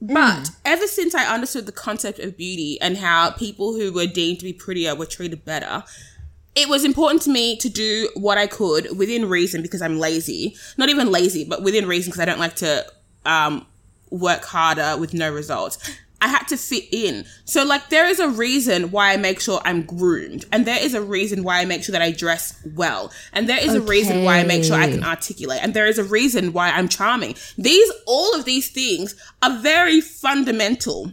But 0.00 0.50
ever 0.64 0.86
since 0.86 1.14
I 1.14 1.32
understood 1.32 1.66
the 1.66 1.72
concept 1.72 2.18
of 2.18 2.36
beauty 2.36 2.76
and 2.80 2.96
how 2.96 3.30
people 3.30 3.74
who 3.74 3.92
were 3.92 4.06
deemed 4.06 4.40
to 4.40 4.44
be 4.44 4.52
prettier 4.52 4.96
were 4.96 5.06
treated 5.06 5.44
better, 5.44 5.84
it 6.54 6.68
was 6.68 6.84
important 6.84 7.22
to 7.22 7.30
me 7.30 7.56
to 7.58 7.68
do 7.68 8.08
what 8.14 8.36
I 8.36 8.46
could 8.46 8.98
within 8.98 9.28
reason 9.28 9.62
because 9.62 9.80
I'm 9.80 9.98
lazy. 9.98 10.56
Not 10.76 10.88
even 10.88 11.10
lazy, 11.10 11.44
but 11.44 11.62
within 11.62 11.86
reason 11.86 12.10
because 12.10 12.20
I 12.20 12.24
don't 12.24 12.40
like 12.40 12.56
to 12.56 12.84
um, 13.24 13.66
work 14.10 14.44
harder 14.44 14.96
with 14.98 15.14
no 15.14 15.32
results. 15.32 15.78
I 16.22 16.28
had 16.28 16.46
to 16.48 16.56
fit 16.56 16.84
in. 16.92 17.26
So 17.44 17.64
like 17.64 17.88
there 17.90 18.06
is 18.06 18.20
a 18.20 18.28
reason 18.28 18.92
why 18.92 19.12
I 19.12 19.16
make 19.16 19.40
sure 19.40 19.60
I'm 19.64 19.82
groomed 19.82 20.46
and 20.52 20.64
there 20.64 20.80
is 20.80 20.94
a 20.94 21.02
reason 21.02 21.42
why 21.42 21.58
I 21.60 21.64
make 21.64 21.82
sure 21.82 21.92
that 21.92 22.00
I 22.00 22.12
dress 22.12 22.64
well 22.76 23.12
and 23.32 23.48
there 23.48 23.58
is 23.60 23.74
a 23.74 23.80
reason 23.80 24.22
why 24.24 24.38
I 24.38 24.44
make 24.44 24.62
sure 24.62 24.76
I 24.76 24.88
can 24.88 25.02
articulate 25.04 25.58
and 25.62 25.74
there 25.74 25.86
is 25.86 25.98
a 25.98 26.04
reason 26.04 26.52
why 26.52 26.70
I'm 26.70 26.88
charming. 26.88 27.34
These 27.58 27.90
all 28.06 28.36
of 28.36 28.44
these 28.44 28.70
things 28.70 29.16
are 29.42 29.58
very 29.58 30.00
fundamental 30.00 31.12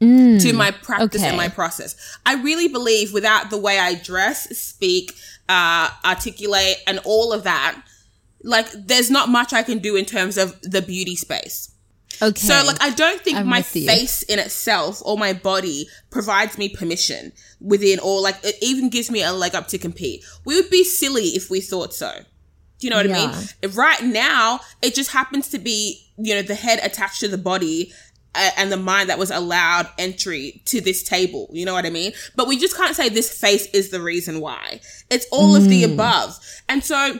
to 0.00 0.52
my 0.52 0.70
practice 0.70 1.22
and 1.24 1.36
my 1.36 1.48
process. 1.48 1.96
I 2.24 2.34
really 2.34 2.68
believe 2.68 3.12
without 3.12 3.50
the 3.50 3.58
way 3.58 3.80
I 3.80 3.96
dress, 3.96 4.56
speak, 4.56 5.14
uh, 5.48 5.90
articulate, 6.04 6.76
and 6.86 7.00
all 7.04 7.32
of 7.32 7.42
that, 7.42 7.82
like 8.44 8.70
there's 8.70 9.10
not 9.10 9.28
much 9.28 9.52
I 9.52 9.64
can 9.64 9.78
do 9.80 9.96
in 9.96 10.04
terms 10.04 10.38
of 10.38 10.60
the 10.62 10.80
beauty 10.82 11.16
space. 11.16 11.70
Okay. 12.20 12.40
So 12.40 12.62
like 12.66 12.80
I 12.82 12.90
don't 12.90 13.20
think 13.20 13.38
I'm 13.38 13.46
my 13.46 13.62
face 13.62 14.22
in 14.22 14.38
itself 14.38 15.00
or 15.04 15.16
my 15.16 15.32
body 15.32 15.88
provides 16.10 16.58
me 16.58 16.68
permission 16.68 17.32
within 17.60 17.98
or 18.00 18.20
like 18.20 18.36
it 18.42 18.56
even 18.62 18.88
gives 18.88 19.10
me 19.10 19.22
a 19.22 19.32
leg 19.32 19.54
up 19.54 19.68
to 19.68 19.78
compete. 19.78 20.24
We 20.44 20.54
would 20.56 20.70
be 20.70 20.84
silly 20.84 21.28
if 21.28 21.50
we 21.50 21.60
thought 21.60 21.94
so. 21.94 22.12
Do 22.80 22.86
you 22.86 22.90
know 22.90 22.96
what 22.96 23.10
I 23.10 23.26
mean? 23.62 23.72
Right 23.74 24.04
now, 24.04 24.60
it 24.82 24.94
just 24.94 25.10
happens 25.10 25.48
to 25.48 25.58
be, 25.58 26.06
you 26.16 26.34
know, 26.34 26.42
the 26.42 26.54
head 26.54 26.78
attached 26.82 27.18
to 27.20 27.28
the 27.28 27.36
body 27.38 27.92
and 28.34 28.70
the 28.70 28.76
mind 28.76 29.10
that 29.10 29.18
was 29.18 29.32
allowed 29.32 29.88
entry 29.98 30.62
to 30.66 30.80
this 30.80 31.02
table. 31.02 31.48
You 31.52 31.64
know 31.66 31.72
what 31.72 31.86
I 31.86 31.90
mean? 31.90 32.12
But 32.36 32.46
we 32.46 32.56
just 32.56 32.76
can't 32.76 32.94
say 32.94 33.08
this 33.08 33.36
face 33.36 33.66
is 33.72 33.90
the 33.90 34.00
reason 34.00 34.40
why. 34.40 34.80
It's 35.10 35.26
all 35.32 35.56
of 35.56 35.64
Mm. 35.64 35.68
the 35.70 35.84
above. 35.84 36.38
And 36.68 36.84
so 36.84 37.18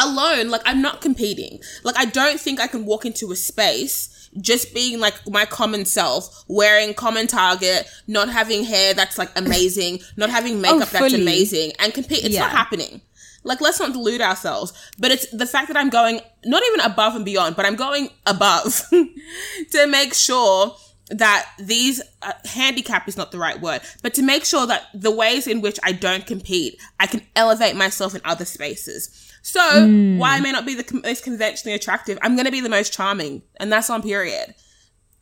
alone, 0.00 0.48
like 0.48 0.62
I'm 0.64 0.82
not 0.82 1.00
competing. 1.00 1.60
Like 1.84 1.96
I 1.96 2.04
don't 2.04 2.40
think 2.40 2.60
I 2.60 2.66
can 2.66 2.84
walk 2.84 3.04
into 3.06 3.32
a 3.32 3.36
space 3.36 4.12
just 4.40 4.74
being 4.74 5.00
like 5.00 5.14
my 5.28 5.44
common 5.46 5.84
self, 5.86 6.44
wearing 6.48 6.92
common 6.92 7.26
target, 7.26 7.88
not 8.06 8.28
having 8.28 8.64
hair 8.64 8.92
that's 8.92 9.16
like 9.18 9.30
amazing, 9.36 10.00
not 10.16 10.28
having 10.30 10.60
makeup 10.60 10.80
that's 10.90 10.94
Oh, 10.94 11.08
fully. 11.08 11.22
amazing, 11.22 11.72
and 11.78 11.94
compete. 11.94 12.24
It's 12.24 12.36
not 12.36 12.50
happening. 12.50 13.00
Like 13.44 13.60
let's 13.60 13.78
not 13.80 13.92
delude 13.92 14.20
ourselves. 14.20 14.72
But 14.98 15.12
it's 15.12 15.30
the 15.30 15.46
fact 15.46 15.68
that 15.68 15.76
I'm 15.76 15.88
going 15.88 16.20
not 16.44 16.62
even 16.66 16.80
above 16.80 17.14
and 17.14 17.24
beyond, 17.24 17.56
but 17.56 17.64
I'm 17.64 17.76
going 17.76 18.10
above 18.26 18.82
to 19.72 19.86
make 19.86 20.12
sure 20.14 20.76
that 21.08 21.46
these 21.58 22.02
uh, 22.22 22.32
handicap 22.44 23.06
is 23.06 23.16
not 23.16 23.30
the 23.30 23.38
right 23.38 23.60
word, 23.60 23.80
but 24.02 24.12
to 24.14 24.22
make 24.22 24.44
sure 24.44 24.66
that 24.66 24.88
the 24.92 25.12
ways 25.12 25.46
in 25.46 25.60
which 25.60 25.78
I 25.84 25.92
don't 25.92 26.26
compete, 26.26 26.80
I 26.98 27.06
can 27.06 27.22
elevate 27.36 27.76
myself 27.76 28.16
in 28.16 28.20
other 28.24 28.44
spaces. 28.44 29.25
So 29.46 29.60
mm. 29.60 30.18
why 30.18 30.34
I 30.34 30.40
may 30.40 30.50
not 30.50 30.66
be 30.66 30.74
the 30.74 31.00
most 31.04 31.22
conventionally 31.22 31.76
attractive, 31.76 32.18
I'm 32.20 32.34
going 32.34 32.46
to 32.46 32.50
be 32.50 32.60
the 32.60 32.68
most 32.68 32.92
charming, 32.92 33.42
and 33.60 33.70
that's 33.70 33.88
on 33.88 34.02
period. 34.02 34.56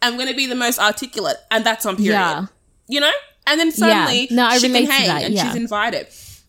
I'm 0.00 0.16
going 0.16 0.28
to 0.28 0.34
be 0.34 0.46
the 0.46 0.54
most 0.54 0.78
articulate, 0.78 1.36
and 1.50 1.62
that's 1.62 1.84
on 1.84 1.96
period. 1.96 2.12
Yeah. 2.12 2.46
You 2.88 3.00
know, 3.00 3.12
and 3.46 3.60
then 3.60 3.70
suddenly 3.70 4.28
No, 4.30 4.46
I 4.46 4.56
she 4.56 4.72
can 4.72 4.86
hang, 4.86 5.08
that, 5.08 5.24
and 5.24 5.34
yeah. 5.34 5.48
she's 5.48 5.56
invited. 5.56 6.06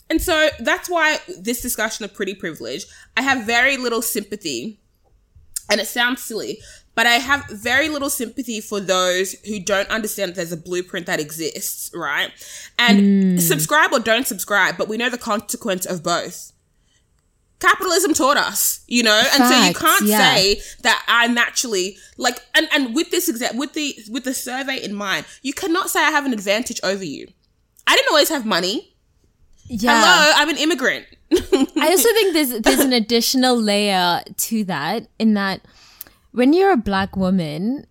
And 0.10 0.22
so 0.22 0.52
that's 0.62 0.90
why 0.90 1.18
this 1.38 1.62
discussion 1.62 2.06
of 2.06 2.14
pretty 2.14 2.34
privilege, 2.34 2.86
I 3.18 3.24
have 3.24 3.46
very 3.46 3.76
little 3.76 4.02
sympathy 4.02 4.80
and 5.70 5.82
it 5.82 5.88
sounds 5.88 6.24
silly, 6.24 6.60
but 6.94 7.08
I 7.08 7.16
have 7.16 7.46
very 7.50 7.90
little 7.90 8.10
sympathy 8.10 8.62
for 8.62 8.80
those 8.80 9.34
who 9.46 9.60
don't 9.60 9.90
understand 9.90 10.30
that 10.30 10.36
there's 10.36 10.54
a 10.54 10.58
blueprint 10.58 11.08
that 11.08 11.20
exists, 11.20 11.92
right? 11.94 12.32
And 12.80 13.00
mm. 13.38 13.40
subscribe 13.42 13.92
or 13.92 14.00
don't 14.00 14.28
subscribe, 14.28 14.78
but 14.78 14.88
we 14.88 14.96
know 14.96 15.10
the 15.10 15.18
consequence 15.18 15.86
of 15.86 16.04
both. 16.04 16.54
Capitalism 17.60 18.14
taught 18.14 18.38
us, 18.38 18.82
you 18.88 19.02
know, 19.02 19.24
and 19.34 19.44
so 19.46 19.62
you 19.62 19.74
can't 19.74 20.06
yeah. 20.06 20.36
say 20.36 20.62
that 20.82 21.04
I 21.08 21.28
naturally 21.28 21.98
like 22.18 22.40
and 22.54 22.68
and 22.74 22.94
with 22.94 23.12
this 23.12 23.30
exact 23.30 23.56
with 23.56 23.74
the 23.74 23.98
with 24.10 24.26
the 24.26 24.34
survey 24.34 24.84
in 24.84 24.94
mind, 24.94 25.26
you 25.42 25.54
cannot 25.54 25.90
say 25.90 26.02
I 26.02 26.12
have 26.12 26.26
an 26.26 26.34
advantage 26.34 26.82
over 26.84 27.04
you. 27.04 27.28
I 27.88 27.96
didn't 27.96 28.10
always 28.10 28.30
have 28.30 28.46
money. 28.46 28.94
yeah. 29.66 30.02
Hello, 30.04 30.34
I'm 30.36 30.50
an 30.50 30.58
immigrant. 30.58 31.06
I 31.32 31.88
also 31.90 32.10
think 32.10 32.34
there's 32.34 32.60
there's 32.60 32.80
an 32.80 32.94
additional 32.94 33.60
layer 33.60 34.22
to 34.36 34.64
that 34.66 35.08
in 35.18 35.34
that 35.36 35.62
when 36.32 36.52
you're 36.52 36.74
a 36.74 36.78
black 36.78 37.16
woman, 37.16 37.88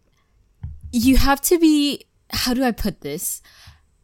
you 0.93 1.17
have 1.17 1.41
to 1.43 1.59
be 1.59 2.05
how 2.31 2.53
do 2.53 2.62
I 2.62 2.71
put 2.71 3.01
this? 3.01 3.41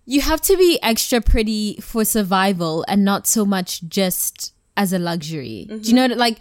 You 0.06 0.22
have 0.22 0.40
to 0.42 0.56
be 0.56 0.78
extra 0.82 1.20
pretty 1.20 1.76
for 1.80 2.04
survival 2.04 2.84
and 2.88 3.04
not 3.04 3.26
so 3.26 3.44
much 3.44 3.82
just 3.88 4.54
as 4.76 4.92
a 4.92 4.98
luxury. 4.98 5.66
Do 5.68 5.74
you 5.74 5.80
mm-hmm. 5.80 5.96
know 5.96 6.08
what 6.08 6.18
like 6.18 6.38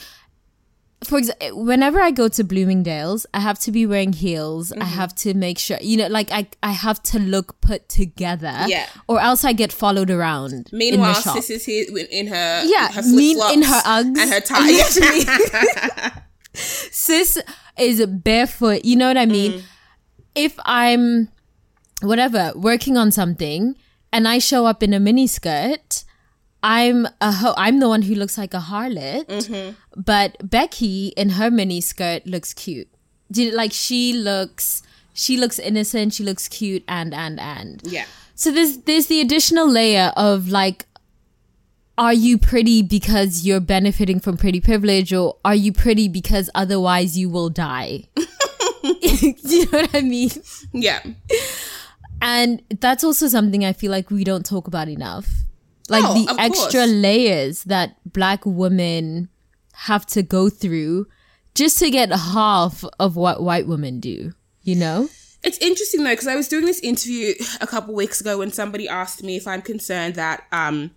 for 1.03 1.17
example, 1.17 1.63
whenever 1.63 2.01
I 2.01 2.11
go 2.11 2.27
to 2.27 2.43
Bloomingdale's, 2.43 3.25
I 3.33 3.39
have 3.39 3.57
to 3.59 3.71
be 3.71 3.85
wearing 3.85 4.11
heels. 4.11 4.71
I 4.71 4.75
mm-hmm. 4.75 4.83
have 4.85 5.15
to 5.15 5.33
make 5.33 5.57
sure, 5.57 5.77
you 5.81 5.95
know, 5.95 6.07
like 6.07 6.29
I, 6.31 6.47
I 6.61 6.71
have 6.71 7.01
to 7.03 7.19
look 7.19 7.61
put 7.61 7.87
together. 7.87 8.65
Yeah. 8.67 8.85
Or 9.07 9.21
else 9.21 9.45
I 9.45 9.53
get 9.53 9.71
followed 9.71 10.09
around. 10.09 10.69
Meanwhile, 10.73 11.15
in 11.15 11.41
sis 11.41 11.49
is 11.49 11.65
here 11.65 11.85
in- 12.11 12.27
her 12.27 12.63
Yeah, 12.65 12.91
her 12.91 13.01
mean 13.03 13.39
in 13.53 13.61
her 13.61 13.81
Uggs. 13.85 14.17
and 14.17 14.33
her 14.33 14.39
tie. 16.11 16.21
sis 16.53 17.37
is 17.77 18.05
barefoot. 18.05 18.83
You 18.83 18.97
know 18.97 19.07
what 19.07 19.17
I 19.17 19.25
mm. 19.25 19.31
mean? 19.31 19.63
If 20.35 20.59
I'm 20.65 21.29
whatever 22.01 22.51
working 22.55 22.97
on 22.97 23.11
something 23.11 23.75
and 24.11 24.27
I 24.27 24.39
show 24.39 24.65
up 24.65 24.83
in 24.83 24.93
a 24.93 24.99
mini 24.99 25.27
skirt, 25.27 26.03
I'm 26.61 27.07
a 27.21 27.31
ho- 27.31 27.53
I'm 27.57 27.79
the 27.79 27.87
one 27.87 28.01
who 28.01 28.15
looks 28.15 28.37
like 28.37 28.53
a 28.53 28.59
harlot. 28.59 29.25
Mm-hmm. 29.27 30.01
But 30.01 30.37
Becky 30.49 31.09
in 31.15 31.29
her 31.31 31.49
mini 31.49 31.81
skirt 31.81 32.25
looks 32.25 32.53
cute. 32.53 32.89
Like 33.35 33.71
she 33.71 34.13
looks 34.13 34.83
she 35.13 35.37
looks 35.37 35.59
innocent, 35.59 36.13
she 36.13 36.23
looks 36.23 36.47
cute 36.47 36.83
and 36.87 37.13
and 37.13 37.39
and. 37.39 37.81
yeah. 37.83 38.05
So 38.35 38.51
there's 38.51 38.79
there's 38.79 39.07
the 39.07 39.21
additional 39.21 39.69
layer 39.69 40.11
of 40.15 40.49
like 40.49 40.85
are 41.97 42.13
you 42.13 42.37
pretty 42.37 42.81
because 42.81 43.45
you're 43.45 43.59
benefiting 43.59 44.21
from 44.21 44.37
pretty 44.37 44.61
privilege 44.61 45.11
or 45.11 45.35
are 45.43 45.55
you 45.55 45.73
pretty 45.73 46.07
because 46.07 46.49
otherwise 46.55 47.17
you 47.17 47.29
will 47.29 47.49
die? 47.49 48.05
you 48.83 49.65
know 49.65 49.79
what 49.79 49.93
I 49.93 50.01
mean? 50.01 50.31
Yeah. 50.71 51.01
And 52.21 52.61
that's 52.79 53.03
also 53.03 53.27
something 53.27 53.65
I 53.65 53.73
feel 53.73 53.91
like 53.91 54.09
we 54.09 54.23
don't 54.23 54.45
talk 54.45 54.67
about 54.67 54.87
enough. 54.87 55.27
Like 55.89 56.03
Oh, 56.05 56.13
the 56.25 56.41
extra 56.41 56.81
course. 56.81 56.89
layers 56.91 57.63
that 57.65 57.95
black 58.05 58.45
women 58.45 59.29
have 59.73 60.05
to 60.07 60.23
go 60.23 60.49
through 60.49 61.07
just 61.55 61.79
to 61.79 61.89
get 61.89 62.11
half 62.11 62.83
of 62.99 63.15
what 63.15 63.41
white 63.41 63.67
women 63.67 63.99
do, 63.99 64.33
you 64.63 64.75
know? 64.75 65.09
It's 65.43 65.57
interesting 65.59 66.03
though 66.03 66.11
because 66.11 66.27
I 66.27 66.35
was 66.35 66.47
doing 66.47 66.65
this 66.65 66.79
interview 66.81 67.33
a 67.61 67.67
couple 67.67 67.93
weeks 67.95 68.19
ago 68.19 68.37
when 68.39 68.51
somebody 68.51 68.87
asked 68.89 69.23
me 69.23 69.37
if 69.37 69.47
I'm 69.47 69.61
concerned 69.61 70.15
that 70.15 70.43
um 70.51 70.91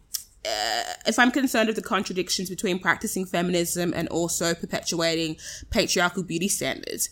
uh, 0.44 0.82
if 1.06 1.20
I'm 1.20 1.30
concerned 1.30 1.68
of 1.68 1.76
the 1.76 1.82
contradictions 1.82 2.50
between 2.50 2.80
practicing 2.80 3.24
feminism 3.24 3.92
and 3.94 4.08
also 4.08 4.54
perpetuating 4.54 5.36
patriarchal 5.70 6.24
beauty 6.24 6.48
standards. 6.48 7.08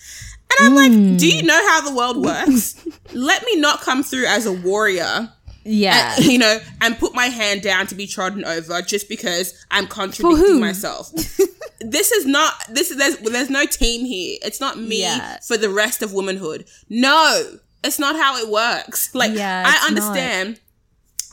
And 0.58 0.66
I'm 0.66 0.74
like, 0.74 1.18
do 1.18 1.28
you 1.28 1.44
know 1.44 1.68
how 1.68 1.80
the 1.88 1.94
world 1.94 2.16
works? 2.16 2.84
Let 3.14 3.44
me 3.44 3.54
not 3.54 3.82
come 3.82 4.02
through 4.02 4.26
as 4.26 4.46
a 4.46 4.52
warrior 4.52 5.32
Yeah. 5.64 6.16
you 6.18 6.38
know, 6.38 6.58
and 6.80 6.98
put 6.98 7.14
my 7.14 7.26
hand 7.26 7.62
down 7.62 7.86
to 7.88 7.94
be 7.94 8.06
trodden 8.06 8.44
over 8.44 8.82
just 8.82 9.08
because 9.08 9.54
I'm 9.70 9.86
contradicting 9.86 10.60
myself. 10.60 11.10
this 11.80 12.12
is 12.12 12.26
not 12.26 12.54
this 12.68 12.90
is 12.90 12.96
there's 12.98 13.16
there's 13.18 13.50
no 13.50 13.66
team 13.66 14.04
here. 14.04 14.38
It's 14.42 14.60
not 14.60 14.78
me 14.78 15.02
Yeah. 15.02 15.38
for 15.46 15.56
the 15.56 15.70
rest 15.70 16.02
of 16.02 16.12
womanhood. 16.12 16.66
No, 16.88 17.58
it's 17.84 17.98
not 17.98 18.16
how 18.16 18.36
it 18.36 18.48
works. 18.48 19.14
Like 19.14 19.32
Yeah, 19.34 19.64
I 19.66 19.86
understand, 19.86 20.60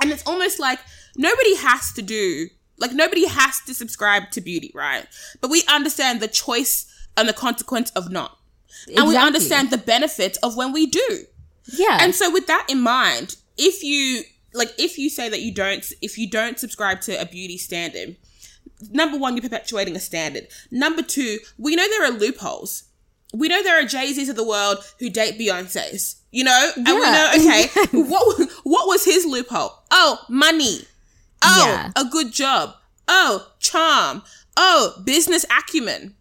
and 0.02 0.12
it's 0.12 0.26
almost 0.28 0.60
like 0.60 0.80
nobody 1.16 1.56
has 1.56 1.92
to 1.94 2.02
do 2.02 2.48
like 2.80 2.94
nobody 2.94 3.28
has 3.28 3.60
to 3.62 3.74
subscribe 3.74 4.30
to 4.32 4.42
beauty, 4.42 4.72
right? 4.76 5.08
But 5.42 5.50
we 5.50 5.64
understand 5.68 6.20
the 6.20 6.28
choice 6.28 6.86
and 7.16 7.28
the 7.28 7.34
consequence 7.34 7.90
of 7.92 8.12
not, 8.12 8.38
and 8.96 9.08
we 9.08 9.18
understand 9.18 9.72
the 9.72 9.78
benefits 9.78 10.38
of 10.40 10.56
when 10.56 10.72
we 10.72 10.86
do. 10.86 11.26
Yeah. 11.74 11.98
And 12.00 12.14
so 12.16 12.32
with 12.32 12.48
that 12.48 12.68
in 12.70 12.80
mind, 12.80 13.36
if 13.58 13.84
you 13.84 14.24
like 14.54 14.72
if 14.78 14.98
you 14.98 15.10
say 15.10 15.30
that 15.30 15.42
you 15.42 15.54
don't 15.54 15.86
if 16.02 16.18
you 16.18 16.30
don't 16.30 16.58
subscribe 16.60 17.02
to 17.02 17.20
a 17.20 17.26
beauty 17.26 17.58
standard, 17.58 18.16
number 18.92 19.18
one, 19.18 19.36
you're 19.36 19.42
perpetuating 19.44 19.96
a 19.96 20.00
standard. 20.00 20.48
Number 20.72 21.02
two, 21.02 21.40
we 21.58 21.76
know 21.76 21.88
there 21.88 22.06
are 22.06 22.12
loopholes. 22.18 22.84
We 23.34 23.50
know 23.50 23.62
there 23.62 23.80
are 23.82 23.86
Jay-Z's 23.86 24.30
of 24.30 24.36
the 24.38 24.48
world 24.48 24.78
who 25.00 25.10
date 25.10 25.38
Beyonce's. 25.38 26.22
You 26.32 26.44
know? 26.46 26.72
And 26.76 26.86
we 26.86 26.94
know, 27.02 27.32
Yeah. 27.38 27.64
okay, 27.76 27.88
what 27.92 28.50
what 28.64 28.88
was 28.88 29.04
his 29.06 29.26
loophole? 29.26 29.72
Oh, 29.92 30.20
money. 30.30 30.82
Oh, 31.42 31.64
Yeah. 31.66 31.92
a 31.96 32.06
good 32.06 32.32
job. 32.32 32.76
Oh, 33.08 33.48
charm. 33.60 34.24
Oh, 34.56 35.02
business 35.06 35.46
acumen. 35.56 36.16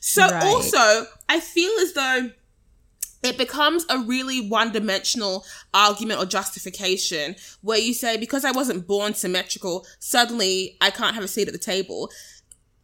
So 0.00 0.22
Right. 0.28 0.42
also, 0.44 1.06
I 1.28 1.40
feel 1.40 1.72
as 1.80 1.92
though 1.94 2.30
it 3.22 3.36
becomes 3.36 3.84
a 3.90 3.98
really 3.98 4.48
one 4.48 4.72
dimensional 4.72 5.44
argument 5.74 6.20
or 6.20 6.26
justification 6.26 7.36
where 7.60 7.78
you 7.78 7.92
say, 7.92 8.16
because 8.16 8.44
I 8.44 8.50
wasn't 8.50 8.86
born 8.86 9.14
symmetrical, 9.14 9.86
suddenly 9.98 10.76
I 10.80 10.90
can't 10.90 11.14
have 11.14 11.24
a 11.24 11.28
seat 11.28 11.46
at 11.46 11.52
the 11.52 11.58
table. 11.58 12.10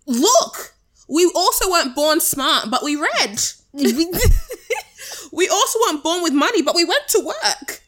Look, 0.06 0.74
we 1.08 1.30
also 1.34 1.70
weren't 1.70 1.94
born 1.94 2.20
smart, 2.20 2.70
but 2.70 2.82
we 2.84 2.96
read. 2.96 3.40
we 5.32 5.48
also 5.48 5.78
weren't 5.86 6.02
born 6.02 6.22
with 6.22 6.32
money, 6.32 6.62
but 6.62 6.74
we 6.74 6.84
went 6.84 7.08
to 7.08 7.20
work. 7.20 7.80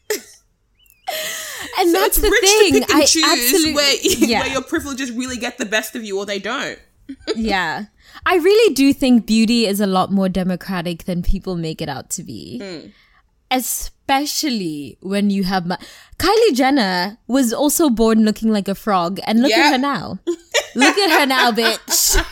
And 1.79 1.91
So 1.91 1.99
that's 2.01 2.19
the 2.19 2.31
rich 2.31 2.41
thing. 2.51 2.73
to 2.75 2.81
pick 2.81 2.91
and 2.91 3.03
I 3.03 3.05
choose 3.07 3.25
absolutely 3.25 3.75
where, 3.75 3.97
yeah. 4.03 4.41
where 4.41 4.49
your 4.53 4.63
privileges 4.63 5.11
really 5.11 5.37
get 5.37 5.59
the 5.59 5.65
best 5.67 5.97
of 5.97 6.05
you 6.05 6.19
or 6.19 6.27
they 6.27 6.39
don't. 6.39 6.79
Yeah. 7.37 7.85
I 8.27 8.37
really 8.37 8.75
do 8.75 8.93
think 8.93 9.27
beauty 9.27 9.67
is 9.67 9.81
a 9.81 9.87
lot 9.87 10.11
more 10.13 10.29
democratic 10.29 11.05
than 11.05 11.23
people 11.23 11.57
make 11.57 11.81
it 11.81 11.89
out 11.89 12.11
to 12.11 12.23
be. 12.23 12.59
Hmm. 12.63 12.89
Especially 13.51 14.99
when 15.01 15.31
you 15.31 15.45
have. 15.45 15.67
Ma- 15.67 15.77
Kylie 16.19 16.55
Jenner 16.55 17.19
was 17.27 17.53
also 17.53 17.89
born 17.91 18.25
looking 18.25 18.51
like 18.51 18.69
a 18.69 18.75
frog, 18.75 19.21
and 19.27 19.41
look 19.41 19.51
Yeah. 19.51 19.67
at 19.69 19.73
her 19.73 19.79
now. 19.79 20.19
look 20.75 20.99
at 20.99 21.19
her 21.21 21.27
now, 21.27 21.51
bitch. 21.53 22.17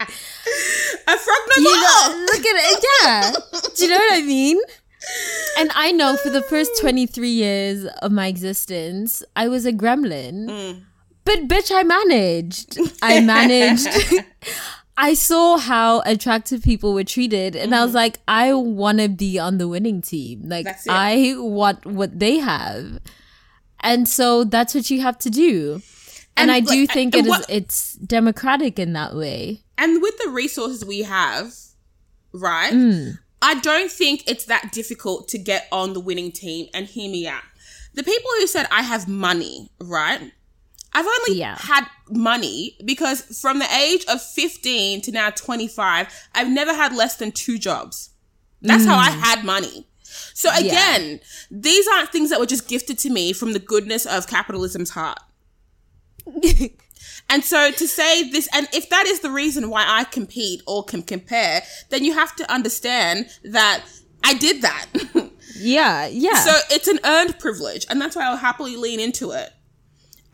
A 0.00 1.16
frog 1.16 1.38
no 1.48 1.56
You 1.56 1.64
know, 1.64 2.26
look 2.32 2.44
at 2.46 2.56
it. 2.58 2.84
Yeah. 3.02 3.32
Do 3.76 3.84
you 3.84 3.90
know 3.90 3.96
what 3.98 4.12
I 4.18 4.22
mean? 4.22 4.58
And 5.58 5.70
I 5.74 5.90
know 5.92 6.16
for 6.16 6.30
the 6.30 6.42
first 6.42 6.70
23 6.80 7.28
years 7.28 7.84
of 8.02 8.12
my 8.12 8.26
existence, 8.26 9.22
I 9.36 9.48
was 9.48 9.64
a 9.66 9.72
gremlin. 9.72 10.82
But 11.28 11.46
bitch, 11.46 11.70
I 11.70 11.82
managed. 11.82 12.78
I 13.02 13.20
managed. 13.20 13.86
I 14.96 15.12
saw 15.12 15.58
how 15.58 16.00
attractive 16.06 16.62
people 16.62 16.94
were 16.94 17.04
treated, 17.04 17.54
and 17.54 17.74
I 17.74 17.84
was 17.84 17.92
like, 17.92 18.18
I 18.26 18.54
want 18.54 19.00
to 19.00 19.10
be 19.10 19.38
on 19.38 19.58
the 19.58 19.68
winning 19.68 20.00
team. 20.00 20.48
Like, 20.48 20.66
I 20.88 21.34
want 21.36 21.84
what 21.84 22.18
they 22.18 22.38
have. 22.38 22.98
And 23.80 24.08
so 24.08 24.42
that's 24.42 24.74
what 24.74 24.88
you 24.88 25.02
have 25.02 25.18
to 25.18 25.28
do. 25.28 25.82
And, 26.34 26.50
And, 26.50 26.50
I 26.50 26.60
do 26.60 26.80
like, 26.80 26.92
think 26.92 27.14
it 27.14 27.26
is 27.26 27.44
it's 27.50 27.92
democratic 27.96 28.78
in 28.78 28.94
that 28.94 29.14
way. 29.14 29.64
And 29.76 30.00
with 30.00 30.16
the 30.16 30.30
resources 30.30 30.82
we 30.82 31.02
have, 31.02 31.52
right? 32.32 32.72
Hmm. 32.72 33.10
I 33.42 33.60
don't 33.60 33.92
think 33.92 34.24
it's 34.26 34.46
that 34.46 34.72
difficult 34.72 35.28
to 35.28 35.38
get 35.38 35.68
on 35.70 35.92
the 35.92 36.00
winning 36.00 36.32
team 36.32 36.68
and 36.72 36.86
hear 36.86 37.10
me 37.10 37.28
out. 37.28 37.42
The 37.92 38.02
people 38.02 38.30
who 38.38 38.46
said 38.46 38.66
I 38.70 38.80
have 38.80 39.08
money, 39.08 39.70
right? 39.78 40.32
I've 40.98 41.06
only 41.06 41.38
Yeah. 41.38 41.56
had 41.56 41.86
money 42.10 42.76
because 42.84 43.38
from 43.40 43.60
the 43.60 43.72
age 43.72 44.04
of 44.06 44.20
15 44.20 45.00
to 45.02 45.12
now 45.12 45.30
25, 45.30 46.08
I've 46.34 46.50
never 46.50 46.74
had 46.74 46.92
less 46.94 47.16
than 47.16 47.30
two 47.30 47.58
jobs. 47.58 48.10
That's 48.60 48.84
how 48.84 48.96
I 48.96 49.10
mm. 49.10 49.20
had 49.20 49.44
money. 49.44 49.86
So 50.34 50.50
again, 50.52 51.20
these 51.50 51.86
aren't 51.86 52.10
things 52.10 52.30
that 52.30 52.40
were 52.40 52.46
just 52.46 52.66
gifted 52.66 52.98
to 53.00 53.10
me 53.10 53.32
from 53.32 53.52
the 53.52 53.60
goodness 53.60 54.06
of 54.06 54.26
capitalism's 54.26 54.90
heart. 54.90 55.20
And 57.30 57.44
so 57.44 57.70
to 57.70 57.86
say 57.86 58.30
this, 58.30 58.48
and 58.54 58.68
if 58.72 58.88
that 58.88 59.06
is 59.06 59.20
the 59.20 59.30
reason 59.30 59.68
why 59.68 59.84
I 59.86 60.04
compete 60.04 60.62
or 60.66 60.82
can 60.82 61.02
compare, 61.02 61.62
then 61.90 62.02
you 62.02 62.14
have 62.14 62.34
to 62.36 62.50
understand 62.50 63.28
that 63.44 63.84
I 64.24 64.34
did 64.34 64.62
that. 64.62 64.86
Yeah, 65.60 66.06
yeah. 66.06 66.36
so 66.36 66.52
it's 66.70 66.86
an 66.86 67.00
earned 67.04 67.40
privilege, 67.40 67.84
and 67.90 68.00
that's 68.00 68.14
why 68.14 68.26
I'll 68.26 68.36
happily 68.36 68.76
lean 68.76 69.00
into 69.00 69.32
it. 69.32 69.50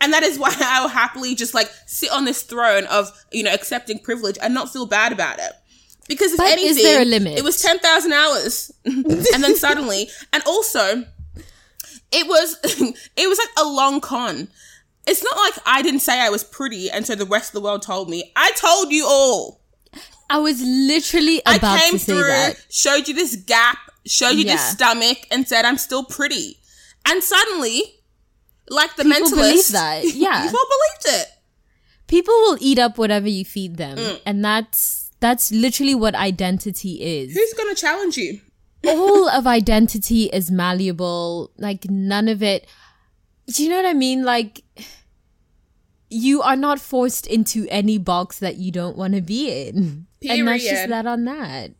And 0.04 0.12
that 0.12 0.22
is 0.22 0.38
why 0.38 0.54
I'll 0.60 0.88
happily 0.88 1.34
just 1.34 1.54
like 1.54 1.70
sit 1.86 2.12
on 2.12 2.26
this 2.26 2.42
throne 2.42 2.84
of, 2.84 3.10
you 3.32 3.42
know, 3.42 3.52
accepting 3.54 3.98
privilege 3.98 4.36
and 4.42 4.52
not 4.52 4.70
feel 4.70 4.84
bad 4.84 5.12
about 5.12 5.38
it. 5.38 5.52
Because 6.06 6.32
if 6.32 6.36
But 6.36 6.48
anything, 6.52 6.76
is 6.76 6.82
there 6.82 7.00
a 7.00 7.04
limit? 7.06 7.38
it 7.38 7.42
was 7.42 7.62
10,000 7.62 8.12
hours. 8.12 8.70
and 8.84 9.42
then 9.42 9.56
suddenly, 9.56 10.10
and 10.34 10.42
also, 10.46 11.06
it 12.12 12.26
was, 12.28 12.58
it 13.16 13.28
was 13.28 13.38
like 13.38 13.48
a 13.58 13.64
long 13.66 14.02
con. 14.02 14.48
It's 15.06 15.24
not 15.24 15.36
like 15.36 15.54
I 15.64 15.80
didn't 15.80 16.00
say 16.00 16.20
I 16.20 16.28
was 16.28 16.44
pretty 16.44 16.90
and 16.90 17.06
so 17.06 17.14
the 17.14 17.24
rest 17.24 17.54
of 17.54 17.54
the 17.54 17.60
world 17.66 17.80
told 17.82 18.10
me. 18.10 18.30
I 18.36 18.52
told 18.52 18.92
you 18.92 19.06
all. 19.08 19.62
I 20.28 20.38
was 20.38 20.60
literally 20.62 21.40
I 21.46 21.56
about 21.56 21.80
came 21.80 21.92
to 21.94 21.98
say 21.98 22.12
through, 22.12 22.26
that. 22.28 22.66
showed 22.70 23.08
you 23.08 23.14
this 23.14 23.36
gap, 23.36 23.78
showed 24.06 24.32
you 24.36 24.44
this 24.44 24.70
stomach, 24.70 25.26
and 25.30 25.46
said 25.48 25.64
I'm 25.64 25.78
still 25.78 26.04
pretty. 26.04 26.58
And 27.06 27.22
suddenly, 27.22 27.82
like 28.68 28.96
the 28.96 29.04
mental 29.04 29.30
People 29.30 29.42
mentalist, 29.44 29.50
believe 29.50 29.68
that, 29.72 30.04
yeah. 30.14 30.42
people 30.44 30.60
believed 30.74 31.20
it. 31.22 31.28
People 32.06 32.34
will 32.34 32.58
eat 32.60 32.78
up 32.78 32.98
whatever 32.98 33.28
you 33.28 33.44
feed 33.44 33.76
them, 33.76 33.96
Mm. 33.98 34.20
and 34.26 34.44
that's 34.44 35.10
that's 35.20 35.50
literally 35.52 35.94
what 35.94 36.14
identity 36.14 37.02
is. 37.02 37.34
Who's 37.34 37.52
gonna 37.54 37.74
challenge 37.74 38.16
you? 38.16 38.40
All 38.86 39.28
of 39.30 39.46
identity 39.46 40.24
is 40.24 40.50
malleable. 40.50 41.50
Like 41.56 41.88
none 41.90 42.28
of 42.28 42.42
it. 42.42 42.66
Do 43.46 43.62
you 43.62 43.70
know 43.70 43.76
what 43.76 43.86
I 43.86 43.94
mean? 43.94 44.22
Like 44.24 44.62
you 46.10 46.42
are 46.42 46.56
not 46.56 46.78
forced 46.78 47.26
into 47.26 47.66
any 47.70 47.98
box 47.98 48.38
that 48.38 48.56
you 48.58 48.70
don't 48.70 48.96
want 48.96 49.14
to 49.14 49.20
be 49.22 49.50
in. 49.68 50.06
And 50.28 50.46
that's 50.46 50.64
just 50.64 50.88
that 50.88 51.06
on 51.06 51.24
that. 51.24 51.72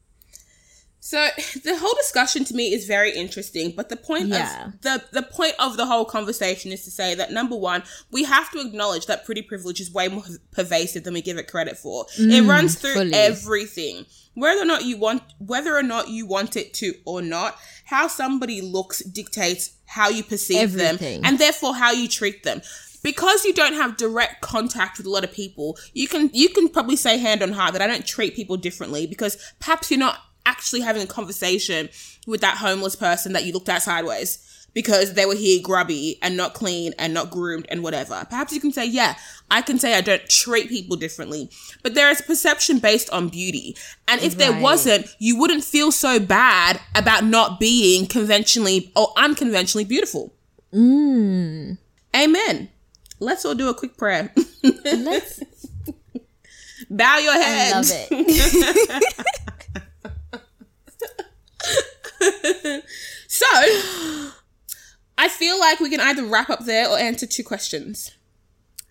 So 1.15 1.29
the 1.69 1.77
whole 1.79 1.95
discussion 2.05 2.45
to 2.47 2.55
me 2.55 2.73
is 2.77 2.87
very 2.87 3.13
interesting, 3.25 3.67
but 3.79 3.89
the 3.89 3.97
point 4.11 4.29
Yeah. 4.29 4.67
of 4.67 4.81
the 4.87 4.95
the 5.13 5.23
point 5.23 5.55
of 5.59 5.77
the 5.77 5.87
whole 5.87 6.05
conversation 6.05 6.73
is 6.73 6.85
to 6.85 6.91
say 6.91 7.15
that 7.21 7.31
number 7.39 7.57
one, 7.57 7.83
we 8.11 8.25
have 8.25 8.51
to 8.53 8.59
acknowledge 8.67 9.07
that 9.07 9.25
pretty 9.25 9.43
privilege 9.43 9.81
is 9.85 9.93
way 9.93 10.09
more 10.09 10.25
pervasive 10.53 11.05
than 11.05 11.15
we 11.15 11.23
give 11.23 11.39
it 11.39 11.47
credit 11.55 11.77
for. 11.85 12.07
it 12.19 12.43
runs 12.55 12.75
through 12.81 12.95
Mm, 12.95 13.11
fully. 13.11 13.15
everything, 13.15 14.07
whether 14.35 14.61
or 14.61 14.69
not 14.75 14.85
you 14.85 14.97
want 15.07 15.23
whether 15.39 15.73
or 15.77 15.83
not 15.95 16.09
you 16.17 16.27
want 16.27 16.57
it 16.63 16.69
to 16.81 16.95
or 17.05 17.21
not. 17.23 17.57
How 17.87 18.05
somebody 18.09 18.61
looks 18.77 18.99
dictates 19.05 19.71
how 19.87 20.09
you 20.09 20.23
perceive 20.25 20.73
them, 20.73 20.97
and 21.27 21.39
therefore 21.39 21.75
how 21.77 21.93
you 21.93 22.09
treat 22.09 22.43
them. 22.49 22.61
Because 23.03 23.45
you 23.45 23.53
don't 23.53 23.75
have 23.75 23.99
direct 23.99 24.41
contact 24.41 24.97
with 24.97 25.07
a 25.07 25.11
lot 25.11 25.25
of 25.25 25.33
people, 25.33 25.77
you 25.93 26.09
can 26.09 26.31
you 26.33 26.49
can 26.49 26.69
probably 26.77 26.97
say 26.97 27.19
hand 27.19 27.43
on 27.43 27.53
heart 27.53 27.73
that 27.75 27.83
I 27.83 27.87
don't 27.87 28.07
treat 28.07 28.35
people 28.35 28.57
differently 28.57 29.07
because 29.07 29.37
perhaps 29.61 29.91
you're 29.91 30.01
not 30.09 30.17
actually 30.47 30.81
having 30.81 31.03
a 31.03 31.07
conversation 31.07 31.89
with 32.27 32.41
that 32.41 32.59
homeless 32.59 32.97
person 32.97 33.33
that 33.33 33.45
you 33.45 33.53
looked 33.53 33.69
at 33.69 33.83
sideways 33.83 34.51
because 34.75 35.15
they 35.15 35.25
were 35.25 35.37
here 35.37 35.61
grubby 35.63 36.19
and 36.21 36.37
not 36.37 36.53
clean 36.53 36.93
and 36.99 37.15
not 37.15 37.31
groomed 37.31 37.65
and 37.69 37.83
whatever. 37.83 38.27
Perhaps 38.29 38.53
you 38.53 38.61
can 38.61 38.73
say, 38.73 38.85
yeah, 38.85 39.15
I 39.51 39.63
can 39.63 39.79
say 39.79 39.95
I 39.95 40.01
don't 40.01 40.29
treat 40.29 40.69
people 40.69 40.97
differently, 40.97 41.49
but 41.83 41.95
there 41.95 42.11
is 42.11 42.21
perception 42.21 42.81
based 42.81 43.09
on 43.11 43.29
beauty. 43.29 43.77
And 44.09 44.21
if 44.21 44.37
there 44.37 44.61
wasn't, 44.61 45.07
you 45.21 45.39
wouldn't 45.39 45.65
feel 45.65 45.93
so 45.93 46.19
bad 46.19 46.81
about 46.97 47.25
not 47.25 47.61
being 47.61 48.07
conventionally 48.07 48.93
or 48.97 49.13
unconventionally 49.17 49.85
beautiful. 49.85 50.35
Hmm. 50.73 51.73
Amen. 52.15 52.69
Let's 53.21 53.45
all 53.45 53.55
do 53.55 53.69
a 53.69 53.75
quick 53.75 53.97
prayer. 53.97 54.33
Let's 54.85 55.41
Bow 56.91 57.19
your 57.19 57.33
head. 57.33 57.73
love 57.73 57.87
it. 57.91 59.15
So, 63.35 63.47
I 65.19 65.29
feel 65.29 65.59
like 65.59 65.81
we 65.81 65.91
can 65.91 65.99
either 65.99 66.25
wrap 66.25 66.51
up 66.51 66.67
there 66.67 66.89
or 66.89 66.97
answer 66.97 67.27
two 67.27 67.43
questions. 67.43 68.13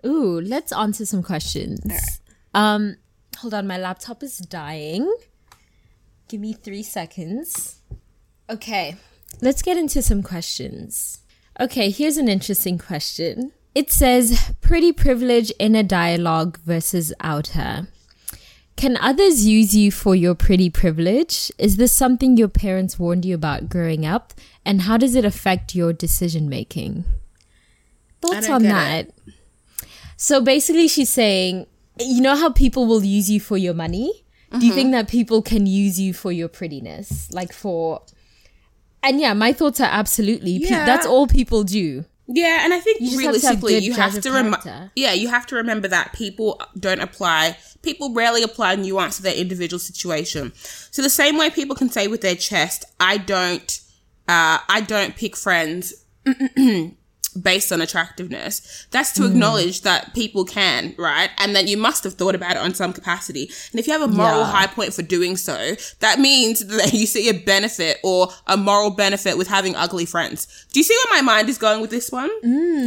Ooh, 0.06 0.42
let's 0.42 0.74
answer 0.74 1.06
some 1.06 1.24
questions. 1.24 2.20
Um, 2.54 2.98
hold 3.38 3.54
on, 3.54 3.66
my 3.68 3.78
laptop 3.78 4.22
is 4.22 4.38
dying. 4.38 5.10
Give 6.28 6.42
me 6.42 6.52
three 6.52 6.84
seconds. 6.84 7.80
Okay, 8.50 8.98
let's 9.42 9.62
get 9.62 9.78
into 9.78 10.02
some 10.02 10.24
questions. 10.24 11.20
Okay, 11.58 11.90
here's 11.90 12.18
an 12.18 12.28
interesting 12.28 12.78
question. 12.78 13.54
It 13.74 13.92
says 13.92 14.54
pretty 14.60 14.92
privilege 14.92 15.52
in 15.52 15.74
a 15.74 15.84
dialogue 15.84 16.60
versus 16.66 17.14
outer. 17.22 17.88
Can 18.76 18.98
others 18.98 19.46
use 19.46 19.76
you 19.76 19.92
for 19.92 20.16
your 20.16 20.36
pretty 20.36 20.70
privilege? 20.70 21.52
Is 21.58 21.78
this 21.78 21.92
something 21.92 22.38
your 22.38 22.48
parents 22.48 22.98
warned 23.00 23.24
you 23.24 23.36
about 23.36 23.70
growing 23.70 24.06
up? 24.06 24.34
And 24.66 24.82
how 24.82 24.98
does 24.98 25.16
it 25.16 25.24
affect 25.26 25.76
your 25.76 25.94
decision 25.94 26.50
making? 26.50 27.06
Thoughts 28.22 28.50
on 28.50 28.64
that? 28.64 29.10
So 30.18 30.42
basically, 30.42 30.88
she's 30.88 31.10
saying, 31.10 31.68
you 32.00 32.22
know 32.22 32.36
how 32.36 32.50
people 32.52 32.86
will 32.88 33.04
use 33.04 33.30
you 33.30 33.40
for 33.40 33.58
your 33.58 33.74
money? 33.74 34.12
Do 34.52 34.58
Mm-hmm. 34.58 34.66
you 34.68 34.74
think 34.74 34.92
that 34.92 35.08
people 35.08 35.42
can 35.42 35.66
use 35.66 36.00
you 36.00 36.14
for 36.14 36.32
your 36.32 36.48
prettiness? 36.48 37.32
Like 37.32 37.52
for. 37.52 38.02
And 39.02 39.20
yeah, 39.20 39.34
my 39.34 39.52
thoughts 39.52 39.82
are 39.82 39.90
absolutely. 39.92 40.60
pe- 40.60 40.66
Yeah. 40.70 40.86
that's 40.86 41.06
all 41.06 41.28
people 41.28 41.64
do. 41.64 42.06
Yeah, 42.28 42.64
and 42.64 42.74
I 42.74 42.80
think 42.80 43.02
You 43.02 43.20
have 43.26 43.42
have 43.44 43.62
you 43.70 43.94
have 43.94 44.22
to 44.22 44.32
remember. 44.32 44.92
Yeah, 44.96 45.12
you 45.14 45.28
have 45.28 45.46
to 45.48 45.56
remember 45.56 45.88
that 45.90 46.14
people 46.14 46.62
don't 46.80 47.02
apply. 47.02 47.58
People 47.82 48.14
rarely 48.14 48.44
apply 48.44 48.76
nuance 48.76 49.18
to 49.18 49.24
their 49.24 49.36
individual 49.36 49.80
situation. 49.80 50.54
So 50.56 51.02
the 51.02 51.10
same 51.10 51.38
way 51.38 51.50
people 51.50 51.76
can 51.76 51.90
say 51.90 52.08
with 52.08 52.22
their 52.22 52.36
chest, 52.36 52.86
"I 53.00 53.18
don't, 53.18 53.80
uh, 54.28 54.60
I 54.70 54.82
don't 54.88 55.16
pick 55.18 55.36
friends 55.36 55.94
based 57.34 57.72
on 57.72 57.82
attractiveness. 57.82 58.88
That's 58.92 59.12
to 59.14 59.22
hmm. 59.22 59.32
acknowledge 59.32 59.82
that 59.82 60.14
people 60.14 60.46
can, 60.46 60.96
right? 60.98 61.30
And 61.38 61.56
that 61.56 61.68
you 61.68 61.78
must 61.78 62.04
have 62.04 62.14
thought 62.14 62.36
about 62.36 62.52
it 62.52 62.58
on 62.58 62.74
some 62.74 62.94
capacity. 62.94 63.50
And 63.72 63.80
if 63.80 63.88
you 63.88 63.94
have 63.94 64.02
a 64.02 64.08
moral 64.08 64.40
Yeah. 64.40 64.52
high 64.52 64.68
point 64.68 64.94
for 64.94 65.02
doing 65.02 65.38
so, 65.38 65.76
that 66.00 66.20
means 66.20 66.66
that 66.68 66.94
you 66.94 67.06
see 67.06 67.30
a 67.30 67.34
benefit 67.34 68.00
or 68.04 68.30
a 68.48 68.58
moral 68.58 68.92
benefit 68.92 69.38
with 69.38 69.48
having 69.48 69.76
ugly 69.76 70.06
friends. 70.06 70.48
Do 70.72 70.80
you 70.80 70.84
see 70.84 70.96
where 71.06 71.22
my 71.22 71.22
mind 71.22 71.50
is 71.50 71.58
going 71.58 71.82
with 71.82 71.90
this 71.90 72.12
one? 72.12 72.30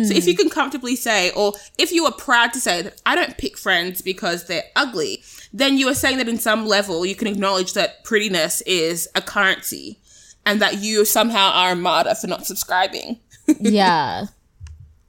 So 0.07 0.15
if 0.15 0.27
you 0.27 0.35
hmm. 0.35 0.43
can 0.43 0.51
comfortably 0.51 0.97
say, 0.97 1.31
or 1.33 1.55
if 1.79 1.93
you 1.93 2.05
are 2.07 2.13
proud 2.13 2.53
to 2.55 2.61
say 2.61 2.83
that 2.83 3.01
I 3.05 3.15
don't 3.15 3.37
pick 3.39 3.59
friends 3.59 4.03
because 4.03 4.47
they're 4.47 4.65
ugly, 4.75 5.23
then 5.53 5.79
you 5.79 5.89
are 5.89 5.95
saying 5.95 6.19
that 6.19 6.29
in 6.29 6.39
some 6.39 6.67
level 6.67 7.07
you 7.07 7.15
can 7.15 7.27
acknowledge 7.27 7.73
that 7.75 8.05
prettiness 8.05 8.61
is 8.63 9.09
a 9.15 9.21
currency 9.21 9.99
and 10.45 10.63
that 10.63 10.79
you 10.79 11.05
somehow 11.05 11.51
are 11.53 11.73
a 11.73 11.77
martyr 11.77 12.15
for 12.15 12.29
not 12.29 12.47
subscribing. 12.47 13.19
yeah. 13.61 14.27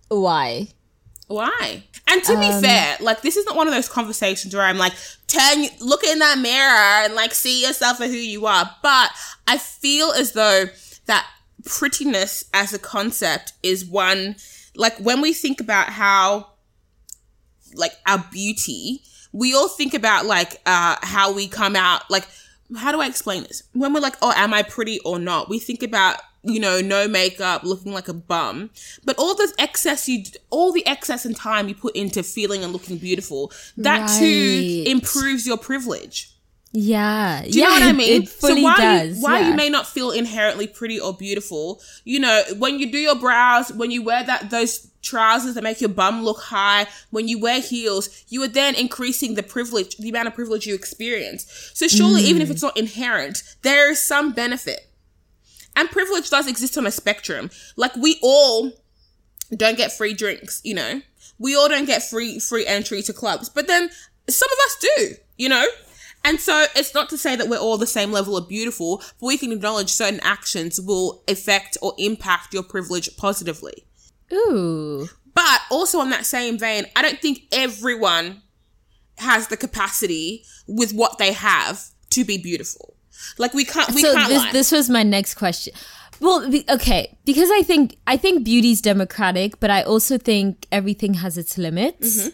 Why? 0.09 0.67
Why? 1.27 1.83
And 2.07 2.23
to 2.23 2.39
be 2.39 2.49
fair, 2.61 2.95
like 3.01 3.21
this 3.21 3.35
is 3.35 3.45
not 3.45 3.57
one 3.57 3.67
of 3.67 3.73
those 3.73 3.89
conversations 3.89 4.55
where 4.55 4.63
I'm 4.63 4.77
like, 4.77 4.93
turn, 5.27 5.65
look 5.81 6.03
in 6.05 6.19
that 6.19 6.37
mirror 6.39 7.05
and 7.05 7.15
like 7.15 7.33
see 7.33 7.65
yourself 7.65 7.97
for 7.97 8.05
who 8.05 8.13
you 8.13 8.45
are. 8.45 8.69
But 8.81 9.11
I 9.45 9.57
feel 9.57 10.11
as 10.11 10.31
though 10.31 10.65
that 11.05 11.27
prettiness 11.65 12.45
as 12.53 12.73
a 12.73 12.79
concept 12.79 13.51
is 13.61 13.83
one, 13.83 14.37
like 14.75 14.97
when 14.99 15.19
we 15.19 15.33
think 15.33 15.59
about 15.59 15.89
how, 15.89 16.51
like 17.73 17.91
our 18.07 18.23
beauty, 18.31 19.01
we 19.33 19.53
all 19.53 19.67
think 19.67 19.93
about 19.93 20.25
like 20.25 20.61
uh 20.65 20.95
how 21.01 21.33
we 21.33 21.49
come 21.49 21.75
out, 21.75 22.09
like 22.09 22.25
how 22.77 22.93
do 22.93 23.01
I 23.01 23.07
explain 23.07 23.43
this? 23.43 23.63
When 23.73 23.93
we're 23.93 23.99
like, 23.99 24.15
oh, 24.21 24.31
am 24.35 24.53
I 24.53 24.63
pretty 24.63 24.99
or 25.01 25.19
not? 25.19 25.49
We 25.49 25.59
think 25.59 25.83
about, 25.83 26.21
you 26.47 26.59
know, 26.59 26.81
no 26.81 27.07
makeup, 27.07 27.63
looking 27.63 27.93
like 27.93 28.07
a 28.07 28.13
bum. 28.13 28.69
But 29.05 29.17
all 29.17 29.35
the 29.35 29.53
excess 29.59 30.07
you, 30.07 30.23
all 30.49 30.71
the 30.71 30.85
excess 30.87 31.25
and 31.25 31.35
time 31.35 31.67
you 31.67 31.75
put 31.75 31.95
into 31.95 32.23
feeling 32.23 32.63
and 32.63 32.73
looking 32.73 32.97
beautiful, 32.97 33.51
that 33.77 34.07
too 34.19 34.83
improves 34.87 35.45
your 35.45 35.57
privilege. 35.57 36.31
Yeah. 36.73 37.43
Do 37.43 37.49
you 37.49 37.61
yeah, 37.61 37.67
know 37.67 37.73
what 37.73 37.83
I 37.83 37.91
mean? 37.93 38.23
It 38.23 38.29
so 38.29 38.53
why 38.61 38.75
does. 38.77 39.17
you, 39.17 39.23
why 39.23 39.39
yeah. 39.39 39.49
you 39.49 39.55
may 39.55 39.69
not 39.69 39.87
feel 39.87 40.11
inherently 40.11 40.67
pretty 40.67 40.99
or 40.99 41.13
beautiful, 41.13 41.81
you 42.03 42.19
know, 42.19 42.43
when 42.57 42.77
you 42.79 42.91
do 42.91 42.97
your 42.97 43.15
brows, 43.15 43.71
when 43.71 43.89
you 43.89 44.03
wear 44.03 44.23
that 44.23 44.49
those 44.49 44.87
trousers 45.01 45.55
that 45.55 45.63
make 45.63 45.79
your 45.79 45.89
bum 45.89 46.23
look 46.23 46.41
high, 46.41 46.85
when 47.09 47.27
you 47.27 47.39
wear 47.39 47.61
heels, 47.61 48.25
you 48.27 48.43
are 48.43 48.47
then 48.49 48.75
increasing 48.75 49.35
the 49.35 49.43
privilege, 49.43 49.95
the 49.97 50.09
amount 50.09 50.27
of 50.27 50.35
privilege 50.35 50.67
you 50.67 50.75
experience. 50.75 51.71
So 51.73 51.87
surely, 51.87 52.23
even 52.23 52.41
Mm. 52.41 52.45
if 52.45 52.51
it's 52.51 52.61
not 52.61 52.77
inherent, 52.77 53.43
there 53.61 53.89
is 53.89 54.01
some 54.01 54.33
benefit. 54.33 54.86
And 55.77 55.89
privilege 55.89 56.29
does 56.29 56.47
exist 56.47 56.77
on 56.77 56.87
a 56.87 56.91
spectrum. 56.91 57.49
Like 57.77 57.95
we 57.95 58.19
all 58.21 58.73
don't 59.55 59.77
get 59.77 59.93
free 59.93 60.13
drinks, 60.13 60.59
you 60.65 60.73
know. 60.73 61.01
We 61.39 61.55
all 61.55 61.69
don't 61.69 61.85
get 61.85 62.03
free 62.03 62.39
free 62.39 62.65
entry 62.65 63.01
to 63.03 63.13
clubs, 63.13 63.47
but 63.47 63.67
then 63.67 63.89
some 64.27 64.49
of 64.51 64.57
us 64.65 64.77
do, 64.81 65.15
you 65.37 65.47
know. 65.47 65.65
And 66.25 66.41
so 66.41 66.65
it's 66.75 66.93
not 66.93 67.09
to 67.11 67.17
say 67.17 67.35
that 67.35 67.47
we're 67.47 67.59
all 67.59 67.77
the 67.77 67.87
same 67.87 68.11
level 68.11 68.35
of 68.35 68.49
beautiful, 68.49 68.97
but 68.97 69.27
we 69.27 69.37
can 69.37 69.51
acknowledge 69.51 69.91
certain 69.91 70.19
actions 70.21 70.81
will 70.81 71.23
affect 71.27 71.77
or 71.81 71.93
impact 71.97 72.53
your 72.53 72.63
privilege 72.63 73.15
positively. 73.15 73.85
Ooh. 74.33 75.07
But 75.33 75.61
also 75.69 75.99
on 75.99 76.09
that 76.09 76.25
same 76.25 76.57
vein, 76.57 76.85
I 76.95 77.03
don't 77.03 77.21
think 77.21 77.43
everyone 77.51 78.41
has 79.19 79.47
the 79.47 79.57
capacity 79.57 80.43
with 80.67 80.91
what 80.91 81.19
they 81.19 81.33
have 81.33 81.91
to 82.09 82.25
be 82.25 82.39
beautiful. 82.39 82.96
Like 83.37 83.53
we 83.53 83.65
can't 83.65 83.93
we 83.93 84.01
so 84.01 84.13
can't 84.13 84.29
this 84.29 84.43
lie. 84.43 84.51
this 84.51 84.71
was 84.71 84.89
my 84.89 85.03
next 85.03 85.35
question. 85.35 85.73
Well, 86.19 86.49
okay, 86.69 87.17
because 87.25 87.51
I 87.51 87.61
think 87.61 87.97
I 88.07 88.17
think 88.17 88.43
beauty's 88.43 88.81
democratic, 88.81 89.59
but 89.59 89.69
I 89.69 89.83
also 89.83 90.17
think 90.17 90.67
everything 90.71 91.15
has 91.15 91.37
its 91.37 91.57
limits. 91.57 92.17
Mm-hmm. 92.17 92.29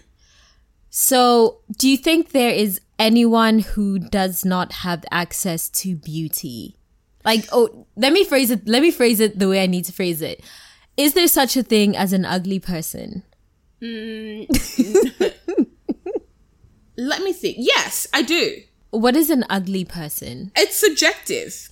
So, 0.90 1.62
do 1.78 1.90
you 1.90 1.98
think 1.98 2.32
there 2.32 2.52
is 2.52 2.80
anyone 3.00 3.60
who 3.60 4.00
does 4.00 4.46
not 4.46 4.72
have 4.72 5.04
access 5.12 5.70
to 5.70 5.96
beauty? 5.96 6.78
Like, 7.26 7.46
oh, 7.52 7.88
let 7.96 8.14
me 8.14 8.24
phrase 8.24 8.52
it. 8.52 8.68
Let 8.68 8.82
me 8.82 8.92
phrase 8.92 9.20
it 9.20 9.40
the 9.40 9.50
way 9.50 9.64
I 9.64 9.66
need 9.66 9.86
to 9.86 9.94
phrase 9.94 10.22
it. 10.22 10.44
Is 10.96 11.14
there 11.14 11.28
such 11.28 11.58
a 11.58 11.64
thing 11.64 11.98
as 11.98 12.14
an 12.14 12.26
ugly 12.26 12.60
person? 12.60 13.24
Let 13.82 14.50
me 17.24 17.34
think. 17.34 17.58
Yes, 17.60 18.08
I 18.14 18.22
do. 18.22 18.62
What 18.94 19.16
is 19.16 19.30
an 19.32 19.44
ugly 19.50 19.86
person? 19.86 20.52
it's 20.56 20.76
subjective. 20.78 21.70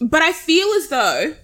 But 0.00 0.20
I 0.22 0.32
feel 0.32 0.68
as 0.76 0.88
though, 0.88 1.34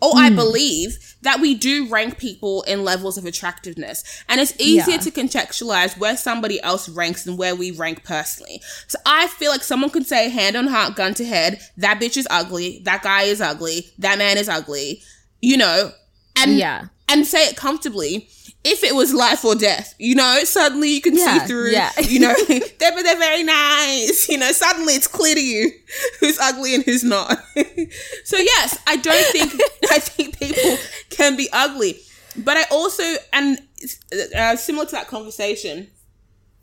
or 0.00 0.12
I 0.16 0.30
hmm. 0.30 0.36
believe, 0.36 1.16
that 1.22 1.40
we 1.40 1.54
do 1.54 1.86
rank 1.88 2.18
people 2.18 2.62
in 2.62 2.82
levels 2.84 3.16
of 3.18 3.24
attractiveness. 3.26 4.22
And 4.28 4.40
it's 4.40 4.54
easier 4.58 4.94
Yeah. 4.94 5.00
to 5.00 5.10
contextualize 5.10 5.98
where 5.98 6.16
somebody 6.16 6.62
else 6.62 6.88
ranks 6.88 7.24
than 7.24 7.36
where 7.36 7.54
we 7.54 7.70
rank 7.70 8.04
personally. 8.04 8.62
So 8.88 8.98
I 9.06 9.28
feel 9.28 9.50
like 9.50 9.62
someone 9.62 9.90
could 9.90 10.06
say, 10.06 10.28
hand 10.30 10.56
on 10.56 10.66
heart, 10.66 10.96
gun 10.96 11.14
to 11.14 11.24
head, 11.24 11.60
that 11.78 12.00
bitch 12.00 12.16
is 12.16 12.26
ugly, 12.30 12.80
that 12.84 13.02
guy 13.02 13.22
is 13.22 13.40
ugly, 13.40 13.90
that 13.98 14.18
man 14.18 14.36
is 14.38 14.48
ugly, 14.48 15.02
you 15.40 15.56
know, 15.56 15.92
and, 16.36 16.56
Yeah. 16.58 16.86
and 17.08 17.26
say 17.26 17.46
it 17.48 17.56
comfortably. 17.56 18.28
If 18.66 18.82
it 18.82 18.94
was 18.94 19.12
life 19.12 19.44
or 19.44 19.54
death, 19.54 19.94
you 19.98 20.14
know, 20.14 20.40
suddenly 20.44 20.88
you 20.88 21.00
can 21.02 21.16
Yeah, 21.16 21.40
see 21.40 21.46
through, 21.46 21.70
yeah. 21.70 21.92
you 22.00 22.18
know, 22.20 22.34
they're, 22.48 23.02
they're 23.02 23.18
very 23.18 23.42
nice. 23.42 24.28
You 24.28 24.38
know, 24.38 24.50
suddenly 24.52 24.94
it's 24.94 25.06
clear 25.06 25.34
to 25.34 25.44
you 25.44 25.70
who's 26.20 26.38
ugly 26.38 26.74
and 26.74 26.82
who's 26.84 27.04
not. 27.04 27.30
so 28.24 28.36
yes, 28.38 28.78
I 28.86 28.96
don't 28.96 29.26
think 29.32 29.52
I 29.90 29.98
think 29.98 30.38
people 30.38 30.76
can 31.10 31.36
be 31.36 31.48
ugly, 31.52 32.00
but 32.36 32.56
I 32.56 32.64
also 32.70 33.02
and 33.32 33.58
uh, 34.34 34.56
similar 34.56 34.86
to 34.86 34.92
that 34.92 35.08
conversation. 35.08 35.88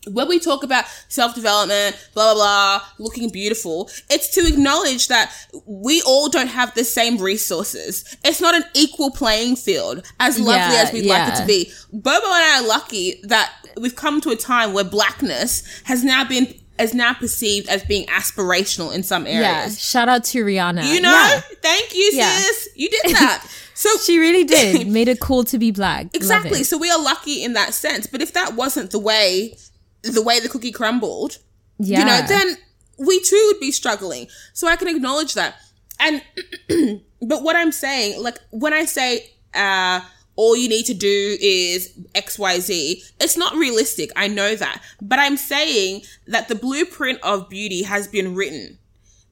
When 0.08 0.28
we 0.28 0.40
talk 0.40 0.64
about 0.64 0.86
self 1.10 1.36
development, 1.36 1.96
blah, 2.14 2.34
blah, 2.34 2.80
blah, 2.80 2.82
looking 2.98 3.30
beautiful, 3.30 3.90
it's 4.10 4.30
to 4.36 4.42
acknowledge 4.48 5.08
that 5.10 5.32
we 5.66 6.02
all 6.02 6.28
don't 6.30 6.48
have 6.48 6.74
the 6.74 6.84
same 6.84 7.18
resources. 7.20 8.18
It's 8.24 8.42
not 8.42 8.56
an 8.56 8.64
equal 8.74 9.12
playing 9.12 9.58
field, 9.58 10.04
as 10.20 10.40
lovely 10.40 10.54
Yeah, 10.76 10.84
as 10.84 10.92
we'd 10.94 11.06
like 11.06 11.34
it 11.34 11.38
to 11.38 11.46
be. 11.46 11.72
Bobo 11.94 12.26
and 12.26 12.34
I 12.44 12.62
are 12.62 12.68
lucky 12.68 13.22
that 13.24 13.52
we've 13.80 13.96
come 13.96 14.22
to 14.22 14.32
a 14.32 14.36
time 14.36 14.74
where 14.74 14.84
blackness 14.84 15.64
has 15.84 16.04
now 16.04 16.24
been 16.28 16.54
is 16.80 16.94
now 16.96 17.14
perceived 17.14 17.70
as 17.70 17.84
being 17.84 18.08
aspirational 18.08 18.92
in 18.96 19.04
some 19.04 19.28
areas. 19.28 19.44
Yeah. 19.44 19.68
Shout 19.70 20.10
out 20.10 20.24
to 20.24 20.44
Rihanna. 20.44 20.84
You 20.92 21.00
know? 21.02 21.12
Yeah. 21.12 21.42
Thank 21.62 21.94
you, 21.94 22.10
Yeah. 22.14 22.36
sis. 22.40 22.70
You 22.76 22.90
did 22.90 23.02
that. 23.16 23.46
So 23.76 23.90
She 24.04 24.18
really 24.18 24.44
did. 24.46 24.88
Made 24.92 25.08
it 25.08 25.20
cool 25.20 25.44
to 25.44 25.60
be 25.60 25.70
black. 25.70 26.08
Exactly. 26.16 26.64
So 26.64 26.80
we 26.80 26.90
are 26.90 27.00
lucky 27.02 27.44
in 27.44 27.54
that 27.54 27.76
sense. 27.76 28.08
But 28.08 28.22
if 28.24 28.34
that 28.34 28.56
wasn't 28.56 28.90
the 28.90 28.98
way 29.00 29.58
the 30.04 30.22
way 30.22 30.40
the 30.40 30.50
cookie 30.50 30.72
crumbled, 30.72 31.38
Yeah. 31.80 32.00
you 32.00 32.06
know, 32.06 32.22
then 32.28 32.58
we 32.98 33.20
too 33.22 33.44
would 33.52 33.60
be 33.60 33.72
struggling. 33.72 34.28
So 34.54 34.68
I 34.68 34.76
can 34.76 34.88
acknowledge 34.88 35.34
that. 35.36 35.56
And 36.00 36.22
but 37.22 37.44
what 37.44 37.56
I'm 37.56 37.72
saying, 37.72 38.22
like 38.22 38.40
when 38.52 38.74
I 38.74 38.86
say 38.86 39.32
uh 39.54 40.02
all 40.38 40.56
you 40.56 40.70
need 40.70 40.86
to 40.86 40.94
do 40.94 41.38
is 41.42 41.92
XYZ, 42.16 43.12
it's 43.20 43.38
not 43.38 43.54
realistic. 43.56 44.12
I 44.16 44.28
know 44.28 44.56
that. 44.56 44.82
But 45.02 45.20
I'm 45.20 45.38
saying 45.38 46.04
that 46.28 46.48
the 46.48 46.56
blueprint 46.56 47.20
of 47.22 47.50
beauty 47.50 47.84
has 47.84 48.08
been 48.08 48.34
written 48.34 48.80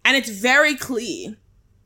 and 0.06 0.18
it's 0.18 0.30
very 0.30 0.76
clear. 0.76 1.36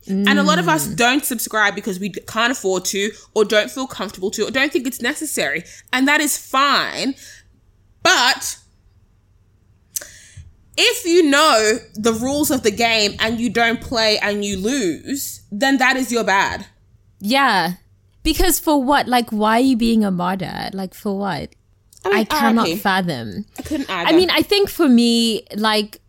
And 0.05 0.27
a 0.37 0.43
lot 0.43 0.59
of 0.59 0.67
us 0.67 0.85
don't 0.87 1.23
subscribe 1.23 1.75
because 1.75 1.97
we 1.97 2.09
can't 2.09 2.51
afford 2.51 2.83
to, 2.85 3.11
or 3.33 3.45
don't 3.45 3.71
feel 3.71 3.87
comfortable 3.87 4.29
to, 4.31 4.45
or 4.45 4.51
don't 4.51 4.69
think 4.69 4.85
it's 4.85 5.01
necessary. 5.01 5.63
And 5.93 6.05
that 6.09 6.19
is 6.19 6.37
fine. 6.37 7.15
But 8.01 8.57
if 10.77 11.05
you 11.05 11.29
know 11.29 11.77
the 11.95 12.13
rules 12.13 12.51
of 12.51 12.63
the 12.63 12.71
game 12.71 13.13
and 13.19 13.39
you 13.39 13.49
don't 13.49 13.81
play 13.81 14.17
and 14.19 14.43
you 14.43 14.57
lose, 14.57 15.43
then 15.51 15.77
that 15.77 15.95
is 15.95 16.11
your 16.11 16.23
bad. 16.23 16.65
Yeah. 17.19 17.73
Because 18.23 18.59
for 18.59 18.81
what? 18.81 19.07
Like, 19.07 19.31
why 19.31 19.57
are 19.57 19.63
you 19.63 19.77
being 19.77 20.03
a 20.03 20.11
martyr? 20.11 20.69
Like, 20.73 20.93
for 20.93 21.17
what? 21.17 21.49
I, 22.05 22.09
mean, 22.09 22.25
cannot 22.25 22.67
RIP. 22.67 22.79
fathom. 22.79 23.45
I 23.57 23.61
couldn't 23.61 23.89
either. 23.89 24.09
I 24.09 24.13
mean, 24.13 24.29
I 24.29 24.41
think 24.41 24.69
for 24.69 24.89
me, 24.89 25.45
like, 25.55 26.01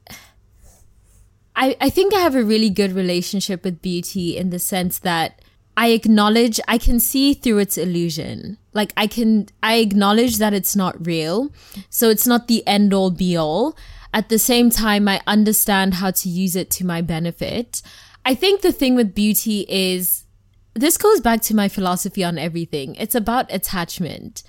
I, 1.57 1.77
I 1.81 1.91
think 1.91 2.15
I 2.15 2.19
have 2.21 2.35
a 2.35 2.43
really 2.43 2.71
good 2.71 2.93
relationship 2.93 3.65
with 3.65 3.81
beauty 3.81 4.37
in 4.37 4.51
the 4.51 4.59
sense 4.59 4.99
that 5.01 5.41
I 5.77 5.89
acknowledge, 5.89 6.59
I 6.67 6.79
can 6.79 6.99
see 6.99 7.35
through 7.35 7.59
its 7.59 7.79
illusion. 7.79 8.59
Like, 8.73 8.93
I 8.97 9.07
can, 9.07 9.49
I 9.63 9.77
acknowledge 9.77 10.39
that 10.39 10.53
it's 10.53 10.75
not 10.75 11.05
real. 11.07 11.53
So 11.91 12.11
it's 12.11 12.27
not 12.27 12.49
the 12.49 12.67
end 12.67 12.93
all 12.93 13.11
be 13.11 13.37
all. 13.37 13.77
At 14.15 14.29
the 14.29 14.39
same 14.39 14.71
time, 14.71 15.09
I 15.09 15.21
understand 15.27 15.95
how 15.95 16.13
to 16.13 16.29
use 16.29 16.55
it 16.55 16.71
to 16.71 16.87
my 16.87 17.03
benefit. 17.03 17.83
I 18.25 18.37
think 18.37 18.61
the 18.61 18.71
thing 18.71 18.95
with 18.95 19.13
beauty 19.13 19.67
is 19.69 20.25
this 20.73 20.97
goes 20.97 21.21
back 21.21 21.43
to 21.43 21.57
my 21.57 21.69
philosophy 21.69 22.23
on 22.23 22.39
everything. 22.39 22.95
It's 22.95 23.17
about 23.17 23.53
attachment. 23.53 24.45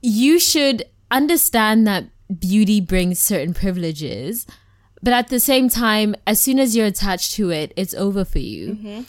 You 0.00 0.38
should 0.38 0.84
understand 1.10 1.86
that 1.86 2.06
beauty 2.38 2.80
brings 2.80 3.18
certain 3.18 3.52
privileges, 3.52 4.46
but 5.02 5.12
at 5.12 5.28
the 5.28 5.38
same 5.38 5.68
time, 5.68 6.16
as 6.26 6.40
soon 6.40 6.58
as 6.58 6.74
you're 6.74 6.86
attached 6.86 7.34
to 7.34 7.50
it, 7.50 7.74
it's 7.76 7.92
over 7.92 8.24
for 8.24 8.38
you. 8.38 8.72
Mm-hmm. 8.72 9.02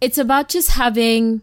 It's 0.00 0.18
about 0.18 0.48
just 0.48 0.70
having 0.70 1.42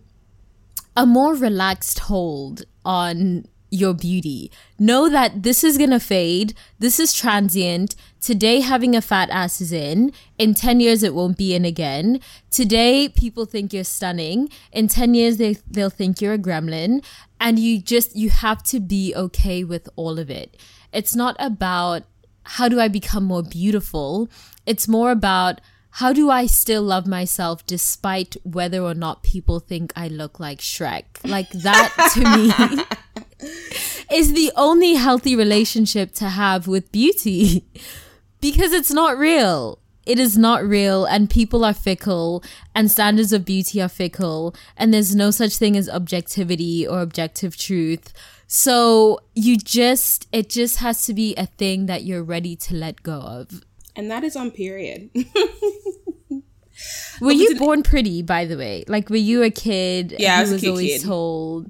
a 0.97 1.05
more 1.05 1.33
relaxed 1.33 1.99
hold 1.99 2.63
on 2.83 3.47
your 3.71 3.93
beauty. 3.93 4.51
Know 4.77 5.09
that 5.09 5.43
this 5.43 5.63
is 5.63 5.77
gonna 5.77 5.99
fade. 5.99 6.53
This 6.77 6.99
is 6.99 7.13
transient. 7.13 7.95
Today, 8.19 8.59
having 8.59 8.95
a 8.95 9.01
fat 9.01 9.29
ass 9.31 9.61
is 9.61 9.71
in. 9.71 10.11
In 10.37 10.53
10 10.53 10.79
years, 10.79 11.01
it 11.01 11.15
won't 11.15 11.37
be 11.37 11.55
in 11.55 11.65
again. 11.65 12.19
Today, 12.51 13.09
people 13.09 13.45
think 13.45 13.73
you're 13.73 13.83
stunning. 13.83 14.49
In 14.71 14.87
10 14.87 15.15
years, 15.15 15.37
they, 15.37 15.57
they'll 15.69 15.89
think 15.89 16.21
you're 16.21 16.33
a 16.33 16.37
gremlin. 16.37 17.03
And 17.39 17.57
you 17.57 17.81
just, 17.81 18.15
you 18.15 18.29
have 18.29 18.61
to 18.63 18.79
be 18.79 19.15
okay 19.15 19.63
with 19.63 19.89
all 19.95 20.19
of 20.19 20.29
it. 20.29 20.55
It's 20.93 21.15
not 21.15 21.35
about 21.39 22.03
how 22.43 22.67
do 22.67 22.79
I 22.79 22.87
become 22.89 23.23
more 23.23 23.41
beautiful? 23.41 24.29
It's 24.67 24.87
more 24.87 25.09
about 25.09 25.61
how 25.95 26.13
do 26.13 26.29
I 26.29 26.45
still 26.45 26.83
love 26.83 27.07
myself 27.07 27.65
despite 27.65 28.37
whether 28.43 28.81
or 28.81 28.93
not 28.93 29.23
people 29.23 29.59
think 29.59 29.91
I 29.95 30.07
look 30.07 30.39
like 30.39 30.59
Shrek? 30.59 31.03
Like 31.23 31.49
that 31.49 31.91
to 32.13 32.77
me 32.77 32.83
is 34.11 34.33
the 34.33 34.51
only 34.55 34.95
healthy 34.95 35.35
relationship 35.35 36.13
to 36.15 36.29
have 36.29 36.67
with 36.67 36.91
beauty 36.91 37.65
because 38.41 38.73
it's 38.73 38.91
not 38.91 39.17
real. 39.17 39.79
It 40.05 40.17
is 40.17 40.35
not 40.37 40.63
real, 40.65 41.05
and 41.05 41.29
people 41.29 41.63
are 41.63 41.75
fickle, 41.75 42.43
and 42.73 42.89
standards 42.89 43.31
of 43.31 43.45
beauty 43.45 43.79
are 43.81 43.87
fickle, 43.87 44.55
and 44.75 44.91
there's 44.91 45.15
no 45.15 45.29
such 45.29 45.57
thing 45.57 45.77
as 45.77 45.87
objectivity 45.87 46.87
or 46.87 47.01
objective 47.01 47.55
truth. 47.55 48.11
So 48.47 49.19
you 49.35 49.57
just, 49.57 50.27
it 50.31 50.49
just 50.49 50.77
has 50.77 51.05
to 51.05 51.13
be 51.13 51.35
a 51.35 51.45
thing 51.45 51.85
that 51.85 52.03
you're 52.03 52.23
ready 52.23 52.55
to 52.57 52.75
let 52.75 53.03
go 53.03 53.19
of. 53.21 53.61
And 53.95 54.09
that 54.09 54.23
is 54.23 54.35
on 54.35 54.49
period. 54.51 55.11
Were 57.21 57.31
you 57.31 57.55
born 57.59 57.83
pretty, 57.83 58.23
by 58.23 58.45
the 58.45 58.57
way? 58.57 58.83
Like, 58.87 59.11
were 59.11 59.15
you 59.17 59.43
a 59.43 59.51
kid 59.51 60.15
Yeah, 60.17 60.39
I 60.39 60.45
who 60.45 60.51
was 60.51 60.51
a 60.51 60.55
was 60.55 60.67
always 60.67 61.01
kid. 61.01 61.07
told? 61.07 61.69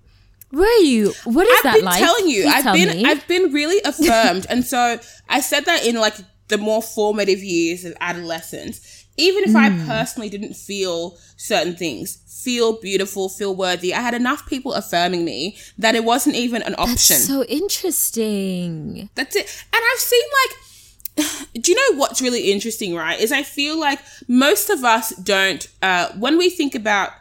Were 0.51 0.65
you? 0.81 1.13
What 1.23 1.47
is 1.47 1.49
that? 1.49 1.57
I've 1.57 1.63
that 1.63 1.75
been 1.75 1.85
like? 1.85 1.99
telling 1.99 2.27
you, 2.27 2.43
Please 2.43 2.53
I've 2.53 2.63
tell 2.63 2.73
been 2.73 2.89
me. 2.89 3.05
I've 3.05 3.27
been 3.27 3.51
really 3.53 3.81
affirmed, 3.85 4.45
and 4.49 4.65
so 4.65 4.99
I 5.29 5.39
said 5.41 5.65
that 5.65 5.85
in 5.85 5.95
like 5.95 6.15
the 6.49 6.57
more 6.57 6.81
formative 6.81 7.39
years 7.39 7.85
of 7.85 7.93
adolescence. 8.01 8.97
Even 9.17 9.43
if 9.43 9.51
Hmm. 9.51 9.57
I 9.57 9.69
personally 9.85 10.29
didn't 10.29 10.53
feel 10.55 11.17
certain 11.35 11.75
things, 11.75 12.17
feel 12.43 12.79
beautiful, 12.79 13.27
feel 13.29 13.53
worthy, 13.55 13.93
I 13.93 13.99
had 14.01 14.13
enough 14.13 14.47
people 14.47 14.73
affirming 14.73 15.25
me 15.25 15.57
that 15.77 15.95
it 15.95 16.03
wasn't 16.05 16.37
even 16.37 16.61
an 16.63 16.75
option. 16.77 17.17
That's 17.17 17.27
so 17.27 17.43
interesting. 17.43 19.09
That's 19.15 19.35
it. 19.35 19.63
And 19.73 19.81
I've 19.93 19.99
seen 19.99 20.23
like, 21.17 21.47
do 21.61 21.71
you 21.71 21.75
know 21.91 21.97
what's 21.99 22.21
really 22.21 22.51
interesting, 22.51 22.95
right? 22.95 23.19
Is 23.19 23.31
I 23.31 23.43
feel 23.43 23.79
like 23.79 23.99
most 24.27 24.69
of 24.69 24.83
us 24.83 25.09
don't, 25.17 25.67
uh, 25.81 26.09
when 26.17 26.37
we 26.37 26.49
think 26.49 26.73
about, 26.73 27.11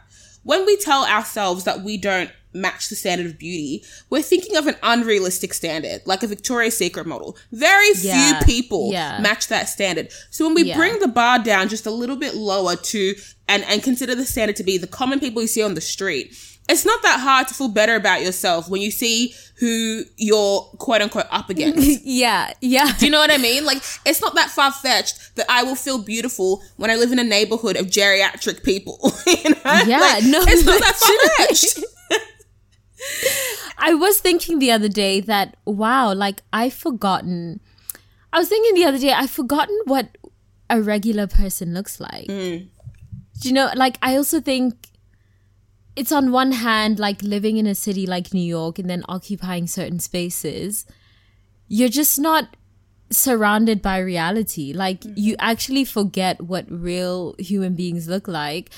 when 0.43 0.65
we 0.65 0.77
tell 0.77 1.05
ourselves 1.05 1.65
that 1.65 1.81
we 1.81 1.97
don't 1.97 2.31
match 2.53 2.89
the 2.89 2.95
standard 2.95 3.25
of 3.27 3.37
beauty, 3.37 3.83
we're 4.09 4.21
thinking 4.21 4.55
of 4.57 4.67
an 4.67 4.75
unrealistic 4.83 5.53
standard, 5.53 6.01
like 6.05 6.23
a 6.23 6.27
Victoria's 6.27 6.77
Secret 6.77 7.05
model. 7.07 7.37
Very 7.51 7.89
Yeah, 7.97 8.39
few 8.39 8.45
people 8.45 8.91
yeah. 8.91 9.19
match 9.21 9.47
that 9.47 9.69
standard. 9.69 10.09
So 10.29 10.45
when 10.45 10.53
we 10.55 10.63
Yeah. 10.63 10.77
bring 10.77 10.99
the 10.99 11.07
bar 11.07 11.39
down 11.39 11.69
just 11.69 11.85
a 11.85 11.91
little 11.91 12.15
bit 12.17 12.35
lower 12.35 12.75
to, 12.75 13.15
and, 13.47 13.63
and 13.65 13.81
consider 13.83 14.15
the 14.15 14.25
standard 14.25 14.55
to 14.57 14.63
be 14.63 14.77
the 14.77 14.87
common 14.87 15.19
people 15.19 15.41
you 15.41 15.47
see 15.47 15.61
on 15.63 15.73
the 15.75 15.81
street, 15.81 16.33
it's 16.69 16.85
not 16.85 17.01
that 17.01 17.19
hard 17.19 17.47
to 17.49 17.53
feel 17.53 17.67
better 17.67 17.95
about 17.95 18.21
yourself 18.21 18.69
when 18.69 18.81
you 18.81 18.91
see 18.91 19.33
who 19.55 20.03
you're 20.15 20.61
quote 20.77 21.01
unquote 21.01 21.25
up 21.29 21.49
against. 21.53 22.01
Yeah, 22.05 22.53
yeah. 22.61 22.93
Do 22.97 23.05
you 23.05 23.11
know 23.11 23.19
what 23.19 23.31
I 23.31 23.37
mean? 23.37 23.65
Like, 23.65 23.77
it's 24.05 24.21
not 24.21 24.35
that 24.35 24.49
far 24.51 24.71
fetched 24.71 25.35
that 25.35 25.47
I 25.49 25.63
will 25.63 25.75
feel 25.75 25.97
beautiful 26.01 26.61
when 26.77 26.89
I 26.89 26.95
live 26.95 27.11
in 27.11 27.19
a 27.19 27.23
neighborhood 27.23 27.75
of 27.75 27.87
geriatric 27.87 28.63
people. 28.63 28.99
you 29.27 29.49
know? 29.49 29.81
Yeah, 29.85 29.99
Like, 29.99 30.23
no, 30.23 30.41
it's 30.43 30.63
not 30.63 30.79
that 30.79 30.95
far 30.95 31.45
fetched. 31.47 31.83
I 33.77 33.93
was 33.93 34.19
thinking 34.19 34.59
the 34.59 34.71
other 34.71 34.89
day 34.89 35.21
that 35.21 35.57
wow, 35.65 36.13
like 36.13 36.43
I've 36.53 36.73
forgotten. 36.73 37.59
I 38.33 38.39
was 38.39 38.49
thinking 38.49 38.75
the 38.75 38.85
other 38.85 38.99
day 38.99 39.11
I've 39.11 39.31
forgotten 39.31 39.77
what 39.85 40.17
a 40.69 40.81
regular 40.81 41.27
person 41.27 41.73
looks 41.73 41.99
like. 41.99 42.27
Mm. 42.27 42.67
Do 43.41 43.49
you 43.49 43.53
know? 43.53 43.71
Like 43.75 43.97
I 44.01 44.15
also 44.15 44.39
think 44.39 44.87
it's 45.95 46.11
on 46.11 46.31
one 46.31 46.53
hand 46.53 46.99
like 46.99 47.21
living 47.21 47.57
in 47.57 47.67
a 47.67 47.75
city 47.75 48.05
like 48.05 48.33
New 48.33 48.39
York 48.43 48.79
and 48.79 48.89
then 48.89 49.03
occupying 49.09 49.67
certain 49.67 49.99
spaces. 49.99 50.85
You're 51.67 51.89
just 51.89 52.19
not 52.19 52.55
surrounded 53.09 53.81
by 53.81 53.99
reality. 53.99 54.73
Like 54.73 55.03
you 55.15 55.35
actually 55.39 55.85
forget 55.85 56.41
what 56.41 56.65
real 56.69 57.35
human 57.39 57.75
beings 57.75 58.07
look 58.07 58.27
like. 58.27 58.71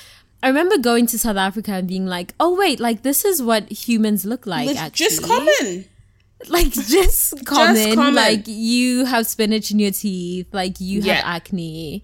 I 0.44 0.48
remember 0.48 0.76
going 0.76 1.06
to 1.06 1.18
South 1.18 1.38
Africa 1.38 1.72
and 1.72 1.88
being 1.88 2.04
like, 2.04 2.34
"Oh 2.38 2.54
wait, 2.54 2.78
like 2.78 3.02
this 3.02 3.24
is 3.24 3.42
what 3.42 3.70
humans 3.72 4.26
look 4.26 4.46
like." 4.46 4.68
It's 4.68 4.78
actually, 4.78 5.06
just 5.08 5.22
common. 5.22 5.84
like 6.48 6.70
just 6.70 7.44
common. 7.46 7.94
common. 7.94 8.14
Like 8.14 8.42
you 8.46 9.06
have 9.06 9.26
spinach 9.26 9.70
in 9.70 9.78
your 9.78 9.90
teeth. 9.90 10.46
Like 10.52 10.80
you 10.80 11.00
Yeah. 11.00 11.14
have 11.14 11.24
acne, 11.24 12.02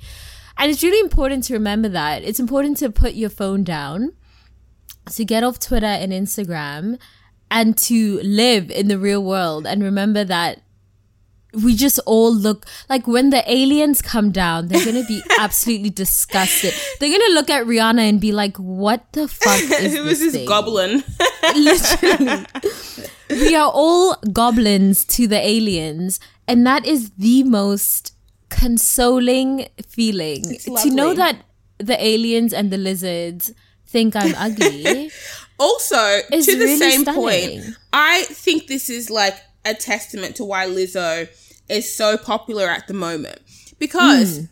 and 0.56 0.70
it's 0.70 0.82
really 0.82 1.00
important 1.00 1.44
to 1.44 1.52
remember 1.52 1.90
that. 1.90 2.22
It's 2.24 2.40
important 2.40 2.78
to 2.78 2.90
put 2.90 3.12
your 3.12 3.28
phone 3.28 3.62
down, 3.62 4.14
to 5.12 5.24
get 5.26 5.42
off 5.44 5.58
Twitter 5.58 5.84
and 5.86 6.10
Instagram, 6.10 6.98
and 7.50 7.76
to 7.76 8.20
live 8.22 8.70
in 8.70 8.88
the 8.88 8.98
real 8.98 9.22
world 9.22 9.66
and 9.66 9.82
remember 9.82 10.24
that 10.24 10.62
we 11.52 11.74
just 11.74 11.98
all 12.06 12.32
look 12.34 12.66
like 12.88 13.06
when 13.06 13.30
the 13.30 13.42
aliens 13.50 14.02
come 14.02 14.30
down, 14.30 14.68
they're 14.68 14.84
gonna 14.84 15.06
be 15.06 15.22
absolutely 15.38 15.90
disgusted. 15.90 16.74
They're 16.98 17.10
gonna 17.10 17.34
look 17.34 17.50
at 17.50 17.66
Rihanna 17.66 18.08
and 18.08 18.20
be 18.20 18.32
like, 18.32 18.56
"What 18.56 19.12
the 19.12 19.28
fuck 19.28 19.60
is 19.60 19.94
Who 19.94 20.04
was 20.04 20.18
this 20.20 20.32
this 20.32 20.48
goblin? 20.48 21.02
Literally, 21.56 22.46
we 23.30 23.54
are 23.54 23.70
all 23.72 24.16
goblins 24.32 25.04
to 25.06 25.26
the 25.26 25.38
aliens, 25.38 26.20
and 26.46 26.66
that 26.66 26.86
is 26.86 27.10
the 27.10 27.42
most 27.44 28.14
consoling 28.48 29.66
feeling 29.86 30.42
to 30.82 30.90
know 30.90 31.14
that 31.14 31.36
the 31.78 32.02
aliens 32.04 32.52
and 32.52 32.70
the 32.70 32.78
lizards 32.78 33.52
think 33.86 34.14
I'm 34.14 34.34
ugly. 34.36 35.10
Also, 35.58 35.96
to 35.96 36.30
the 36.30 36.56
really 36.58 36.76
same 36.76 37.02
stunning. 37.02 37.20
point, 37.20 37.76
I 37.92 38.22
think 38.22 38.66
this 38.66 38.88
is 38.88 39.10
like 39.10 39.36
a 39.64 39.74
testament 39.74 40.36
to 40.36 40.44
why 40.44 40.66
Lizzo 40.66 41.28
is 41.68 41.94
so 41.94 42.16
popular 42.16 42.66
at 42.68 42.88
the 42.88 42.94
moment. 42.94 43.38
Because 43.78 44.38
Hmm. 44.38 44.44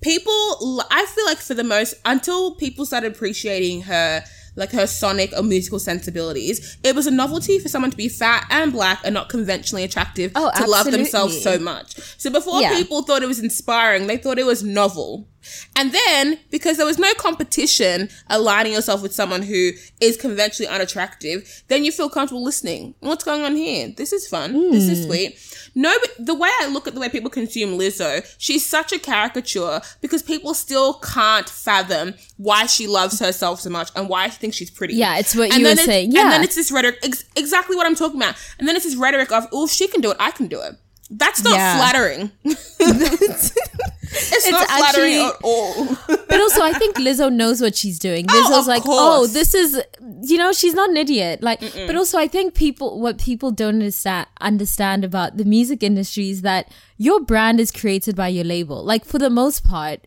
people, 0.00 0.82
I 0.90 1.06
feel 1.06 1.24
like 1.26 1.38
for 1.38 1.54
the 1.54 1.64
most, 1.64 1.94
until 2.04 2.54
people 2.54 2.84
started 2.86 3.12
appreciating 3.12 3.82
her, 3.82 4.22
like 4.56 4.72
her 4.72 4.86
sonic 4.86 5.32
or 5.36 5.42
musical 5.42 5.78
sensibilities, 5.78 6.76
it 6.82 6.94
was 6.94 7.06
a 7.06 7.10
novelty 7.10 7.58
for 7.58 7.68
someone 7.68 7.90
to 7.90 7.96
be 7.96 8.08
fat 8.08 8.46
and 8.50 8.72
black 8.72 9.00
and 9.04 9.14
not 9.14 9.28
conventionally 9.28 9.84
attractive 9.84 10.32
Oh, 10.34 10.50
to 10.56 10.66
love 10.68 10.90
themselves 10.90 11.40
so 11.42 11.58
much. 11.58 11.94
So 12.18 12.30
before 12.30 12.60
Yeah. 12.60 12.74
people 12.74 13.02
thought 13.02 13.22
it 13.22 13.26
was 13.28 13.38
inspiring, 13.38 14.06
they 14.06 14.16
thought 14.18 14.38
it 14.38 14.46
was 14.46 14.62
novel. 14.62 15.28
And 15.76 15.92
then, 15.92 16.38
because 16.50 16.76
there 16.76 16.86
was 16.86 16.98
no 16.98 17.12
competition 17.14 18.08
aligning 18.28 18.72
yourself 18.72 19.02
with 19.02 19.14
someone 19.14 19.42
who 19.42 19.72
is 20.00 20.16
conventionally 20.16 20.72
unattractive, 20.72 21.62
then 21.68 21.84
you 21.84 21.92
feel 21.92 22.08
comfortable 22.10 22.42
listening. 22.44 22.94
What's 23.00 23.24
going 23.24 23.42
on 23.42 23.56
here? 23.56 23.92
This 23.96 24.12
is 24.12 24.26
fun. 24.26 24.70
This 24.70 24.88
is 24.88 25.04
hmm. 25.04 25.10
sweet. 25.10 25.70
No, 25.74 25.94
but 26.00 26.26
the 26.26 26.34
way 26.34 26.50
I 26.60 26.68
look 26.68 26.88
at 26.88 26.94
the 26.94 27.00
way 27.00 27.08
people 27.08 27.30
consume 27.30 27.78
Lizzo, 27.78 28.26
she's 28.38 28.64
such 28.66 28.92
a 28.92 28.98
caricature 28.98 29.80
because 30.00 30.22
people 30.22 30.54
still 30.54 30.94
can't 30.94 31.48
fathom 31.48 32.14
why 32.36 32.66
she 32.66 32.86
loves 32.86 33.20
herself 33.20 33.60
so 33.60 33.70
much 33.70 33.90
and 33.94 34.08
why 34.08 34.28
she 34.28 34.36
thinks 34.36 34.56
she's 34.56 34.70
pretty. 34.70 34.94
Yeah, 34.94 35.18
it's 35.18 35.34
what 35.34 35.50
And 35.52 35.60
you 35.60 35.66
then 35.66 35.76
were 35.76 35.82
it's- 35.82 35.86
saying. 35.86 36.16
And 36.16 36.30
then 36.30 36.42
it's 36.42 36.56
this 36.56 36.70
rhetoric, 36.70 36.98
ex- 37.02 37.24
exactly 37.36 37.76
what 37.76 37.86
I'm 37.86 37.94
talking 37.94 38.16
about. 38.16 38.34
And 38.58 38.68
then 38.68 38.76
it's 38.76 38.84
this 38.84 38.96
rhetoric 38.96 39.30
of, 39.32 39.46
oh, 39.52 39.66
if 39.66 39.70
she 39.70 39.88
can 39.88 40.00
do 40.00 40.10
it, 40.10 40.16
I 40.20 40.30
can 40.30 40.46
do 40.46 40.60
it. 40.60 40.74
That's 41.10 41.42
not 41.42 41.54
Yeah. 41.54 41.76
flattering. 41.76 42.30
it's, 42.44 44.50
not 44.50 44.68
flattering 44.68 45.14
actually- 45.14 45.20
at 45.20 45.34
all. 45.42 45.96
But 46.06 46.40
also, 46.40 46.62
I 46.62 46.72
think 46.72 46.96
Lizzo 46.96 47.32
knows 47.32 47.60
what 47.60 47.74
she's 47.74 47.98
doing. 47.98 48.26
Oh, 48.28 48.32
Lizzo's 48.32 48.60
of 48.60 48.66
like, 48.68 48.82
oh, 48.82 48.86
course. 48.86 48.98
oh, 49.18 49.26
this 49.26 49.54
is, 49.54 49.82
you 50.22 50.38
know, 50.38 50.52
she's 50.52 50.74
not 50.74 50.90
an 50.90 50.96
idiot. 50.96 51.42
Like, 51.42 51.60
but 51.60 51.96
also, 51.96 52.16
I 52.18 52.28
think 52.28 52.54
people, 52.54 53.00
what 53.00 53.18
people 53.18 53.50
don't 53.50 53.74
understand, 53.74 54.28
understand 54.40 55.04
about 55.04 55.36
the 55.36 55.44
music 55.44 55.82
industry 55.82 56.30
is 56.30 56.42
that 56.42 56.70
your 56.96 57.20
brand 57.20 57.58
is 57.58 57.72
created 57.72 58.14
by 58.14 58.28
your 58.28 58.44
label. 58.44 58.84
Like, 58.84 59.04
for 59.04 59.18
the 59.18 59.30
most 59.30 59.64
part, 59.64 60.00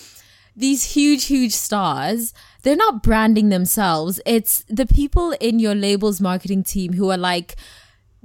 these 0.56 0.94
huge, 0.94 1.24
huge 1.24 1.52
stars, 1.52 2.32
they're 2.62 2.76
not 2.76 3.02
branding 3.02 3.48
themselves. 3.48 4.20
It's 4.24 4.62
the 4.68 4.86
people 4.86 5.32
in 5.32 5.58
your 5.58 5.74
label's 5.74 6.20
marketing 6.20 6.62
team 6.62 6.92
who 6.92 7.10
are 7.10 7.18
like, 7.18 7.56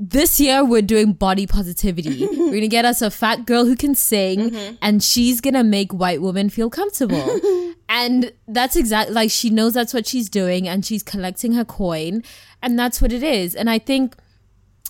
this 0.01 0.39
year 0.39 0.63
we're 0.63 0.81
doing 0.81 1.11
body 1.11 1.45
positivity. 1.45 2.25
we're 2.31 2.53
gonna 2.53 2.67
get 2.69 2.85
us 2.85 3.01
a 3.01 3.11
fat 3.11 3.45
girl 3.45 3.65
who 3.65 3.75
can 3.75 3.93
sing 3.93 4.51
mm-hmm. 4.51 4.75
and 4.81 5.03
she's 5.03 5.41
gonna 5.41 5.63
make 5.63 5.91
white 5.91 6.21
women 6.21 6.49
feel 6.49 6.69
comfortable. 6.69 7.39
and 7.89 8.31
that's 8.47 8.77
exactly 8.77 9.13
like 9.13 9.29
she 9.29 9.49
knows 9.49 9.73
that's 9.73 9.93
what 9.93 10.07
she's 10.07 10.29
doing 10.29 10.69
and 10.69 10.85
she's 10.85 11.03
collecting 11.03 11.51
her 11.51 11.65
coin 11.65 12.23
and 12.61 12.79
that's 12.79 13.01
what 13.01 13.11
it 13.11 13.21
is. 13.21 13.53
And 13.53 13.69
I 13.69 13.77
think 13.77 14.15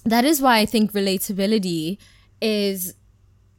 that 0.06 0.26
is 0.26 0.42
why 0.42 0.60
I 0.60 0.68
think 0.68 0.92
relatability 0.92 1.98
is 2.40 2.94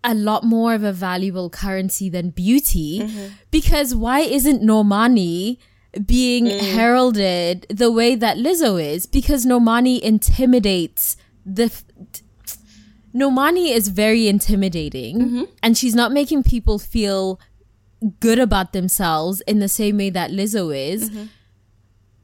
a 0.04 0.14
lot 0.14 0.44
more 0.44 0.74
of 0.74 0.84
a 0.84 0.92
valuable 0.92 1.50
currency 1.50 2.08
than 2.08 2.30
beauty 2.30 3.00
mm-hmm. 3.00 3.34
because 3.50 3.92
why 3.92 4.20
isn't 4.20 4.62
Normani 4.62 5.58
being 6.06 6.46
mm. 6.46 6.74
heralded 6.74 7.66
the 7.68 7.90
way 7.90 8.14
that 8.14 8.36
Lizzo 8.36 8.82
is 8.82 9.06
because 9.06 9.44
Normani 9.44 9.98
intimidates 10.00 11.16
the. 11.44 11.64
F- 11.64 11.84
Normani 13.14 13.72
is 13.72 13.88
very 13.88 14.28
intimidating 14.28 15.18
mm-hmm. 15.20 15.42
and 15.64 15.76
she's 15.76 15.96
not 15.96 16.12
making 16.12 16.44
people 16.44 16.78
feel 16.78 17.40
good 18.20 18.38
about 18.38 18.72
themselves 18.72 19.40
in 19.42 19.58
the 19.58 19.68
same 19.68 19.96
way 19.98 20.10
that 20.10 20.30
Lizzo 20.30 20.74
is. 20.74 21.10
Mm-hmm. 21.10 21.24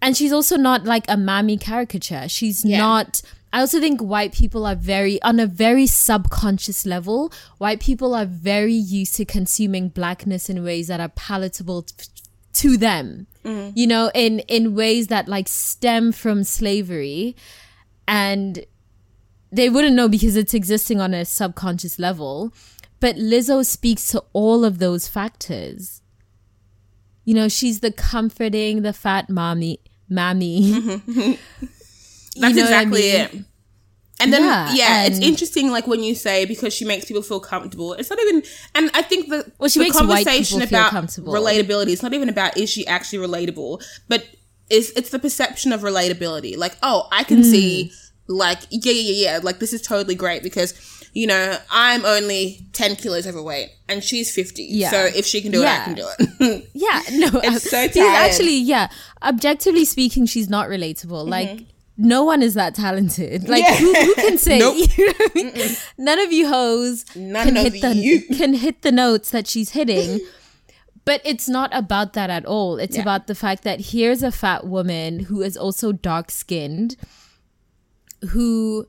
And 0.01 0.17
she's 0.17 0.33
also 0.33 0.57
not 0.57 0.85
like 0.85 1.05
a 1.09 1.17
mammy 1.17 1.57
caricature. 1.59 2.29
She's 2.29 2.65
Yeah. 2.65 2.79
not. 2.79 3.21
I 3.53 3.61
also 3.61 3.81
think 3.81 4.01
white 4.01 4.33
people 4.33 4.65
are 4.67 4.77
very, 4.77 5.21
on 5.23 5.41
a 5.41 5.47
very 5.47 5.87
subconscious 5.87 6.87
level, 6.87 7.33
white 7.59 7.81
people 7.81 8.15
are 8.15 8.27
very 8.27 8.75
used 8.75 9.17
to 9.17 9.25
consuming 9.25 9.89
blackness 9.89 10.49
in 10.49 10.63
ways 10.63 10.87
that 10.89 11.01
are 11.01 11.09
palatable 11.09 11.83
t- 11.83 11.95
to 12.53 12.77
them. 12.77 13.27
Mm. 13.45 13.73
You 13.75 13.87
know, 13.87 14.11
in 14.15 14.41
in 14.41 14.75
ways 14.75 15.09
that 15.09 15.27
like 15.27 15.49
stem 15.49 16.13
from 16.13 16.45
slavery, 16.45 17.35
and 18.07 18.65
they 19.57 19.71
wouldn't 19.71 19.97
know 19.97 20.09
because 20.09 20.37
it's 20.37 20.55
existing 20.55 21.01
on 21.01 21.15
a 21.15 21.25
subconscious 21.25 21.99
level. 21.99 22.53
But 23.01 23.17
Lizzo 23.17 23.65
speaks 23.65 24.09
to 24.09 24.25
all 24.33 24.65
of 24.65 24.79
those 24.79 25.09
factors. 25.09 26.03
You 27.25 27.35
know, 27.35 27.49
she's 27.49 27.81
the 27.81 27.91
comforting, 27.91 28.83
the 28.83 28.93
fat 28.93 29.29
mommy, 29.29 29.81
mammy. 30.09 30.71
That's 30.81 32.55
know 32.55 32.63
what 32.63 32.73
I 32.73 32.83
exactly 32.83 33.01
mean? 33.01 33.21
it. 33.21 33.45
And 34.19 34.33
then 34.33 34.43
Yeah, 34.43 34.73
yeah, 34.73 35.05
it's 35.05 35.19
interesting 35.19 35.71
like 35.71 35.87
when 35.87 36.03
you 36.03 36.15
say 36.15 36.47
because 36.47 36.73
she 36.73 36.87
makes 36.87 37.05
people 37.05 37.23
feel 37.23 37.41
comfortable. 37.41 37.93
It's 37.95 38.09
not 38.09 38.19
even 38.19 38.43
and 38.75 38.91
I 38.95 39.03
think 39.03 39.29
the 39.29 39.53
Well, 39.59 39.69
she 39.69 39.79
the 39.79 39.87
makes 39.87 39.97
conversation 39.99 40.63
about 40.63 40.93
relatability, 40.93 41.89
it's 41.89 42.03
not 42.03 42.15
even 42.15 42.31
about 42.31 42.57
is 42.57 42.71
she 42.71 42.87
actually 42.87 43.27
relatable, 43.27 43.85
but 44.09 44.25
it's 44.71 44.91
it's 44.91 45.11
the 45.11 45.19
perception 45.19 45.73
of 45.73 45.81
relatability. 45.83 46.57
Like, 46.57 46.77
oh, 46.83 47.09
I 47.13 47.25
can 47.25 47.39
hmm. 47.39 47.43
see 47.43 47.93
like 48.29 48.59
yeah, 48.71 48.93
yeah, 48.93 49.13
yeah, 49.13 49.33
yeah, 49.33 49.41
like 49.43 49.59
this 49.59 49.73
is 49.73 49.83
totally 49.83 50.15
great 50.15 50.43
because 50.43 50.75
you 51.13 51.27
know, 51.27 51.57
I'm 51.71 52.05
only 52.05 52.67
10 52.75 52.97
kilos 52.97 53.27
overweight 53.27 53.71
and 53.89 54.05
she's 54.05 54.31
50. 54.35 54.65
Yeah. 54.65 54.91
So 54.91 54.99
if 55.07 55.25
she 55.25 55.41
can 55.41 55.51
do 55.51 55.63
it, 55.63 55.67
I 55.67 55.85
can 55.85 55.95
do 55.95 56.07
it. 56.19 56.69
Yeah, 56.75 57.01
no, 57.13 57.31
It's 57.43 57.71
so 57.71 57.87
she's 57.87 57.95
tired. 57.97 58.31
actually 58.31 58.59
yeah. 58.59 58.89
Objectively 59.23 59.87
speaking, 59.87 60.27
she's 60.27 60.51
not 60.51 60.69
relatable. 60.69 61.27
Like 61.27 61.65
no 61.97 62.23
one 62.23 62.43
is 62.43 62.53
that 62.53 62.75
talented. 62.75 63.49
Like 63.49 63.65
Mm-hmm. 63.65 63.87
Yeah. 63.87 64.03
who, 64.03 64.05
who 64.05 64.15
can 64.17 64.37
say? 64.47 64.59
Nope. 64.59 64.77
You 64.99 65.07
know 65.07 65.15
I 65.19 65.31
mean? 65.35 65.77
None 65.97 66.19
of 66.19 66.33
you 66.33 66.49
hoes 66.49 67.07
None 67.17 67.47
can 67.47 67.57
of 67.57 67.73
hit 67.73 67.81
the 67.81 67.95
you. 67.97 68.21
can 68.37 68.53
hit 68.53 68.83
the 68.83 68.93
notes 68.93 69.31
that 69.31 69.47
she's 69.47 69.71
hitting. 69.71 70.21
But 71.07 71.23
it's 71.25 71.49
not 71.49 71.71
about 71.73 72.13
that 72.13 72.29
at 72.29 72.45
all. 72.45 72.79
It's 72.79 72.97
Yeah. 72.97 73.03
about 73.03 73.27
the 73.27 73.35
fact 73.35 73.63
that 73.63 73.81
here's 73.81 74.23
a 74.23 74.31
fat 74.33 74.67
woman 74.67 75.21
who 75.21 75.41
is 75.41 75.57
also 75.57 75.93
dark 75.93 76.31
skinned, 76.31 76.97
who 78.31 78.87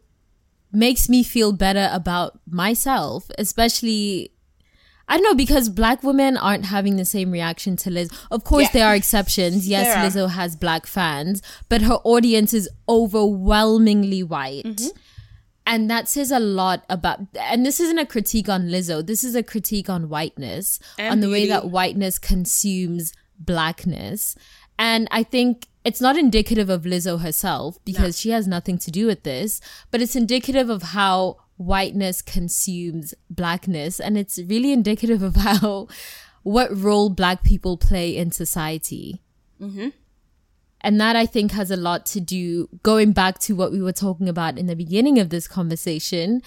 makes 0.71 1.07
me 1.09 1.23
feel 1.23 1.51
better 1.51 1.89
about 1.91 2.39
myself, 2.47 3.29
especially 3.37 4.31
I 5.09 5.15
don't 5.15 5.23
know 5.23 5.35
because 5.35 5.69
black 5.69 6.03
women 6.03 6.35
aren't 6.35 6.65
having 6.65 6.97
the 6.97 7.05
same 7.05 7.31
reaction 7.31 7.77
to 7.77 7.89
Liz. 7.89 8.09
Of 8.29 8.43
course, 8.43 8.65
Yeah. 8.65 8.71
there 8.73 8.87
are 8.87 8.95
exceptions. 8.95 9.65
Yes, 9.65 9.85
There 9.85 9.97
are. 9.97 10.27
Lizzo 10.27 10.33
has 10.33 10.57
black 10.57 10.85
fans, 10.85 11.41
but 11.69 11.81
her 11.81 11.95
audience 12.03 12.53
is 12.53 12.67
overwhelmingly 12.89 14.21
white. 14.23 14.65
Mm-hmm. 14.65 14.87
And 15.65 15.89
that 15.89 16.07
says 16.09 16.31
a 16.31 16.39
lot 16.39 16.85
about, 16.89 17.19
and 17.39 17.65
this 17.65 17.79
isn't 17.79 17.97
a 17.97 18.05
critique 18.05 18.49
on 18.49 18.67
Lizzo. 18.67 19.05
This 19.05 19.23
is 19.23 19.35
a 19.35 19.43
critique 19.43 19.89
on 19.89 20.09
whiteness, 20.09 20.79
And 20.97 21.11
on 21.13 21.19
the 21.21 21.29
way 21.29 21.47
that 21.47 21.69
whiteness 21.69 22.19
consumes 22.19 23.13
blackness. 23.39 24.35
And 24.79 25.07
I 25.11 25.23
think 25.23 25.67
it's 25.87 26.01
not 26.01 26.17
indicative 26.17 26.69
of 26.69 26.83
Lizzo 26.83 27.21
herself 27.21 27.77
because 27.85 28.19
she 28.19 28.29
has 28.31 28.45
nothing 28.47 28.77
to 28.79 28.91
do 28.91 29.05
with 29.07 29.23
this, 29.23 29.61
but 29.89 30.01
it's 30.01 30.15
indicative 30.17 30.69
of 30.69 30.81
how 30.97 31.37
whiteness 31.55 32.21
consumes 32.21 33.13
blackness. 33.29 33.99
And 33.99 34.17
it's 34.17 34.37
really 34.37 34.73
indicative 34.73 35.21
of 35.23 35.35
how, 35.37 35.87
what 36.43 36.75
role 36.75 37.09
black 37.09 37.41
people 37.43 37.77
play 37.77 38.17
in 38.17 38.31
society. 38.31 39.21
Mm-hmm. 39.61 39.89
And 40.81 41.01
that 41.01 41.15
I 41.15 41.25
think 41.25 41.53
has 41.53 41.71
a 41.71 41.77
lot 41.77 42.05
to 42.07 42.19
do, 42.19 42.67
going 42.83 43.13
back 43.13 43.39
to 43.39 43.55
what 43.55 43.71
we 43.71 43.81
were 43.81 43.93
talking 43.93 44.27
about 44.29 44.57
in 44.57 44.67
the 44.67 44.75
beginning 44.75 45.17
of 45.19 45.29
this 45.29 45.47
conversation, 45.47 46.41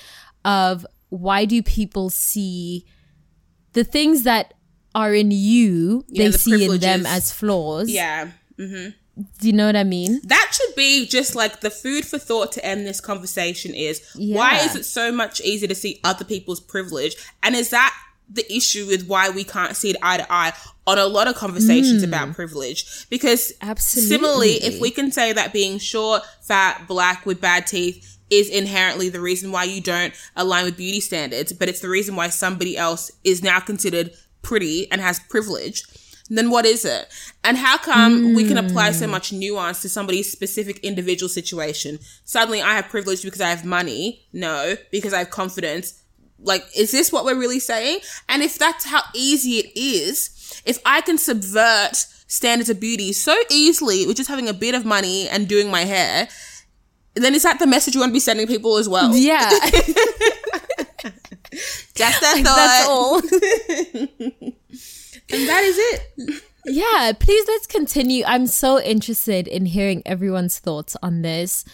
of 0.44 0.86
why 1.08 1.46
do 1.46 1.62
people 1.62 2.10
see 2.10 2.84
the 3.72 3.84
things 3.84 4.22
that 4.24 4.54
are 4.94 5.14
in 5.14 5.30
you, 5.30 6.04
Yeah, 6.08 6.24
they 6.24 6.30
the 6.30 6.38
see 6.38 6.64
in 6.66 6.78
them 6.78 7.06
as 7.06 7.32
flaws. 7.32 7.90
yeah. 7.90 8.30
Mm-hmm. 8.58 8.90
Do 9.38 9.46
you 9.46 9.52
know 9.52 9.66
what 9.66 9.76
I 9.76 9.84
mean? 9.84 10.20
That 10.24 10.50
should 10.52 10.74
be 10.74 11.06
just 11.06 11.34
like 11.34 11.60
the 11.60 11.70
food 11.70 12.04
for 12.06 12.18
thought 12.18 12.52
to 12.52 12.64
end 12.64 12.86
this 12.86 13.00
conversation 13.00 13.74
is 13.74 14.02
why 14.16 14.58
is 14.58 14.76
it 14.76 14.84
so 14.84 15.12
much 15.12 15.40
easier 15.40 15.68
to 15.68 15.74
see 15.74 16.00
other 16.04 16.24
people's 16.24 16.60
privilege? 16.60 17.16
And 17.42 17.54
is 17.54 17.70
that 17.70 17.94
the 18.32 18.50
issue 18.54 18.86
with 18.86 19.08
why 19.08 19.28
we 19.28 19.42
can't 19.42 19.76
see 19.76 19.90
it 19.90 19.96
eye 20.02 20.18
to 20.18 20.32
eye 20.32 20.52
on 20.86 20.98
a 20.98 21.06
lot 21.06 21.26
of 21.26 21.34
conversations 21.34 22.02
about 22.02 22.28
mm. 22.28 22.34
privilege? 22.34 23.08
Because. 23.08 23.52
Absolutely. 23.60 24.08
similarly, 24.08 24.52
if 24.62 24.80
we 24.80 24.90
can 24.90 25.10
say 25.10 25.32
that 25.32 25.52
being 25.52 25.78
short, 25.78 26.22
fat, 26.40 26.86
black 26.86 27.26
with 27.26 27.40
bad 27.40 27.66
teeth 27.66 28.18
is 28.30 28.48
inherently 28.48 29.08
the 29.08 29.20
reason 29.20 29.50
why 29.50 29.64
you 29.64 29.80
don't 29.80 30.14
align 30.36 30.64
with 30.64 30.76
beauty 30.76 31.00
standards, 31.00 31.52
but 31.52 31.68
it's 31.68 31.80
the 31.80 31.88
reason 31.88 32.14
why 32.16 32.28
somebody 32.28 32.76
else 32.76 33.10
is 33.24 33.42
now 33.42 33.58
considered 33.58 34.12
pretty 34.42 34.90
and 34.90 35.00
has 35.00 35.18
privilege, 35.18 35.84
then 36.36 36.50
what 36.50 36.64
is 36.64 36.84
it? 36.84 37.08
And 37.44 37.56
how 37.56 37.76
come 37.78 38.34
we 38.34 38.46
can 38.46 38.56
apply 38.56 38.92
so 38.92 39.06
hmm. 39.06 39.12
much 39.12 39.32
nuance 39.32 39.82
to 39.82 39.88
somebody's 39.88 40.30
specific 40.30 40.78
individual 40.78 41.28
situation? 41.28 41.98
Suddenly 42.24 42.62
I 42.62 42.74
have 42.74 42.88
privilege 42.88 43.22
because 43.22 43.40
I 43.40 43.50
have 43.50 43.64
money. 43.64 44.26
No, 44.32 44.76
because 44.90 45.12
I 45.12 45.18
have 45.18 45.30
confidence. 45.30 46.02
Like, 46.38 46.64
is 46.76 46.90
this 46.92 47.12
what 47.12 47.24
we're 47.24 47.38
really 47.38 47.60
saying? 47.60 48.00
And 48.28 48.42
if 48.42 48.58
that's 48.58 48.86
how 48.86 49.02
easy 49.14 49.58
it 49.58 49.76
is, 49.78 50.62
if 50.64 50.78
I 50.86 51.00
can 51.00 51.18
subvert 51.18 51.96
standards 52.26 52.70
of 52.70 52.80
beauty 52.80 53.12
so 53.12 53.36
easily 53.50 54.06
with 54.06 54.16
just 54.16 54.28
having 54.28 54.48
a 54.48 54.54
bit 54.54 54.74
of 54.74 54.84
money 54.84 55.28
and 55.28 55.48
doing 55.48 55.70
my 55.70 55.84
hair, 55.84 56.28
then 57.14 57.34
is 57.34 57.42
that 57.42 57.58
the 57.58 57.66
message 57.66 57.94
you 57.94 58.00
want 58.00 58.10
to 58.10 58.14
be 58.14 58.20
sending 58.20 58.46
people 58.46 58.76
as 58.76 58.88
well? 58.88 59.14
Yeah, 59.14 59.50
Just 61.94 62.22
a 62.22 62.42
thought. 62.42 62.44
that's 62.44 62.88
all. 62.88 63.20
And 65.32 65.48
that 65.48 65.62
is 65.64 65.76
it. 65.78 66.42
yeah, 66.66 67.12
please 67.18 67.44
let's 67.48 67.66
continue. 67.66 68.24
I'm 68.26 68.46
so 68.46 68.80
interested 68.80 69.46
in 69.46 69.66
hearing 69.66 70.02
everyone's 70.04 70.58
thoughts 70.58 70.96
on 71.02 71.22
this. 71.22 71.64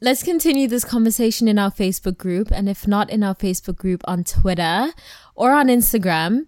Let's 0.00 0.24
continue 0.24 0.66
this 0.66 0.84
conversation 0.84 1.46
in 1.46 1.60
our 1.60 1.70
Facebook 1.70 2.18
group, 2.18 2.50
and 2.50 2.68
if 2.68 2.88
not 2.88 3.08
in 3.08 3.22
our 3.22 3.36
Facebook 3.36 3.76
group, 3.76 4.02
on 4.06 4.24
Twitter 4.24 4.92
or 5.36 5.52
on 5.52 5.68
Instagram. 5.68 6.46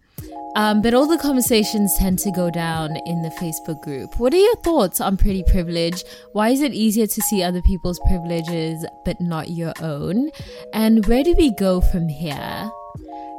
Um, 0.57 0.82
but 0.82 0.93
all 0.93 1.07
the 1.07 1.18
conversations 1.18 1.97
tend 1.97 2.18
to 2.20 2.32
go 2.32 2.51
down 2.51 2.97
in 3.07 3.22
the 3.22 3.30
Facebook 3.30 3.80
group. 3.82 4.18
What 4.18 4.35
are 4.35 4.39
your 4.39 4.57
thoughts 4.57 5.01
on 5.01 5.16
pretty 5.16 5.45
privilege? 5.45 6.03
Why 6.32 6.49
is 6.51 6.62
it 6.62 6.72
easier 6.72 7.07
to 7.07 7.22
see 7.22 7.43
other 7.43 7.62
people's 7.62 8.01
privileges 8.09 8.85
but 9.05 9.20
not 9.20 9.51
your 9.51 9.72
own? 9.80 10.30
And 10.72 11.07
where 11.07 11.22
do 11.22 11.35
we 11.37 11.53
go 11.55 11.80
from 11.80 12.09
here? 12.09 12.70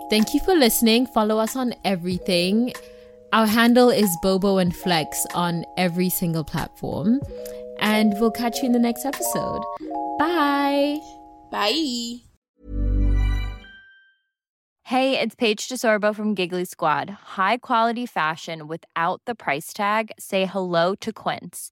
Thank 0.10 0.34
you 0.34 0.40
for 0.40 0.54
listening. 0.54 1.08
Follow 1.08 1.40
us 1.40 1.56
on 1.56 1.74
everything. 1.84 2.74
Our 3.34 3.48
handle 3.48 3.90
is 3.90 4.16
Bobo 4.22 4.58
and 4.60 4.76
Flex 4.76 5.26
on 5.34 5.66
every 5.78 6.10
single 6.10 6.44
platform. 6.44 7.20
And 7.80 8.14
we'll 8.20 8.32
catch 8.32 8.60
you 8.60 8.68
in 8.68 8.72
the 8.72 8.80
next 8.80 9.06
episode. 9.06 9.64
Bye. 10.20 11.00
Bye. 11.52 12.22
Hey, 14.84 15.20
it's 15.20 15.34
Paige 15.34 15.68
DeSorbo 15.68 16.16
from 16.16 16.36
Giggly 16.36 16.64
Squad. 16.64 17.10
High 17.10 17.58
quality 17.58 18.06
fashion 18.06 18.68
without 18.68 19.22
the 19.26 19.34
price 19.34 19.74
tag. 19.74 20.12
Say 20.20 20.46
hello 20.46 20.94
to 20.96 21.12
Quince. 21.12 21.72